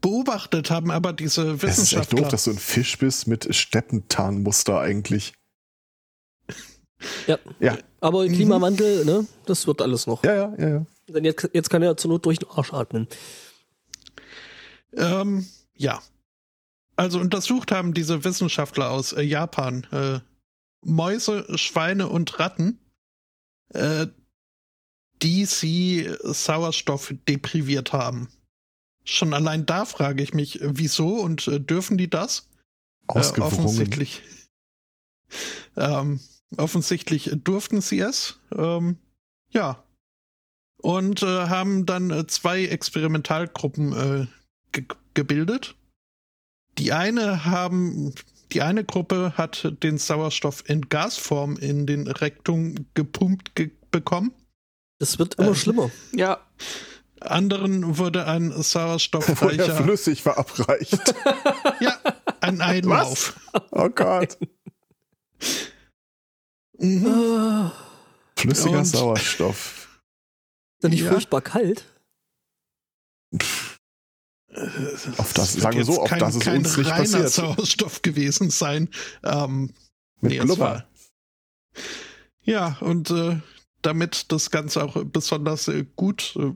Beobachtet 0.00 0.70
haben 0.70 0.90
aber 0.90 1.12
diese 1.12 1.42
Es 1.42 1.48
ist 1.48 1.52
echt 1.52 1.62
Wissenschaftler. 1.62 2.20
doof, 2.22 2.28
dass 2.28 2.44
du 2.44 2.50
ein 2.50 2.58
Fisch 2.58 2.98
bist 2.98 3.26
mit 3.26 3.54
Steppentarnmuster 3.54 4.80
eigentlich. 4.80 5.34
Ja. 7.26 7.38
Ja. 7.60 7.76
Aber 8.00 8.26
Klimawandel, 8.26 9.04
ne, 9.04 9.26
das 9.44 9.66
wird 9.66 9.82
alles 9.82 10.06
noch. 10.06 10.24
Ja, 10.24 10.34
ja, 10.34 10.54
ja, 10.58 10.68
ja. 10.68 10.86
Denn 11.08 11.24
jetzt, 11.24 11.50
jetzt 11.52 11.68
kann 11.68 11.82
er 11.82 11.98
zur 11.98 12.12
Not 12.12 12.24
durch 12.24 12.38
den 12.38 12.48
Arsch 12.48 12.72
atmen. 12.72 13.08
Ähm, 14.96 15.46
ja. 15.74 16.00
Also 16.96 17.18
untersucht 17.18 17.72
haben 17.72 17.92
diese 17.92 18.24
Wissenschaftler 18.24 18.90
aus 18.90 19.12
äh, 19.12 19.20
Japan 19.22 19.86
äh, 19.92 20.20
Mäuse, 20.82 21.44
Schweine 21.58 22.08
und 22.08 22.38
Ratten, 22.38 22.78
äh, 23.70 24.06
die 25.22 25.44
sie 25.44 26.08
Sauerstoff 26.22 27.12
depriviert 27.28 27.92
haben. 27.92 28.28
Schon 29.04 29.34
allein 29.34 29.66
da 29.66 29.84
frage 29.84 30.22
ich 30.22 30.34
mich, 30.34 30.60
äh, 30.60 30.78
wieso 30.78 31.16
und 31.20 31.46
äh, 31.48 31.60
dürfen 31.60 31.98
die 31.98 32.10
das? 32.10 32.48
Äh, 33.08 33.18
offensichtlich. 33.18 34.22
Ähm, 35.76 36.20
offensichtlich 36.56 37.30
durften 37.44 37.80
sie 37.80 38.00
es. 38.00 38.38
Ähm, 38.56 38.98
ja. 39.50 39.82
Und 40.80 41.22
äh, 41.22 41.26
haben 41.26 41.86
dann 41.86 42.10
äh, 42.10 42.26
zwei 42.26 42.64
Experimentalgruppen 42.64 43.92
äh, 43.92 44.26
ge 44.72 44.84
gebildet. 45.14 45.76
Die 46.76 46.92
eine 46.92 47.44
haben, 47.44 48.12
die 48.52 48.62
eine 48.62 48.84
Gruppe 48.84 49.34
hat 49.36 49.72
den 49.84 49.96
Sauerstoff 49.96 50.68
in 50.68 50.88
Gasform 50.88 51.56
in 51.56 51.86
den 51.86 52.08
Rektum 52.08 52.86
gepumpt 52.94 53.54
ge 53.54 53.70
bekommen. 53.92 54.32
Das 54.98 55.20
wird 55.20 55.36
immer 55.36 55.54
schlimmer. 55.54 55.90
Ja. 56.12 56.40
Anderen 57.30 57.98
wurde 57.98 58.26
ein 58.26 58.50
Vorher 58.50 58.62
sauerstoffreicher 58.64 59.76
flüssig 59.82 60.22
verabreicht. 60.22 61.14
ja, 61.80 61.98
ein 62.40 62.60
Einlauf. 62.60 63.38
Oh 63.70 63.88
Gott. 63.88 64.38
Mhm. 66.78 67.70
Flüssiger 68.36 68.78
Und- 68.78 68.84
Sauerstoff. 68.84 70.00
Ist 70.78 70.84
doch 70.84 70.88
nicht 70.90 71.02
Ja. 71.04 71.10
furchtbar 71.12 71.40
kalt? 71.40 71.84
Auf 75.18 75.32
das- 75.32 75.54
wird 75.54 75.62
sagen 75.62 75.78
wir 75.78 75.84
so, 75.84 76.02
auf 76.02 76.08
kein, 76.08 76.18
das 76.20 76.34
es 76.36 76.40
kein 76.42 76.58
uns 76.58 76.76
nicht 76.76 76.90
reiner 76.90 77.02
passiert. 77.02 77.30
Sauerstoff 77.30 78.02
gewesen 78.02 78.50
sein. 78.50 78.88
Ähm, 79.24 79.74
Mit 80.20 80.32
nee, 80.32 80.38
Blubber. 80.40 80.60
war- 80.60 80.84
Ja, 82.42 82.76
und 82.80 83.10
äh, 83.10 83.40
damit 83.82 84.30
das 84.32 84.50
Ganze 84.50 84.84
auch 84.84 85.02
besonders 85.04 85.66
äh, 85.68 85.84
gut 85.96 86.36
äh, 86.36 86.52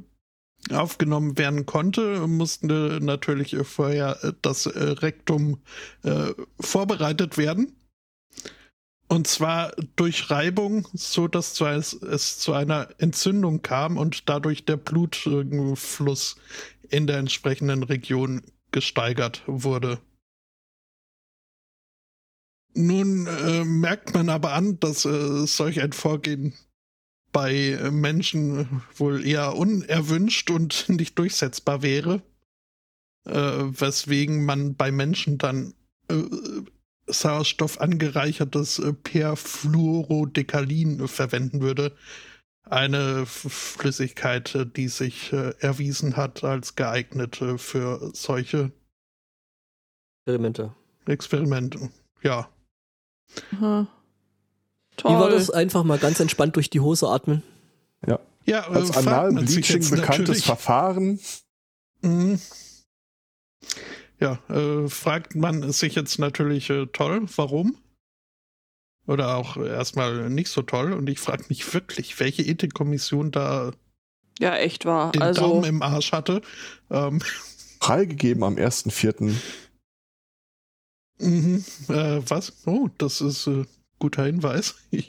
aufgenommen 0.70 1.38
werden 1.38 1.66
konnte, 1.66 2.26
mussten 2.26 2.66
natürlich 3.04 3.56
vorher 3.62 4.22
äh, 4.22 4.32
das 4.42 4.66
äh, 4.66 4.78
Rektum 4.78 5.60
äh, 6.02 6.32
vorbereitet 6.60 7.38
werden. 7.38 7.74
Und 9.08 9.26
zwar 9.26 9.72
durch 9.96 10.30
Reibung, 10.30 10.86
so 10.92 11.28
dass 11.28 11.58
es 11.60 12.38
zu 12.38 12.52
einer 12.52 12.88
Entzündung 12.98 13.62
kam 13.62 13.96
und 13.96 14.28
dadurch 14.28 14.66
der 14.66 14.76
Blutfluss 14.76 16.36
in 16.90 17.06
der 17.06 17.16
entsprechenden 17.16 17.82
Region 17.84 18.42
gesteigert 18.70 19.42
wurde. 19.46 19.98
Nun 22.74 23.26
äh, 23.26 23.64
merkt 23.64 24.12
man 24.12 24.28
aber 24.28 24.52
an, 24.52 24.78
dass 24.78 25.06
äh, 25.06 25.46
solch 25.46 25.80
ein 25.80 25.92
Vorgehen 25.92 26.52
bei 27.38 27.78
Menschen 27.92 28.82
wohl 28.96 29.24
eher 29.24 29.54
unerwünscht 29.54 30.50
und 30.50 30.88
nicht 30.98 31.16
durchsetzbar 31.16 31.82
wäre, 31.82 32.20
äh, 33.26 33.32
weswegen 33.32 34.44
man 34.44 34.74
bei 34.74 34.90
Menschen 34.90 35.38
dann 35.38 35.72
äh, 36.10 36.24
Sauerstoff 37.06 37.80
angereichertes 37.80 38.80
äh, 38.80 38.92
Perfluorodecalin 38.92 41.06
verwenden 41.06 41.60
würde. 41.60 41.96
Eine 42.64 43.24
Flüssigkeit, 43.24 44.52
äh, 44.56 44.66
die 44.66 44.88
sich 44.88 45.32
äh, 45.32 45.54
erwiesen 45.60 46.16
hat 46.16 46.42
als 46.42 46.74
geeignet 46.74 47.40
äh, 47.40 47.56
für 47.56 48.10
solche 48.14 48.72
Experimente. 50.26 50.74
Experimente. 51.06 51.92
Ja. 52.20 52.50
Aha. 53.52 53.86
Wie 55.00 55.04
war 55.04 55.28
Toll. 55.28 55.38
das? 55.38 55.50
Einfach 55.50 55.84
mal 55.84 55.98
ganz 55.98 56.20
entspannt 56.20 56.56
durch 56.56 56.70
die 56.70 56.80
Hose 56.80 57.08
atmen. 57.08 57.42
Ja, 58.46 58.62
äh, 58.70 58.76
Als 58.76 58.96
Anal-Bleaching 58.96 59.80
bekanntes 59.90 60.18
natürlich- 60.28 60.44
Verfahren. 60.44 61.20
Mhm. 62.00 62.40
Ja, 64.20 64.38
äh, 64.48 64.88
fragt 64.88 65.34
man 65.34 65.70
sich 65.70 65.94
jetzt 65.94 66.18
natürlich 66.18 66.70
äh, 66.70 66.86
toll, 66.86 67.26
warum? 67.36 67.76
Oder 69.06 69.36
auch 69.36 69.58
erstmal 69.58 70.30
nicht 70.30 70.48
so 70.48 70.62
toll. 70.62 70.92
Und 70.94 71.08
ich 71.10 71.20
frage 71.20 71.44
mich 71.50 71.74
wirklich, 71.74 72.18
welche 72.20 72.42
Ethikkommission 72.42 73.30
da 73.32 73.72
Ja, 74.38 74.56
echt 74.56 74.86
wahr. 74.86 75.12
den 75.12 75.20
Also, 75.22 75.42
Daumen 75.42 75.64
im 75.64 75.82
Arsch 75.82 76.12
hatte. 76.12 76.40
Ähm, 76.90 77.20
Freigegeben 77.80 78.42
am 78.44 78.56
1.4. 78.56 79.34
mhm, 81.18 81.64
äh, 81.88 82.20
was? 82.28 82.52
Oh, 82.66 82.88
das 82.98 83.20
ist 83.20 83.46
äh, 83.46 83.64
guter 83.98 84.24
Hinweis. 84.24 84.76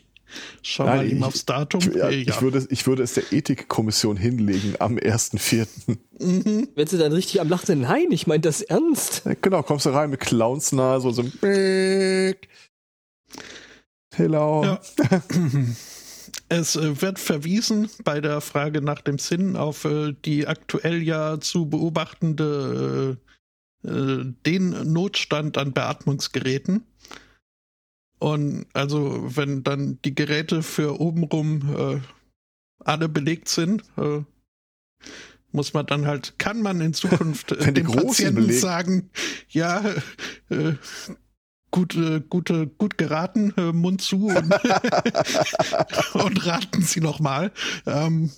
Ich 0.61 0.73
schau 0.73 0.85
Nein, 0.85 0.97
mal 0.97 1.07
eben 1.07 1.17
ich- 1.17 1.23
aufs 1.23 1.45
Datum. 1.45 1.81
Ich, 1.81 1.95
ja, 1.95 2.07
ich, 2.07 2.39
würde, 2.43 2.63
ich 2.69 2.85
würde 2.85 3.01
es 3.01 3.15
der 3.15 3.33
Ethikkommission 3.33 4.15
hinlegen 4.15 4.75
am 4.77 4.97
1.4. 4.97 5.65
Mhm. 6.19 6.67
Wenn 6.75 6.85
sie 6.85 6.99
dann 6.99 7.13
richtig 7.13 7.41
am 7.41 7.49
Lachen 7.49 7.65
sind, 7.65 7.81
nein, 7.81 8.11
ich 8.11 8.27
meine 8.27 8.41
das 8.41 8.61
ernst. 8.61 9.23
Genau, 9.41 9.63
kommst 9.63 9.87
du 9.87 9.89
rein 9.89 10.11
mit 10.11 10.19
Clownsnase 10.19 11.07
und 11.07 11.13
so 11.15 11.23
ein 11.23 12.35
Hello. 14.13 14.63
Ja. 14.63 14.79
Es 16.51 16.75
äh, 16.75 16.99
wird 17.01 17.19
verwiesen 17.19 17.89
bei 18.03 18.21
der 18.21 18.41
Frage 18.41 18.81
nach 18.81 19.01
dem 19.01 19.19
Sinn 19.19 19.55
auf 19.55 19.85
äh, 19.85 20.13
die 20.25 20.47
aktuell 20.47 21.03
ja 21.03 21.39
zu 21.39 21.69
beobachtende 21.69 23.17
äh, 23.83 24.25
den 24.45 24.91
Notstand 24.91 25.59
an 25.59 25.73
Beatmungsgeräten. 25.73 26.85
Und 28.19 28.65
also 28.73 29.21
wenn 29.35 29.63
dann 29.63 29.99
die 30.03 30.13
Geräte 30.13 30.61
für 30.61 30.99
obenrum 30.99 31.75
äh, 31.75 32.01
alle 32.83 33.07
belegt 33.09 33.47
sind, 33.49 33.83
äh, 33.97 34.21
muss 35.51 35.73
man 35.73 35.85
dann 35.87 36.05
halt, 36.05 36.37
kann 36.37 36.61
man 36.61 36.81
in 36.81 36.93
Zukunft 36.93 37.51
äh, 37.53 37.65
Wenn 37.65 37.73
die 37.73 37.81
dem 37.81 37.87
Großen 37.91 38.05
Patienten 38.07 38.35
belegt- 38.41 38.59
sagen, 38.59 39.09
ja, 39.49 39.83
äh, 40.49 40.73
gut, 41.71 41.95
äh, 41.95 42.21
gute, 42.29 42.67
gut 42.67 42.97
geraten, 42.97 43.53
äh, 43.57 43.71
Mund 43.71 44.01
zu 44.01 44.27
und, 44.27 44.53
und 46.13 46.45
raten 46.45 46.81
Sie 46.81 46.99
noch 46.99 47.19
mal. 47.19 47.51
Ähm, 47.85 48.31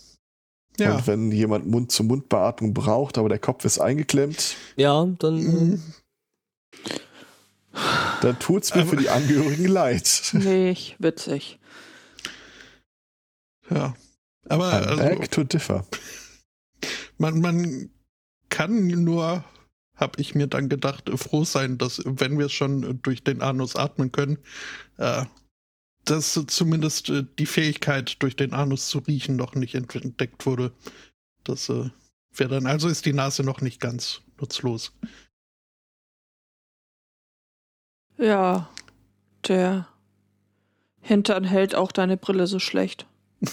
ja. 0.80 0.96
Und 0.96 1.08
wenn 1.08 1.32
jemand 1.32 1.68
Mund-zu-Mund-Beatmung 1.68 2.74
braucht, 2.74 3.18
aber 3.18 3.30
der 3.30 3.40
Kopf 3.40 3.66
ist 3.66 3.80
eingeklemmt, 3.80 4.56
Ja, 4.78 5.06
dann. 5.20 5.36
Mhm. 5.36 5.84
Dann 8.22 8.40
tut's 8.40 8.76
mir 8.76 8.86
für 8.86 8.98
die 8.98 9.10
Angehörigen 9.10 9.68
leid. 9.68 10.32
nicht 10.34 10.96
witzig. 11.00 11.60
ja. 13.70 13.96
Aber 14.50 14.66
also, 14.74 14.98
beg 14.98 15.32
to 15.32 15.44
differ. 15.44 15.86
man, 17.18 17.40
man 17.40 17.90
kann 18.50 18.88
nur, 18.88 19.46
habe 19.96 20.20
ich 20.20 20.36
mir 20.36 20.48
dann 20.48 20.68
gedacht, 20.68 21.10
froh 21.16 21.46
sein, 21.46 21.78
dass 21.78 22.02
wenn 22.06 22.38
wir 22.38 22.50
schon 22.50 23.02
durch 23.02 23.24
den 23.24 23.42
Anus 23.42 23.76
atmen 23.76 24.12
können, 24.12 24.40
äh, 24.98 25.26
dass 26.06 26.40
zumindest 26.48 27.10
äh, 27.10 27.24
die 27.40 27.46
Fähigkeit, 27.46 28.22
durch 28.22 28.36
den 28.36 28.54
Anus 28.54 28.90
zu 28.90 29.00
riechen, 29.00 29.36
noch 29.36 29.56
nicht 29.56 29.76
entdeckt 29.76 30.46
wurde. 30.46 30.74
Das 31.44 31.70
äh, 31.70 31.90
wäre 32.36 32.56
dann, 32.56 32.66
also 32.66 32.90
ist 32.90 33.06
die 33.06 33.14
Nase 33.14 33.44
noch 33.44 33.62
nicht 33.62 33.80
ganz 33.80 34.22
nutzlos. 34.40 34.94
Ja, 38.18 38.70
der 39.48 39.88
Hintern 41.02 41.44
hält 41.44 41.74
auch 41.76 41.92
deine 41.92 42.18
Brille 42.18 42.48
so 42.48 42.60
schlecht. 42.60 43.06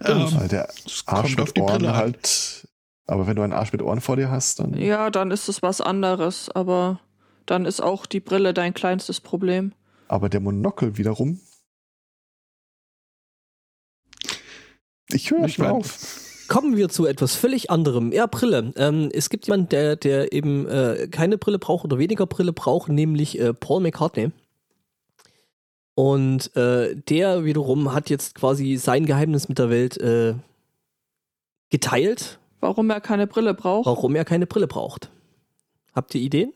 Ähm, 0.00 0.28
Weil 0.32 0.46
der 0.48 0.68
Arsch 1.06 1.34
kommt 1.36 1.40
auf 1.40 1.48
mit 1.48 1.56
die 1.56 1.60
Ohren 1.60 1.78
Brille 1.78 1.96
halt. 1.96 2.68
Aber 3.06 3.26
wenn 3.26 3.34
du 3.34 3.42
einen 3.42 3.52
Arsch 3.52 3.72
mit 3.72 3.82
Ohren 3.82 4.00
vor 4.00 4.14
dir 4.16 4.30
hast, 4.30 4.60
dann. 4.60 4.74
Ja, 4.74 5.10
dann 5.10 5.32
ist 5.32 5.48
es 5.48 5.60
was 5.60 5.80
anderes, 5.80 6.48
aber 6.50 7.00
dann 7.46 7.66
ist 7.66 7.80
auch 7.80 8.06
die 8.06 8.20
Brille 8.20 8.54
dein 8.54 8.74
kleinstes 8.74 9.20
Problem. 9.20 9.72
Aber 10.06 10.28
der 10.28 10.38
Monokel 10.38 10.96
wiederum. 10.98 11.40
Ich 15.10 15.30
höre 15.32 15.46
Ich 15.46 15.54
schon 15.54 15.64
mein- 15.66 15.74
auf. 15.74 16.20
Kommen 16.48 16.76
wir 16.76 16.88
zu 16.88 17.06
etwas 17.06 17.34
völlig 17.34 17.70
anderem. 17.70 18.10
Ja, 18.12 18.26
Brille. 18.26 18.72
Ähm, 18.76 19.10
es 19.12 19.28
gibt 19.30 19.46
jemanden, 19.46 19.68
der, 19.68 19.96
der 19.96 20.32
eben 20.32 20.66
äh, 20.66 21.08
keine 21.10 21.36
Brille 21.38 21.58
braucht 21.58 21.84
oder 21.84 21.98
weniger 21.98 22.26
Brille 22.26 22.52
braucht, 22.52 22.88
nämlich 22.88 23.38
äh, 23.38 23.52
Paul 23.54 23.80
McCartney. 23.82 24.30
Und 25.94 26.54
äh, 26.56 26.94
der 26.96 27.44
wiederum 27.44 27.92
hat 27.92 28.08
jetzt 28.08 28.34
quasi 28.34 28.76
sein 28.76 29.04
Geheimnis 29.04 29.48
mit 29.48 29.58
der 29.58 29.68
Welt 29.70 29.98
äh, 29.98 30.34
geteilt, 31.70 32.38
Warum 32.60 32.90
er 32.90 33.00
keine 33.00 33.26
Brille 33.26 33.54
braucht? 33.54 33.86
warum 33.86 34.16
er 34.16 34.24
keine 34.24 34.46
Brille 34.46 34.66
braucht. 34.66 35.10
Habt 35.94 36.14
ihr 36.14 36.20
Ideen? 36.20 36.52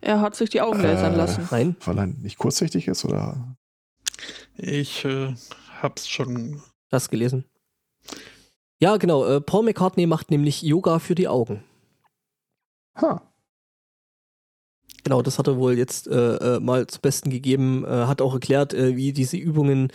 Er 0.00 0.20
hat 0.20 0.34
sich 0.34 0.50
die 0.50 0.60
Augen 0.60 0.80
lasern 0.82 1.14
Äh, 1.14 1.16
lassen. 1.16 1.48
Nein? 1.50 1.76
Weil 1.84 1.98
er 1.98 2.06
nicht 2.06 2.38
kurzsichtig 2.38 2.88
ist 2.88 3.04
oder. 3.04 3.56
Ich 4.56 5.04
äh, 5.04 5.34
hab's 5.82 6.08
schon. 6.08 6.62
Hast 6.90 7.10
gelesen? 7.10 7.44
Ja, 8.80 8.96
genau. 8.96 9.24
Äh, 9.26 9.40
Paul 9.40 9.64
McCartney 9.64 10.06
macht 10.06 10.30
nämlich 10.30 10.62
Yoga 10.62 10.98
für 10.98 11.14
die 11.14 11.28
Augen. 11.28 11.62
Ha. 12.96 13.22
Genau, 15.04 15.22
das 15.22 15.38
hat 15.38 15.46
er 15.48 15.56
wohl 15.58 15.78
jetzt 15.78 16.08
äh, 16.08 16.56
äh, 16.56 16.60
mal 16.60 16.86
zum 16.86 17.00
Besten 17.02 17.30
gegeben, 17.30 17.84
äh, 17.84 18.06
hat 18.06 18.20
auch 18.22 18.34
erklärt, 18.34 18.74
äh, 18.74 18.96
wie 18.96 19.12
diese 19.12 19.36
Übungen 19.36 19.88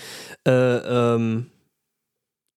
äh, 0.48 0.52
ähm, 0.52 1.52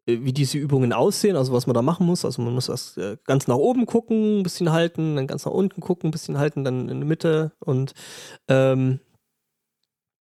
äh, 0.06 0.18
wie 0.22 0.32
diese 0.32 0.58
Übungen 0.58 0.92
aussehen, 0.92 1.36
also 1.36 1.52
was 1.52 1.66
man 1.66 1.74
da 1.74 1.82
machen 1.82 2.06
muss. 2.06 2.24
Also 2.24 2.42
man 2.42 2.54
muss 2.54 2.68
erst 2.68 2.98
ganz 3.24 3.48
nach 3.48 3.56
oben 3.56 3.86
gucken, 3.86 4.40
ein 4.40 4.42
bisschen 4.42 4.72
halten, 4.72 5.16
dann 5.16 5.26
ganz 5.26 5.44
nach 5.44 5.52
unten 5.52 5.80
gucken, 5.80 6.08
ein 6.08 6.12
bisschen 6.12 6.38
halten, 6.38 6.64
dann 6.64 6.88
in 6.88 7.00
der 7.00 7.08
Mitte 7.08 7.52
und 7.60 7.92
ähm, 8.48 9.00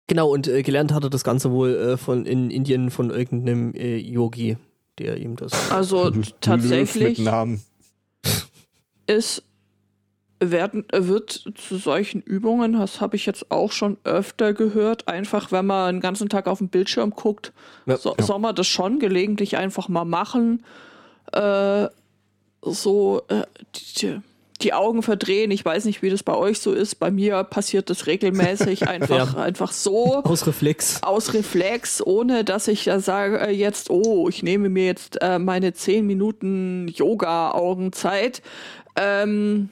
genau, 0.08 0.32
und 0.34 0.48
äh, 0.48 0.62
gelernt 0.64 0.94
hat 0.94 1.04
er 1.04 1.10
das 1.10 1.24
Ganze 1.24 1.52
wohl 1.52 1.76
äh, 1.76 1.98
von 1.98 2.26
in 2.26 2.52
Indien 2.52 2.92
von 2.92 3.12
irgendeinem 3.12 3.74
äh, 3.76 3.98
Yogi, 3.98 4.58
der 5.00 5.18
ihm 5.18 5.36
das. 5.36 5.72
Also 5.72 6.12
tatsächlich 6.42 7.18
mit 7.18 7.26
Namen. 7.26 7.62
ist 9.08 9.44
werden, 10.42 10.86
wird 10.94 11.44
zu 11.56 11.78
solchen 11.78 12.22
Übungen, 12.22 12.74
das 12.74 13.02
habe 13.02 13.18
ich 13.18 13.26
jetzt 13.26 13.52
auch 13.52 13.74
schon 13.74 13.98
öfter 14.06 14.54
gehört, 14.54 15.08
einfach 15.10 15.52
wenn 15.52 15.66
man 15.66 15.96
den 15.96 16.02
ganzen 16.02 16.30
Tag 16.30 16.48
auf 16.48 16.60
den 16.60 16.70
Bildschirm 16.70 17.10
guckt, 17.12 17.52
Ja. 17.86 17.98
so, 17.98 18.16
Ja. 18.18 18.24
soll 18.26 18.40
man 18.40 18.56
das 18.56 18.68
schon 18.68 19.00
gelegentlich 19.00 19.58
einfach 19.58 19.90
mal 19.90 20.06
machen. 20.06 20.64
Äh, 21.34 21.88
so 22.62 23.22
äh, 23.28 23.44
die, 23.98 24.22
die 24.62 24.74
Augen 24.74 25.04
verdrehen. 25.04 25.52
Ich 25.52 25.64
weiß 25.64 25.86
nicht, 25.86 26.02
wie 26.02 26.10
das 26.10 26.24
bei 26.24 26.36
euch 26.36 26.60
so 26.60 26.74
ist. 26.74 26.96
Bei 26.96 27.12
mir 27.12 27.44
passiert 27.44 27.90
das 27.90 28.08
regelmäßig 28.08 28.88
einfach, 28.88 29.36
einfach 29.36 29.72
so 29.72 30.22
Aus 30.24 30.46
Reflex. 30.48 31.02
aus 31.04 31.34
Reflex, 31.34 32.06
ohne 32.06 32.44
dass 32.44 32.68
ich 32.68 32.86
da 32.86 33.00
sage 33.00 33.40
äh, 33.40 33.52
jetzt, 33.52 33.90
oh, 33.90 34.28
ich 34.30 34.44
nehme 34.44 34.70
mir 34.70 34.86
jetzt 34.86 35.22
äh, 35.22 35.40
meine 35.40 35.74
10 35.74 36.06
Minuten 36.06 36.88
Yoga-Augenzeit. 36.90 38.42
Ähm, 38.96 39.70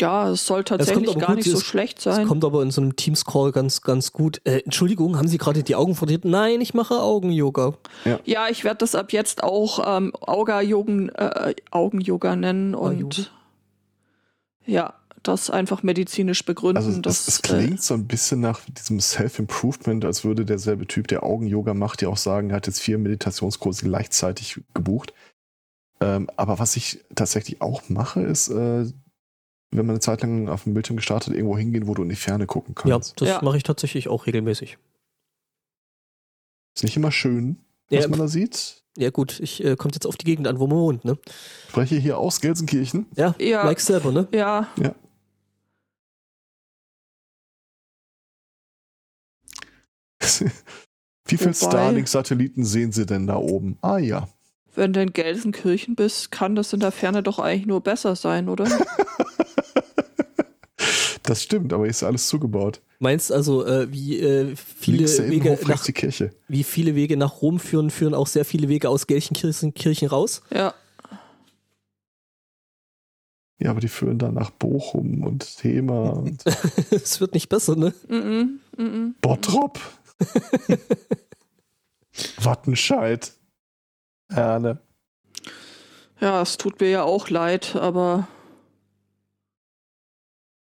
ja, 0.00 0.30
es 0.30 0.46
soll 0.46 0.64
tatsächlich 0.64 1.08
aber 1.10 1.18
gar 1.20 1.28
gut, 1.28 1.36
nicht 1.38 1.50
so 1.50 1.56
es- 1.58 1.64
schlecht 1.64 2.00
sein. 2.00 2.26
kommt 2.26 2.44
aber 2.44 2.62
in 2.62 2.70
so 2.70 2.80
einem 2.80 2.96
Teams-Call 2.96 3.52
ganz, 3.52 3.80
ganz 3.82 4.12
gut. 4.12 4.40
Äh, 4.44 4.58
Entschuldigung, 4.60 5.16
haben 5.16 5.28
Sie 5.28 5.38
gerade 5.38 5.62
die 5.62 5.74
Augen 5.76 5.94
verdreht? 5.94 6.24
Nein, 6.24 6.60
ich 6.60 6.74
mache 6.74 7.00
Augen-Yoga. 7.00 7.74
Ja, 8.24 8.48
ich 8.48 8.64
werde 8.64 8.78
das 8.78 8.94
ab 8.94 9.12
jetzt 9.12 9.42
auch 9.42 9.98
ähm, 9.98 10.12
äh, 11.14 11.54
Augen-Yoga 11.70 12.36
nennen 12.36 12.74
und 12.74 13.02
Augen. 13.04 13.26
ja, 14.66 14.94
das 15.22 15.50
einfach 15.50 15.82
medizinisch 15.82 16.44
begründen. 16.44 16.76
Also 16.78 16.92
das, 17.00 17.24
das, 17.26 17.34
es 17.36 17.42
klingt 17.42 17.82
so 17.82 17.94
ein 17.94 18.06
bisschen 18.06 18.40
nach 18.40 18.60
diesem 18.66 19.00
Self-Improvement, 19.00 20.04
als 20.04 20.24
würde 20.24 20.44
derselbe 20.44 20.86
Typ, 20.86 21.08
der 21.08 21.22
Augen-Yoga 21.24 21.74
macht, 21.74 22.02
ja 22.02 22.08
auch 22.08 22.16
sagen, 22.16 22.50
er 22.50 22.56
hat 22.56 22.66
jetzt 22.66 22.80
vier 22.80 22.98
Meditationskurse 22.98 23.84
gleichzeitig 23.84 24.60
gebucht. 24.74 25.12
Ähm, 26.00 26.30
aber 26.36 26.58
was 26.60 26.76
ich 26.76 27.04
tatsächlich 27.14 27.60
auch 27.60 27.88
mache, 27.88 28.20
ist, 28.22 28.48
äh, 28.48 28.86
wenn 29.70 29.84
man 29.86 29.94
eine 29.94 30.00
Zeit 30.00 30.22
lang 30.22 30.48
auf 30.48 30.64
dem 30.64 30.74
Bildschirm 30.74 30.96
gestartet, 30.96 31.34
irgendwo 31.34 31.56
hingehen, 31.58 31.86
wo 31.86 31.94
du 31.94 32.02
in 32.02 32.08
die 32.08 32.16
Ferne 32.16 32.46
gucken 32.46 32.74
Ja, 32.84 32.94
kannst. 32.94 33.20
das 33.20 33.28
Ja. 33.28 33.40
mache 33.42 33.56
ich 33.58 33.62
tatsächlich 33.62 34.08
auch 34.08 34.26
regelmäßig. 34.26 34.78
Ist 36.74 36.84
nicht 36.84 36.96
immer 36.96 37.10
schön, 37.12 37.58
was 37.90 38.04
Ja, 38.04 38.08
man 38.08 38.18
da 38.20 38.28
sieht. 38.28 38.82
ja 38.96 39.10
gut, 39.10 39.40
ich 39.40 39.62
äh, 39.64 39.76
kommt 39.76 39.94
jetzt 39.94 40.06
auf 40.06 40.16
die 40.16 40.24
Gegend 40.24 40.46
an, 40.46 40.58
wo 40.58 40.66
man 40.66 40.78
wohnt, 40.78 41.04
ne? 41.04 41.18
Ich 41.26 41.70
spreche 41.70 41.96
hier 41.96 42.18
aus 42.18 42.40
Gelsenkirchen. 42.40 43.06
Ja, 43.16 43.34
Ja. 43.38 43.64
like 43.64 43.80
selber, 43.80 44.10
ne? 44.12 44.26
ja, 44.32 44.68
Wie 51.26 51.36
viele 51.36 51.54
Starlink-Satelliten 51.54 52.64
sehen 52.64 52.92
Sie 52.92 53.06
denn 53.06 53.26
da 53.26 53.36
oben? 53.36 53.78
Ah 53.82 53.98
ja. 53.98 54.28
wenn 54.74 54.92
du 54.92 55.02
in 55.02 55.12
Gelsenkirchen 55.12 55.94
bist, 55.96 56.30
kann 56.30 56.54
das 56.54 56.72
in 56.72 56.80
der 56.80 56.92
Ferne 56.92 57.22
doch 57.22 57.38
eigentlich 57.38 57.66
nur 57.66 57.80
besser 57.82 58.14
sein, 58.16 58.48
oder? 58.48 58.64
Das 61.28 61.42
stimmt, 61.42 61.74
aber 61.74 61.82
hier 61.82 61.90
ist 61.90 62.02
alles 62.02 62.26
zugebaut. 62.26 62.80
Meinst 63.00 63.30
also, 63.30 63.66
äh, 63.66 63.92
wie 63.92 64.18
äh, 64.18 64.56
viele 64.56 65.06
Wege 65.28 65.58
nach, 65.60 65.68
rechts 65.68 65.84
die 65.84 65.92
Kirche. 65.92 66.30
wie 66.48 66.64
viele 66.64 66.94
Wege 66.94 67.18
nach 67.18 67.42
Rom 67.42 67.60
führen, 67.60 67.90
führen 67.90 68.14
auch 68.14 68.26
sehr 68.26 68.46
viele 68.46 68.70
Wege 68.70 68.88
aus 68.88 69.06
Gelsenkirchen 69.06 69.74
Kirchen 69.74 70.08
raus? 70.08 70.40
ja. 70.50 70.74
Ja, 73.60 73.70
aber 73.70 73.80
die 73.80 73.88
führen 73.88 74.18
dann 74.18 74.34
nach 74.34 74.50
Bochum 74.50 75.24
und 75.24 75.58
Thema 75.58 76.10
und 76.10 76.44
Es 76.90 77.20
wird 77.20 77.34
nicht 77.34 77.48
besser, 77.48 77.74
ne? 77.74 77.92
Mm 78.06 78.14
-mm, 78.14 78.46
mm 78.80 79.14
Bottrop. 79.20 79.80
Wattenscheid. 82.40 83.32
Erne. 84.28 84.78
Ja, 86.20 86.40
es 86.40 86.56
tut 86.56 86.80
mir 86.80 86.88
ja 86.88 87.02
auch 87.02 87.30
leid, 87.30 87.74
aber 87.74 88.28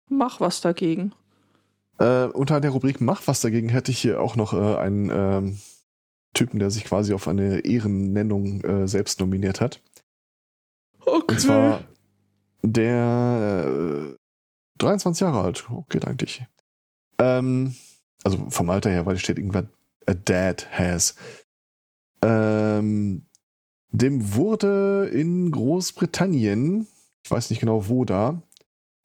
mach 0.09 0.39
was 0.39 0.61
dagegen. 0.61 1.13
Äh, 1.99 2.25
unter 2.25 2.61
der 2.61 2.71
Rubrik 2.71 3.01
Mach 3.01 3.23
was 3.25 3.41
dagegen 3.41 3.69
hätte 3.69 3.91
ich 3.91 3.99
hier 3.99 4.21
auch 4.21 4.35
noch 4.35 4.53
äh, 4.53 4.77
einen 4.77 5.09
ähm, 5.11 5.59
Typen, 6.33 6.59
der 6.59 6.69
sich 6.69 6.85
quasi 6.85 7.13
auf 7.13 7.27
eine 7.27 7.65
Ehrennennung 7.65 8.61
äh, 8.61 8.87
selbst 8.87 9.19
nominiert 9.19 9.61
hat. 9.61 9.81
Okay. 10.99 11.25
Und 11.27 11.41
zwar 11.41 11.83
der 12.61 14.13
äh, 14.13 14.15
23 14.77 15.21
Jahre 15.21 15.41
alt. 15.41 15.67
Geht 15.89 16.05
eigentlich. 16.05 16.45
Ähm, 17.17 17.75
also 18.23 18.49
vom 18.49 18.69
Alter 18.69 18.89
her, 18.89 19.05
weil 19.05 19.17
steht 19.17 19.37
irgendwann 19.39 19.69
a 20.05 20.13
dad 20.13 20.67
has. 20.71 21.15
Ähm, 22.21 23.25
dem 23.89 24.35
wurde 24.35 25.09
in 25.11 25.51
Großbritannien, 25.51 26.87
ich 27.23 27.31
weiß 27.31 27.49
nicht 27.49 27.59
genau 27.59 27.87
wo 27.87 28.05
da, 28.05 28.41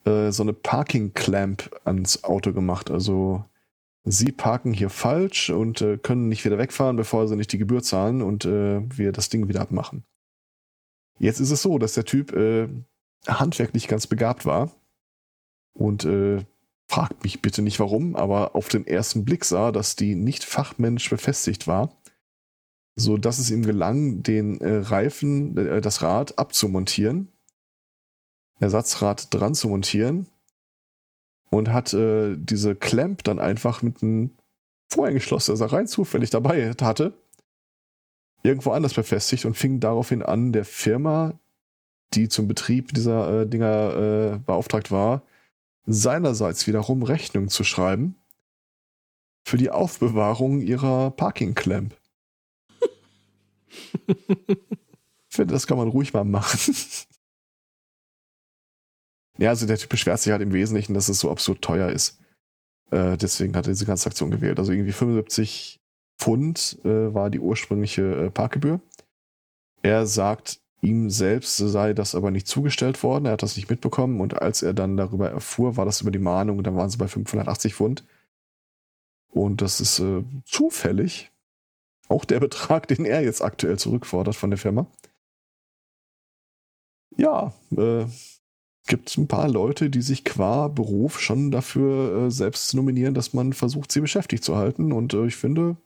äh, 0.05 0.31
so 0.31 0.43
eine 0.43 0.53
Parking 0.53 1.15
Clamp 1.15 1.71
ans 1.85 2.25
Auto 2.25 2.53
gemacht. 2.53 2.91
Also 2.91 3.45
sie 4.05 4.33
parken 4.33 4.73
hier 4.73 4.91
falsch 4.91 5.51
und 5.51 5.81
äh, 5.81 5.99
können 5.99 6.29
nicht 6.29 6.45
wieder 6.45 6.59
wegfahren, 6.59 6.97
bevor 6.97 7.29
sie 7.29 7.37
nicht 7.37 7.53
die 7.53 7.59
Gebühr 7.59 7.83
zahlen 7.83 8.23
und 8.23 8.45
äh, 8.45 8.83
wir 8.89 9.13
das 9.13 9.29
Ding 9.29 9.49
wieder 9.49 9.61
abmachen. 9.61 10.05
Jetzt 11.19 11.41
ist 11.41 11.51
es 11.51 11.63
so, 11.63 11.79
dass 11.79 11.95
der 11.95 12.05
Typ 12.05 12.33
äh, 12.33 12.69
handwerklich 13.27 13.87
ganz 13.87 14.07
begabt 14.07 14.45
war 14.45 14.73
und 15.75 16.05
äh, 16.05 16.45
fragt 16.89 17.23
mich 17.23 17.41
bitte 17.41 17.63
nicht 17.63 17.81
warum, 17.81 18.17
aber 18.17 18.55
auf 18.55 18.69
den 18.69 18.87
ersten 18.87 19.25
Blick 19.25 19.45
sah, 19.45 19.73
dass 19.73 19.97
die 19.97 20.15
nicht 20.15 20.45
fachmännisch 20.45 21.09
befestigt 21.09 21.67
war, 21.67 21.97
so 22.97 23.17
dass 23.17 23.39
es 23.39 23.51
ihm 23.51 23.65
gelang, 23.65 24.23
den 24.23 24.61
äh, 24.61 24.79
Reifen, 24.79 25.57
äh, 25.57 25.81
das 25.81 26.03
Rad 26.03 26.39
abzumontieren, 26.39 27.32
Ersatzrad 28.63 29.33
dran 29.35 29.55
zu 29.55 29.69
montieren 29.69 30.27
und 31.51 31.71
hat 31.71 31.93
äh, 31.93 32.37
diese 32.37 32.75
Clamp 32.75 33.25
dann 33.25 33.39
einfach 33.39 33.83
mit 33.83 34.03
einem 34.03 34.31
Vorhängeschloss, 34.91 35.47
das 35.47 35.61
er 35.61 35.73
rein 35.73 35.87
zufällig 35.87 36.31
dabei 36.31 36.73
hatte, 36.81 37.15
irgendwo 38.43 38.71
anders 38.71 38.95
befestigt 38.95 39.45
und 39.45 39.57
fing 39.57 39.81
daraufhin 39.81 40.23
an, 40.23 40.53
der 40.53 40.65
Firma, 40.65 41.39
die 42.15 42.29
zum 42.29 42.49
Betrieb 42.49 42.93
dieser 42.95 43.43
äh, 43.43 43.47
Dinger 43.47 44.35
äh, 44.35 44.39
beauftragt 44.39 44.91
war, 44.91 45.23
seinerseits 45.87 46.67
wiederum 46.67 47.03
Rechnung 47.03 47.49
zu 47.49 47.65
schreiben 47.65 48.17
für 49.45 49.57
die 49.57 49.71
Aufbewahrung 49.71 50.61
ihrer 50.61 51.11
Parking 51.11 51.55
Clamp. 51.55 51.97
Ich 55.29 55.37
finde, 55.37 55.55
das 55.55 55.67
kann 55.67 55.79
man 55.79 55.89
ruhig 55.89 56.13
mal 56.13 56.25
machen. 56.25 56.75
Ja, 59.39 59.51
also 59.51 59.67
der 59.67 59.79
Typ 59.79 59.91
beschwert 59.91 60.21
sich 60.21 60.33
halt 60.33 60.43
im 60.43 60.53
Wesentlichen, 60.53 60.95
dass 60.95 61.09
es 61.09 61.19
so 61.19 61.31
absurd 61.31 61.63
teuer 61.63 61.91
ist. 61.91 62.21
Äh, 62.91 63.17
deswegen 63.17 63.57
hat 63.57 63.67
er 63.67 63.73
diese 63.73 63.87
ganze 63.87 64.09
Aktion 64.09 64.31
gewählt. 64.31 64.59
Also 64.59 64.73
irgendwie 64.73 64.93
75 64.93 65.81
Pfund 66.19 66.79
äh, 66.85 67.15
war 67.15 67.31
die 67.31 67.41
ursprüngliche 67.41 68.03
äh, 68.03 68.31
Parkgebühr. 68.31 68.81
Er 69.83 70.07
sagt, 70.07 70.61
ihm 70.83 71.11
selbst 71.11 71.57
sei 71.57 71.95
das 71.95 72.15
aber 72.15 72.31
nicht 72.31 72.47
zugestellt 72.47 73.03
worden. 73.03 73.27
Er 73.27 73.33
hat 73.33 73.43
das 73.43 73.57
nicht 73.57 73.71
mitbekommen. 73.71 74.21
Und 74.21 74.41
als 74.41 74.63
er 74.63 74.75
dann 74.75 74.97
darüber 74.97 75.31
erfuhr, 75.31 75.77
war 75.77 75.87
das 75.87 76.03
über 76.03 76.11
die 76.11 76.19
Mahnung. 76.19 76.59
Und 76.59 76.67
dann 76.67 76.77
waren 76.77 76.91
sie 76.91 76.99
bei 76.99 77.09
580 77.09 77.75
Pfund. 77.75 78.05
Und 79.29 79.63
das 79.63 79.81
ist 79.81 79.99
äh, 79.99 80.23
zufällig 80.45 81.33
auch 82.09 82.27
der 82.27 82.41
Betrag, 82.41 82.87
den 82.89 83.07
er 83.07 83.23
jetzt 83.23 83.43
aktuell 83.43 83.79
zurückfordert 83.79 84.37
von 84.37 84.51
der 84.51 84.59
Firma. 84.59 84.87
Ja, 87.17 87.55
äh, 87.77 88.05
gibt 88.87 89.17
ein 89.17 89.29
paar 89.29 89.49
Leute, 89.49 89.91
die 89.91 90.03
sich 90.03 90.25
qua 90.25 90.69
Beruf 90.69 91.21
schon 91.21 91.51
dafür 91.51 92.27
äh, 92.27 92.31
selbst 92.31 92.75
nominieren, 92.75 93.15
dass 93.15 93.33
man 93.33 93.53
versucht, 93.53 93.93
sie 93.93 94.01
beschäftigt 94.01 94.45
zu 94.45 94.57
halten. 94.57 94.93
Und 94.93 95.15
äh, 95.15 95.27
ich 95.27 95.37
finde, 95.37 95.77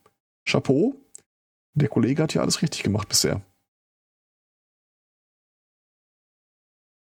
Chapeau, 0.45 0.95
der 1.75 1.89
Kollege 1.89 2.23
hat 2.23 2.35
ja 2.35 2.43
alles 2.43 2.63
richtig 2.63 2.83
gemacht 2.83 3.09
bisher. 3.09 3.43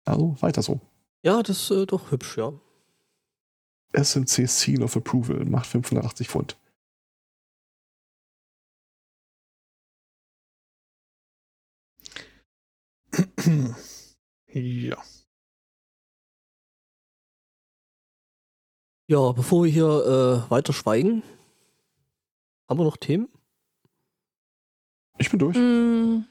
Also 0.04 0.36
weiter 0.40 0.62
so. 0.62 0.80
Ja, 1.24 1.42
das 1.42 1.62
ist 1.62 1.70
äh, 1.70 1.86
doch 1.86 2.10
hübsch, 2.10 2.36
ja. 2.38 2.52
SMC 3.94 4.48
Seal 4.48 4.82
of 4.82 4.96
Approval 4.96 5.44
macht 5.44 5.66
580 5.66 6.28
Pfund. 6.28 6.56
ja. 14.48 14.96
Ja, 19.12 19.32
bevor 19.32 19.64
wir 19.64 19.70
hier 19.70 20.46
äh, 20.46 20.50
weiter 20.50 20.72
schweigen, 20.72 21.22
haben 22.66 22.80
wir 22.80 22.84
noch 22.84 22.96
Themen? 22.96 23.28
Ich 25.18 25.28
bin 25.28 25.38
durch. 25.38 25.54
Mm, 25.54 26.24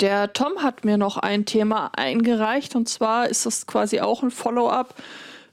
der 0.00 0.32
Tom 0.32 0.64
hat 0.64 0.84
mir 0.84 0.96
noch 0.96 1.18
ein 1.18 1.44
Thema 1.44 1.92
eingereicht 1.96 2.74
und 2.74 2.88
zwar 2.88 3.28
ist 3.28 3.46
das 3.46 3.68
quasi 3.68 4.00
auch 4.00 4.24
ein 4.24 4.32
Follow-up 4.32 4.96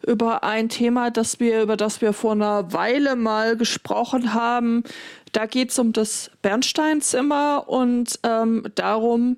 über 0.01 0.43
ein 0.43 0.70
Thema, 0.70 1.12
das 1.12 1.39
wir, 1.39 1.62
über 1.62 1.78
das 1.78 2.01
wir 2.01 2.14
vor 2.14 2.32
einer 2.32 2.74
Weile 2.74 3.16
mal 3.16 3.55
gesprochen 3.55 4.34
haben. 4.34 4.84
Da 5.32 5.45
geht 5.45 5.70
es 5.70 5.78
um 5.78 5.93
das 5.93 6.32
Bernsteinzimmer 6.41 7.66
und 7.68 8.20
ähm, 8.24 8.66
darum, 8.74 9.38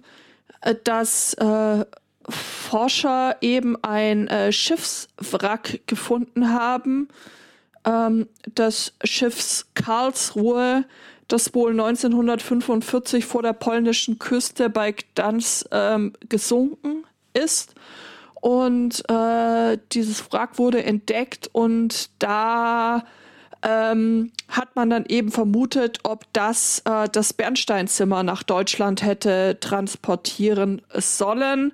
äh, 0.61 0.75
dass 0.81 1.33
äh, 1.33 1.83
Forscher 2.29 3.37
eben 3.41 3.75
ein 3.83 4.27
äh, 4.27 4.51
Schiffswrack 4.51 5.81
gefunden 5.87 6.53
haben, 6.53 7.07
ähm, 7.85 8.27
des 8.45 8.93
Schiffs 9.03 9.67
Karlsruhe, 9.73 10.85
das 11.27 11.53
wohl 11.53 11.71
1945 11.71 13.25
vor 13.25 13.41
der 13.41 13.53
polnischen 13.53 14.19
Küste 14.19 14.69
bei 14.69 14.91
Gdansk 14.91 15.65
ähm, 15.71 16.13
gesunken 16.27 17.05
ist. 17.33 17.75
Und 18.41 19.07
äh, 19.09 19.77
dieses 19.91 20.31
Wrack 20.31 20.57
wurde 20.57 20.83
entdeckt 20.83 21.49
und 21.53 22.09
da 22.19 23.03
ähm, 23.63 24.31
hat 24.47 24.75
man 24.75 24.89
dann 24.89 25.05
eben 25.05 25.31
vermutet, 25.31 25.99
ob 26.03 26.25
das 26.33 26.81
äh, 26.85 27.07
das 27.09 27.33
Bernsteinzimmer 27.33 28.23
nach 28.23 28.43
Deutschland 28.43 29.03
hätte 29.03 29.57
transportieren 29.59 30.81
sollen. 30.93 31.73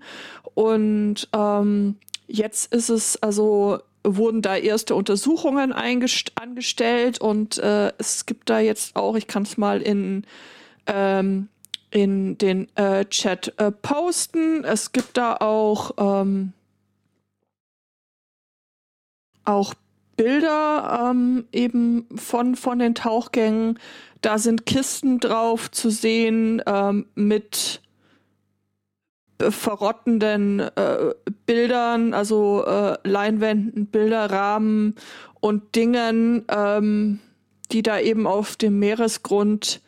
Und 0.58 1.30
ähm, 1.34 1.98
jetzt 2.26 2.74
ist 2.74 2.90
es 2.90 3.22
also 3.22 3.78
wurden 4.04 4.42
da 4.42 4.56
erste 4.56 4.96
Untersuchungen 4.96 5.72
angestellt 5.72 7.22
und 7.22 7.60
äh, 7.60 7.92
es 8.00 8.26
gibt 8.26 8.50
da 8.50 8.58
jetzt 8.60 8.96
auch, 8.96 9.16
ich 9.16 9.28
kann 9.28 9.44
es 9.44 9.58
mal 9.58 9.84
in 9.84 10.26
ähm, 10.88 11.50
in 11.92 12.40
den 12.40 12.76
äh, 12.76 13.06
Chat 13.06 13.54
äh, 13.60 13.72
posten. 13.72 14.64
Es 14.64 14.94
gibt 14.94 15.16
da 15.18 15.36
auch 15.36 15.92
ähm, 16.00 16.54
auch 19.46 19.76
Bilder 20.16 21.12
ähm, 21.12 21.46
eben 21.52 22.08
von, 22.16 22.56
von 22.56 22.80
den 22.80 22.96
Tauchgängen. 22.96 23.78
Da 24.22 24.40
sind 24.40 24.66
Kisten 24.66 25.20
drauf 25.20 25.70
zu 25.70 25.92
sehen 25.92 26.64
ähm, 26.66 27.06
mit 27.14 27.84
verrottenden 29.40 30.60
äh, 30.60 31.14
Bildern, 31.46 32.14
also 32.14 32.64
äh, 32.66 32.98
Leinwänden, 33.04 33.88
Bilderrahmen 33.88 34.96
und 35.40 35.76
Dingen, 35.76 36.46
ähm, 36.50 37.20
die 37.72 37.84
da 37.84 38.00
eben 38.00 38.26
auf 38.28 38.56
dem 38.56 38.80
Meeresgrund 38.80 39.82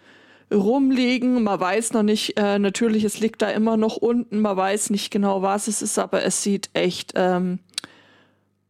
rumliegen. 0.52 1.44
Man 1.44 1.60
weiß 1.60 1.94
noch 1.94 2.04
nicht, 2.04 2.38
äh, 2.38 2.60
natürlich, 2.60 3.04
es 3.04 3.20
liegt 3.20 3.42
da 3.42 3.50
immer 3.50 3.78
noch 3.78 3.98
unten, 3.98 4.40
man 4.40 4.58
weiß 4.58 4.90
nicht 4.90 5.12
genau, 5.12 5.42
was 5.42 5.68
es 5.68 5.82
ist, 5.82 5.98
aber 6.00 6.24
es 6.24 6.44
sieht 6.44 6.70
echt 6.74 7.14
ähm, 7.16 7.60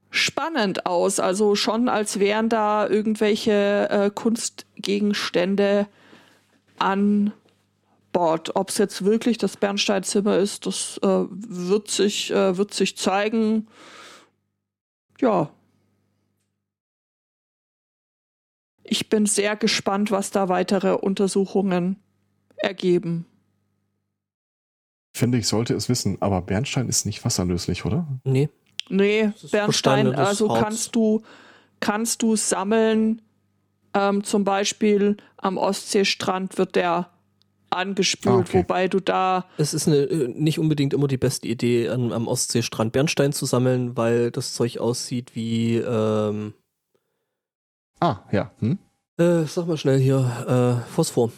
spannend 0.09 0.85
aus. 0.85 1.19
Also 1.19 1.55
schon, 1.55 1.89
als 1.89 2.19
wären 2.19 2.49
da 2.49 2.87
irgendwelche 2.87 3.87
äh, 3.89 4.09
Kunstgegenstände 4.09 5.87
an 6.77 7.33
Bord. 8.11 8.55
Ob 8.55 8.69
es 8.69 8.77
jetzt 8.77 9.03
wirklich 9.05 9.37
das 9.37 9.57
Bernsteinzimmer 9.57 10.37
ist, 10.37 10.65
das 10.65 10.99
äh, 11.03 11.25
wird, 11.29 11.89
sich, 11.89 12.31
äh, 12.31 12.57
wird 12.57 12.73
sich 12.73 12.97
zeigen. 12.97 13.67
Ja. 15.19 15.49
Ich 18.83 19.09
bin 19.09 19.25
sehr 19.25 19.55
gespannt, 19.55 20.11
was 20.11 20.31
da 20.31 20.49
weitere 20.49 20.93
Untersuchungen 20.93 21.97
ergeben. 22.57 23.25
Finde 25.15 25.37
ich, 25.37 25.47
sollte 25.47 25.73
es 25.75 25.89
wissen, 25.89 26.17
aber 26.21 26.41
Bernstein 26.41 26.87
ist 26.87 27.05
nicht 27.05 27.23
wasserlöslich, 27.25 27.85
oder? 27.85 28.07
Nee. 28.23 28.49
Nee, 28.89 29.31
Bernstein, 29.51 30.15
also 30.15 30.49
Harz. 30.49 30.63
kannst 30.63 30.95
du, 30.95 31.21
kannst 31.79 32.23
du 32.23 32.35
sammeln, 32.35 33.21
ähm, 33.93 34.23
zum 34.23 34.43
Beispiel 34.43 35.17
am 35.37 35.57
Ostseestrand 35.57 36.57
wird 36.57 36.75
der 36.75 37.09
angespült, 37.69 38.35
ah, 38.35 38.39
okay. 38.39 38.57
wobei 38.59 38.87
du 38.87 38.99
da. 38.99 39.45
Es 39.57 39.73
ist 39.73 39.87
eine, 39.87 39.97
äh, 39.97 40.27
nicht 40.27 40.59
unbedingt 40.59 40.93
immer 40.93 41.07
die 41.07 41.17
beste 41.17 41.47
Idee, 41.47 41.89
an, 41.89 42.11
am 42.11 42.27
Ostseestrand 42.27 42.91
Bernstein 42.91 43.33
zu 43.33 43.45
sammeln, 43.45 43.97
weil 43.97 44.31
das 44.31 44.53
Zeug 44.53 44.79
aussieht 44.79 45.35
wie. 45.35 45.77
Ähm, 45.77 46.53
ah, 47.99 48.17
ja. 48.31 48.51
Hm? 48.59 48.77
Äh, 49.17 49.43
sag 49.45 49.67
mal 49.67 49.77
schnell 49.77 49.99
hier, 49.99 50.81
äh, 50.87 50.91
Phosphor. 50.91 51.31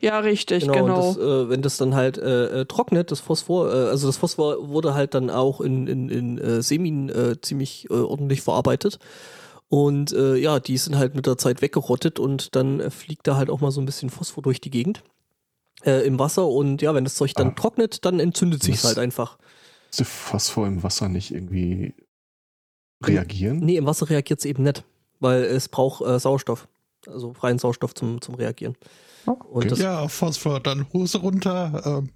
Ja, 0.00 0.20
richtig, 0.20 0.62
genau. 0.62 0.74
genau. 0.74 1.14
Das, 1.14 1.16
äh, 1.16 1.48
wenn 1.48 1.62
das 1.62 1.76
dann 1.76 1.94
halt 1.94 2.18
äh, 2.18 2.60
äh, 2.60 2.64
trocknet, 2.66 3.10
das 3.10 3.20
Phosphor, 3.20 3.72
äh, 3.72 3.88
also 3.88 4.06
das 4.06 4.16
Phosphor 4.16 4.68
wurde 4.68 4.94
halt 4.94 5.14
dann 5.14 5.28
auch 5.28 5.60
in, 5.60 5.86
in, 5.86 6.08
in 6.08 6.38
äh, 6.38 6.62
Semin 6.62 7.08
äh, 7.08 7.40
ziemlich 7.40 7.90
äh, 7.90 7.94
ordentlich 7.94 8.42
verarbeitet. 8.42 8.98
Und 9.68 10.12
äh, 10.12 10.36
ja, 10.36 10.60
die 10.60 10.78
sind 10.78 10.96
halt 10.96 11.14
mit 11.14 11.26
der 11.26 11.36
Zeit 11.36 11.62
weggerottet 11.62 12.18
und 12.18 12.56
dann 12.56 12.90
fliegt 12.90 13.26
da 13.26 13.36
halt 13.36 13.50
auch 13.50 13.60
mal 13.60 13.70
so 13.70 13.80
ein 13.80 13.86
bisschen 13.86 14.08
Phosphor 14.08 14.42
durch 14.42 14.60
die 14.60 14.70
Gegend 14.70 15.02
äh, 15.84 16.06
im 16.06 16.18
Wasser. 16.18 16.46
Und 16.46 16.82
ja, 16.82 16.94
wenn 16.94 17.04
das 17.04 17.14
Zeug 17.14 17.34
dann 17.34 17.48
ah. 17.48 17.54
trocknet, 17.54 18.04
dann 18.04 18.20
entzündet 18.20 18.62
sich 18.62 18.82
halt 18.84 18.98
einfach. 18.98 19.38
Ist 19.90 20.02
Phosphor 20.02 20.66
im 20.66 20.82
Wasser 20.82 21.08
nicht 21.08 21.32
irgendwie 21.32 21.94
reagieren? 23.02 23.58
Nee, 23.60 23.76
im 23.76 23.86
Wasser 23.86 24.10
reagiert 24.10 24.40
es 24.40 24.44
eben 24.44 24.62
nicht, 24.62 24.84
weil 25.20 25.44
es 25.44 25.68
braucht 25.68 26.04
äh, 26.04 26.18
Sauerstoff, 26.18 26.68
also 27.06 27.32
freien 27.32 27.58
Sauerstoff 27.58 27.94
zum, 27.94 28.20
zum 28.20 28.34
Reagieren. 28.34 28.76
Okay. 29.26 29.74
ja, 29.76 30.08
Phosphor, 30.08 30.60
dann 30.60 30.86
Hose 30.92 31.18
runter. 31.18 31.82
Ähm. 31.84 32.10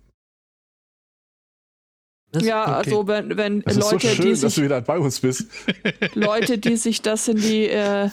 Ja, 2.41 2.63
okay. 2.63 2.73
also 2.73 3.07
wenn, 3.07 3.37
wenn 3.37 3.61
das 3.63 3.77
Leute, 3.77 3.97
ist 3.97 4.03
so 4.03 4.09
schön, 4.09 4.25
die 4.25 4.35
sich, 4.35 4.41
dass 4.43 4.55
du 4.55 4.63
wieder 4.63 4.81
bei 4.81 4.99
uns 4.99 5.21
bist. 5.21 5.47
Leute, 6.15 6.57
die 6.57 6.77
sich 6.77 7.03
das 7.03 7.29
in 7.29 7.37
die 7.37 7.67
äh, 7.67 8.09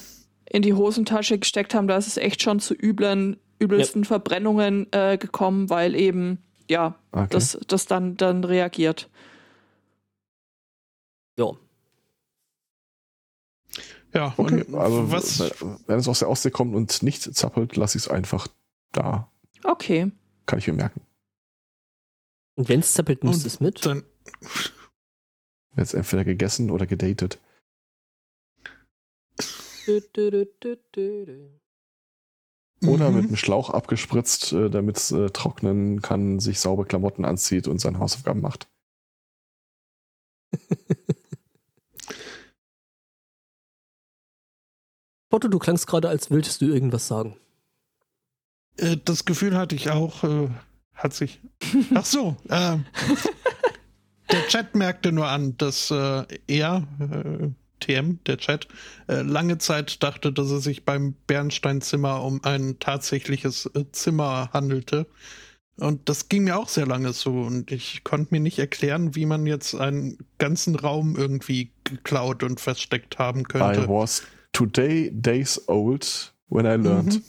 in 0.49 0.61
die 0.61 0.73
Hosentasche 0.73 1.37
gesteckt 1.37 1.73
haben, 1.73 1.87
da 1.87 1.97
ist 1.97 2.07
es 2.07 2.17
echt 2.17 2.41
schon 2.41 2.59
zu 2.59 2.73
üblen, 2.73 3.37
übelsten 3.59 4.03
ja. 4.03 4.07
Verbrennungen 4.07 4.87
äh, 4.91 5.17
gekommen, 5.17 5.69
weil 5.69 5.95
eben 5.95 6.39
ja 6.69 6.95
okay. 7.11 7.27
das 7.29 7.59
das 7.67 7.85
dann 7.85 8.17
dann 8.17 8.43
reagiert. 8.43 9.09
Ja. 11.37 11.51
Ja, 14.11 14.33
okay. 14.37 14.65
also 14.73 15.11
was? 15.11 15.39
wenn 15.85 15.99
es 15.99 16.07
aus 16.07 16.19
der 16.19 16.29
Ostsee 16.29 16.49
kommt 16.49 16.73
und 16.73 17.03
nicht 17.03 17.21
zappelt, 17.35 17.75
lasse 17.75 17.97
ich 17.97 18.05
es 18.05 18.09
einfach 18.09 18.47
da. 18.91 19.31
Okay. 19.63 20.11
Kann 20.47 20.57
ich 20.57 20.67
mir 20.67 20.73
merken. 20.73 21.01
Und 22.55 22.69
wenn 22.69 22.79
es 22.79 22.93
zappelt, 22.93 23.23
nimmst 23.23 23.43
du 23.43 23.47
es 23.47 23.59
mit? 23.59 23.85
Dann 23.85 24.03
Jetzt 25.79 25.93
entweder 25.93 26.25
gegessen 26.25 26.71
oder 26.71 26.85
gedatet. 26.85 27.39
Oder 32.85 33.09
mhm. 33.09 33.15
mit 33.15 33.25
einem 33.25 33.35
Schlauch 33.35 33.69
abgespritzt, 33.69 34.53
äh, 34.53 34.69
damit 34.69 34.97
es 34.97 35.11
äh, 35.11 35.29
trocknen 35.31 36.01
kann, 36.01 36.39
sich 36.39 36.59
saubere 36.59 36.87
Klamotten 36.87 37.25
anzieht 37.25 37.67
und 37.67 37.79
seine 37.79 37.99
Hausaufgaben 37.99 38.41
macht. 38.41 38.69
Otto, 45.31 45.47
du 45.47 45.59
klangst 45.59 45.85
gerade, 45.87 46.09
als 46.09 46.31
würdest 46.31 46.61
du 46.61 46.65
irgendwas 46.65 47.07
sagen. 47.07 47.37
Äh, 48.77 48.97
das 49.03 49.25
Gefühl 49.25 49.55
hatte 49.57 49.75
ich 49.75 49.89
auch, 49.91 50.23
äh, 50.23 50.49
hat 50.93 51.13
sich. 51.13 51.39
Ach 51.93 52.05
so, 52.05 52.35
äh, 52.49 52.77
der 54.31 54.47
Chat 54.47 54.75
merkte 54.75 55.11
nur 55.11 55.27
an, 55.27 55.57
dass 55.57 55.91
er, 55.91 56.27
TM, 57.79 58.19
der 58.25 58.37
Chat, 58.37 58.67
äh, 59.07 59.21
lange 59.21 59.57
Zeit 59.57 60.03
dachte, 60.03 60.31
dass 60.31 60.49
es 60.51 60.63
sich 60.63 60.85
beim 60.85 61.15
Bernsteinzimmer 61.27 62.23
um 62.23 62.43
ein 62.43 62.77
tatsächliches 62.79 63.69
Zimmer 63.91 64.49
handelte. 64.53 65.07
Und 65.77 66.09
das 66.09 66.27
ging 66.27 66.43
mir 66.43 66.57
auch 66.57 66.67
sehr 66.67 66.85
lange 66.85 67.13
so. 67.13 67.31
Und 67.31 67.71
ich 67.71 68.03
konnte 68.03 68.33
mir 68.33 68.41
nicht 68.41 68.59
erklären, 68.59 69.15
wie 69.15 69.25
man 69.25 69.45
jetzt 69.45 69.75
einen 69.75 70.17
ganzen 70.37 70.75
Raum 70.75 71.15
irgendwie 71.15 71.71
geklaut 71.85 72.43
und 72.43 72.59
versteckt 72.59 73.17
haben 73.17 73.43
könnte. 73.43 73.83
I 73.83 73.87
was 73.87 74.23
today 74.51 75.09
days 75.13 75.61
old 75.67 76.33
when 76.49 76.65
I 76.65 76.75
learned. 76.75 77.15
Mhm. 77.15 77.23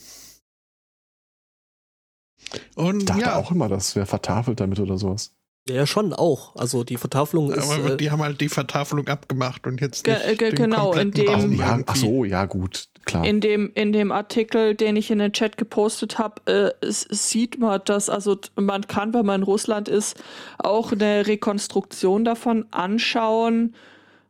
Und, 2.75 2.99
ich 3.01 3.05
dachte 3.05 3.21
ja. 3.21 3.37
auch 3.37 3.53
immer, 3.53 3.69
das 3.69 3.95
wäre 3.95 4.07
vertafelt 4.07 4.59
damit 4.59 4.81
oder 4.81 4.99
sowas. 4.99 5.33
Ja, 5.69 5.87
schon 5.87 6.13
auch. 6.13 6.57
Also 6.57 6.85
die 6.85 6.97
Vertafelung 6.97 7.53
ist. 7.53 7.71
Aber 7.71 7.97
die 7.97 8.07
äh, 8.07 8.11
haben 8.11 8.23
halt 8.23 8.41
die 8.41 8.49
Vertafelung 8.49 9.07
abgemacht 9.09 9.67
und 9.67 9.81
jetzt 9.81 10.07
nicht 10.07 10.23
ge 10.27 10.37
ge 10.37 10.51
genau 10.53 10.93
in 10.95 11.11
dem. 11.13 11.53
Ja, 11.53 11.79
ach 11.87 11.97
so, 11.97 12.25
ja 12.25 12.47
gut, 12.47 12.89
klar. 13.05 13.25
In 13.25 13.41
dem 13.41 13.71
in 13.75 13.93
dem 13.93 14.11
Artikel, 14.11 14.75
den 14.75 14.97
ich 14.97 15.11
in 15.11 15.19
den 15.19 15.33
Chat 15.33 15.57
gepostet 15.57 16.19
habe, 16.19 16.43
äh, 16.47 16.71
sieht 16.89 17.59
man 17.59 17.81
das. 17.85 18.09
Also 18.09 18.39
man 18.57 18.87
kann, 18.89 19.13
wenn 19.15 19.27
man 19.27 19.43
in 19.43 19.45
Russland 19.45 19.89
ist, 19.89 20.21
auch 20.59 20.93
eine 20.93 21.27
Rekonstruktion 21.27 22.25
davon 22.25 22.67
anschauen. 22.71 23.75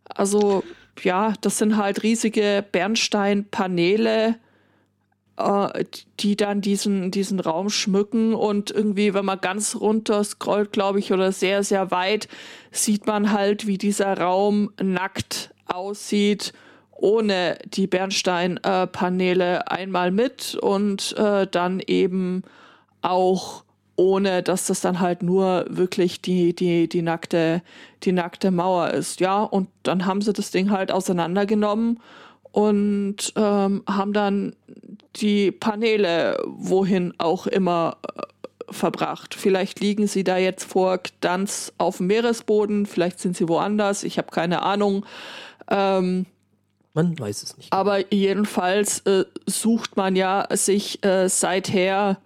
Also 0.05 0.65
ja, 1.03 1.35
das 1.41 1.59
sind 1.59 1.77
halt 1.77 2.03
riesige 2.03 2.65
Bernsteinpaneele 2.73 4.37
äh, 5.75 5.85
die 6.21 6.37
dann 6.37 6.61
diesen, 6.61 7.11
diesen 7.11 7.41
Raum 7.41 7.71
schmücken 7.71 8.35
und 8.35 8.71
irgendwie, 8.71 9.15
wenn 9.15 9.25
man 9.25 9.41
ganz 9.41 9.77
runter 9.77 10.23
scrollt, 10.25 10.73
glaube 10.73 10.99
ich, 10.99 11.13
oder 11.13 11.33
sehr, 11.33 11.63
sehr 11.63 11.91
weit, 11.91 12.29
sieht 12.71 13.07
man 13.07 13.33
halt, 13.33 13.67
wie 13.67 13.79
dieser 13.79 14.19
Raum 14.19 14.73
nackt 14.81 15.55
aussieht, 15.67 16.53
ohne 16.93 17.59
die 17.65 17.87
Bernsteinpaneele 17.87 19.71
einmal 19.71 20.11
mit 20.11 20.55
und 20.57 21.17
äh, 21.17 21.47
dann 21.47 21.81
eben 21.81 22.43
auch 23.03 23.65
ohne 24.01 24.43
dass 24.43 24.67
das 24.67 24.81
dann 24.81 25.01
halt 25.01 25.23
nur 25.23 25.67
wirklich 25.69 26.23
die, 26.23 26.55
die, 26.55 26.89
die 26.89 27.03
nackte, 27.03 27.63
die 28.03 28.13
nackte 28.13 28.51
Mauer 28.51 28.89
ist. 28.91 29.21
Ja, 29.21 29.43
und 29.43 29.69
dann 29.83 30.07
haben 30.07 30.23
sie 30.23 30.33
das 30.33 30.51
Ding 30.51 30.71
halt 30.71 30.91
auseinandergenommen 30.91 32.01
und 32.51 33.33
ähm, 33.37 33.83
haben 33.87 34.13
dann 34.15 34.57
die 35.17 35.51
Paneele 35.51 36.43
wohin 36.47 37.15
auch 37.19 37.47
immer 37.47 37.99
äh, 38.17 38.23
verbracht. 38.73 39.35
Vielleicht 39.35 39.81
liegen 39.81 40.07
sie 40.07 40.25
da 40.25 40.39
jetzt 40.39 40.65
vor 40.65 40.99
Gdanz 40.99 41.73
auf 41.79 41.99
dem 41.99 42.07
Meeresboden, 42.07 42.87
vielleicht 42.87 43.21
sind 43.21 43.37
sie 43.37 43.49
woanders, 43.49 44.05
ich 44.05 44.19
habe 44.19 44.31
keine 44.31 44.63
Ahnung. 44.63 45.05
Ähm, 45.69 46.27
man 46.93 47.19
weiß 47.19 47.43
es 47.43 47.57
nicht. 47.57 47.73
Aber 47.73 48.13
jedenfalls 48.13 49.01
äh, 49.01 49.25
sucht 49.47 49.97
man 49.97 50.17
ja 50.17 50.47
sich 50.51 51.05
äh, 51.05 51.29
seither 51.29 52.19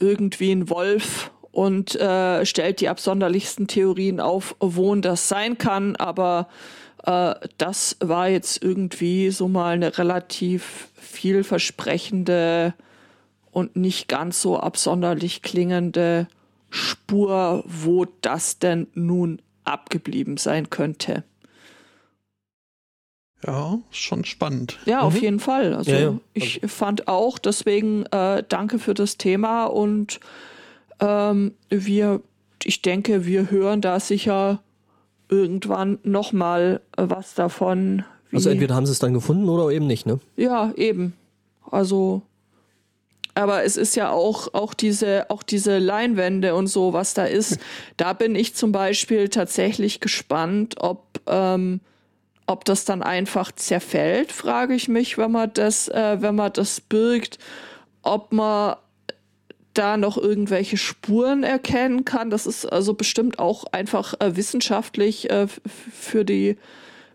irgendwie 0.00 0.50
einen 0.50 0.68
Wolf 0.68 1.30
und 1.52 1.94
äh, 1.94 2.44
stellt 2.44 2.80
die 2.80 2.88
absonderlichsten 2.88 3.68
Theorien 3.68 4.18
auf, 4.18 4.56
wo 4.58 4.94
das 4.96 5.28
sein 5.28 5.56
kann. 5.58 5.94
Aber 5.96 6.48
äh, 7.04 7.34
das 7.58 7.96
war 8.00 8.28
jetzt 8.28 8.62
irgendwie 8.62 9.30
so 9.30 9.48
mal 9.48 9.74
eine 9.74 9.98
relativ 9.98 10.88
vielversprechende 10.94 12.74
und 13.50 13.76
nicht 13.76 14.08
ganz 14.08 14.42
so 14.42 14.58
absonderlich 14.58 15.42
klingende 15.42 16.26
Spur, 16.70 17.62
wo 17.66 18.06
das 18.20 18.58
denn 18.58 18.88
nun 18.94 19.40
abgeblieben 19.64 20.36
sein 20.36 20.70
könnte. 20.70 21.24
Ja, 23.46 23.78
schon 23.90 24.24
spannend. 24.24 24.78
Ja, 24.86 25.00
mhm. 25.00 25.04
auf 25.04 25.20
jeden 25.20 25.40
Fall. 25.40 25.74
Also 25.74 25.90
ja, 25.90 26.00
ja. 26.00 26.20
ich 26.32 26.62
fand 26.66 27.06
auch, 27.06 27.38
deswegen 27.38 28.06
äh, 28.06 28.42
danke 28.48 28.78
für 28.78 28.94
das 28.94 29.18
Thema 29.18 29.66
und 29.66 30.18
ähm, 31.00 31.52
wir, 31.68 32.22
ich 32.64 32.80
denke, 32.80 33.26
wir 33.26 33.50
hören 33.50 33.82
da 33.82 34.00
sicher 34.00 34.63
irgendwann 35.42 35.98
nochmal 36.02 36.80
äh, 36.96 37.04
was 37.08 37.34
davon. 37.34 38.04
also 38.32 38.50
entweder 38.50 38.74
haben 38.74 38.86
sie 38.86 38.92
es 38.92 38.98
dann 38.98 39.14
gefunden 39.14 39.48
oder 39.48 39.70
eben 39.70 39.86
nicht, 39.86 40.06
ne? 40.06 40.18
Ja, 40.36 40.72
eben. 40.76 41.14
Also, 41.70 42.22
aber 43.34 43.64
es 43.64 43.76
ist 43.76 43.96
ja 43.96 44.10
auch, 44.10 44.54
auch 44.54 44.74
diese, 44.74 45.30
auch 45.30 45.42
diese 45.42 45.78
Leinwände 45.78 46.54
und 46.54 46.68
so, 46.68 46.92
was 46.92 47.14
da 47.14 47.24
ist. 47.24 47.58
da 47.96 48.12
bin 48.12 48.34
ich 48.34 48.54
zum 48.54 48.72
Beispiel 48.72 49.28
tatsächlich 49.28 50.00
gespannt, 50.00 50.76
ob, 50.78 51.20
ähm, 51.26 51.80
ob 52.46 52.64
das 52.64 52.84
dann 52.84 53.02
einfach 53.02 53.50
zerfällt, 53.52 54.30
frage 54.30 54.74
ich 54.74 54.88
mich, 54.88 55.18
wenn 55.18 55.32
man 55.32 55.52
das, 55.54 55.88
äh, 55.88 56.18
wenn 56.20 56.34
man 56.34 56.52
das 56.52 56.80
birgt, 56.80 57.38
ob 58.02 58.32
man 58.32 58.76
da 59.74 59.96
noch 59.96 60.16
irgendwelche 60.16 60.76
Spuren 60.76 61.42
erkennen 61.42 62.04
kann. 62.04 62.30
Das 62.30 62.46
ist 62.46 62.64
also 62.64 62.94
bestimmt 62.94 63.38
auch 63.38 63.64
einfach 63.72 64.14
äh, 64.20 64.36
wissenschaftlich 64.36 65.30
äh, 65.30 65.46
für 65.46 66.24
die 66.24 66.56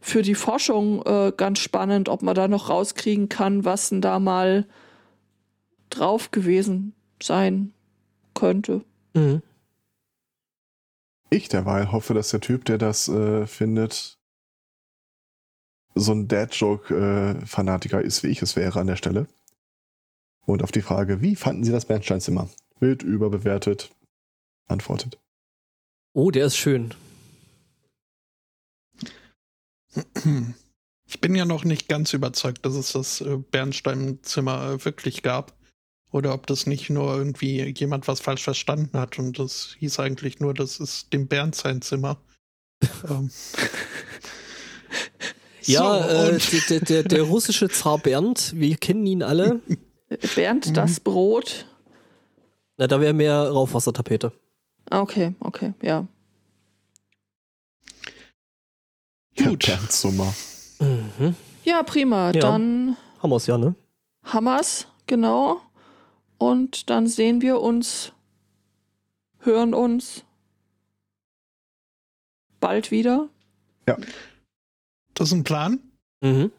für 0.01 0.21
die 0.21 0.35
Forschung 0.35 1.01
äh, 1.05 1.33
ganz 1.35 1.59
spannend, 1.59 2.07
ob 2.07 2.21
man 2.21 2.33
da 2.33 2.47
noch 2.47 2.69
rauskriegen 2.69 3.27
kann, 3.27 3.65
was 3.65 3.89
denn 3.89 4.01
da 4.01 4.19
mal 4.19 4.65
drauf 5.89 6.31
gewesen 6.31 6.93
sein 7.21 7.73
könnte. 8.33 8.81
Mhm. 9.13 9.41
Ich 11.29 11.49
derweil 11.49 11.91
hoffe, 11.91 12.13
dass 12.13 12.29
der 12.29 12.39
Typ, 12.39 12.65
der 12.65 12.77
das 12.77 13.07
äh, 13.07 13.45
findet, 13.45 14.17
so 15.95 16.13
ein 16.13 16.27
Dad-Joke-Fanatiker 16.27 18.01
äh, 18.01 18.05
ist, 18.05 18.23
wie 18.23 18.27
ich 18.27 18.41
es 18.41 18.55
wäre 18.55 18.79
an 18.79 18.87
der 18.87 18.95
Stelle. 18.95 19.27
Und 20.49 20.63
auf 20.63 20.71
die 20.71 20.81
Frage, 20.81 21.21
wie 21.21 21.35
fanden 21.35 21.63
Sie 21.63 21.71
das 21.71 21.85
Bernsteinzimmer? 21.85 22.49
Wird 22.79 23.03
überbewertet, 23.03 23.91
antwortet. 24.67 25.19
Oh, 26.13 26.31
der 26.31 26.47
ist 26.47 26.57
schön. 26.57 26.95
Ich 31.05 31.21
bin 31.21 31.35
ja 31.35 31.45
noch 31.45 31.65
nicht 31.65 31.87
ganz 31.87 32.13
überzeugt, 32.13 32.65
dass 32.65 32.73
es 32.73 32.93
das 32.93 33.21
äh, 33.21 33.37
Bernsteinzimmer 33.37 34.71
äh, 34.71 34.85
wirklich 34.85 35.21
gab. 35.21 35.55
Oder 36.11 36.33
ob 36.33 36.47
das 36.47 36.65
nicht 36.65 36.89
nur 36.89 37.15
irgendwie 37.15 37.71
jemand 37.77 38.07
was 38.07 38.19
falsch 38.19 38.41
verstanden 38.41 38.97
hat 38.97 39.19
und 39.19 39.37
das 39.37 39.75
hieß 39.77 39.99
eigentlich 39.99 40.39
nur, 40.39 40.55
das 40.55 40.79
ist 40.79 41.13
dem 41.13 41.27
Bernsteinzimmer. 41.27 42.19
ähm. 43.07 43.29
Ja, 45.61 46.39
so, 46.39 46.55
äh, 46.55 46.61
der, 46.69 46.79
der, 46.79 47.03
der 47.03 47.21
russische 47.21 47.69
Zar 47.69 47.99
Bernd, 47.99 48.53
wir 48.55 48.75
kennen 48.77 49.05
ihn 49.05 49.21
alle. 49.21 49.61
Bernd, 50.35 50.75
das 50.75 50.99
Brot. 50.99 51.65
Na, 52.77 52.87
da 52.87 52.99
wäre 52.99 53.13
mehr 53.13 53.49
Rauchwassertapete. 53.49 54.31
Okay, 54.89 55.35
okay, 55.39 55.73
ja. 55.81 56.07
Gut. 59.37 59.63
Sommer. 59.89 60.33
Mhm. 60.79 61.35
Ja, 61.63 61.83
prima. 61.83 62.31
Ja. 62.31 62.39
Dann. 62.39 62.97
Hammers, 63.21 63.47
ja, 63.47 63.57
ne? 63.57 63.75
Hammers, 64.23 64.87
genau. 65.07 65.61
Und 66.37 66.89
dann 66.89 67.07
sehen 67.07 67.41
wir 67.41 67.61
uns, 67.61 68.13
hören 69.39 69.73
uns 69.73 70.23
bald 72.59 72.91
wieder. 72.91 73.29
Ja. 73.87 73.97
Das 75.13 75.27
ist 75.27 75.33
ein 75.33 75.43
Plan. 75.43 75.79
Mhm. 76.21 76.51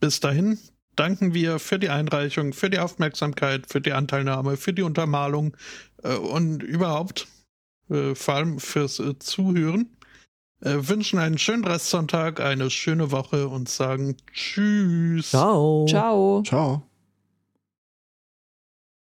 Bis 0.00 0.20
dahin 0.20 0.58
danken 0.96 1.34
wir 1.34 1.58
für 1.58 1.78
die 1.78 1.88
Einreichung, 1.88 2.52
für 2.52 2.70
die 2.70 2.78
Aufmerksamkeit, 2.78 3.66
für 3.68 3.80
die 3.80 3.92
Anteilnahme, 3.92 4.56
für 4.56 4.72
die 4.72 4.82
Untermalung 4.82 5.56
äh, 6.02 6.14
und 6.14 6.62
überhaupt 6.62 7.26
äh, 7.90 8.14
vor 8.14 8.34
allem 8.34 8.58
fürs 8.58 8.98
äh, 8.98 9.18
Zuhören. 9.18 9.96
Äh, 10.60 10.88
wünschen 10.88 11.18
einen 11.18 11.38
schönen 11.38 11.64
Restsonntag, 11.64 12.40
eine 12.40 12.70
schöne 12.70 13.10
Woche 13.10 13.48
und 13.48 13.68
sagen 13.68 14.16
Tschüss. 14.32 15.30
Ciao. 15.30 15.86
Ciao. 15.88 16.42
Ciao. 16.44 16.82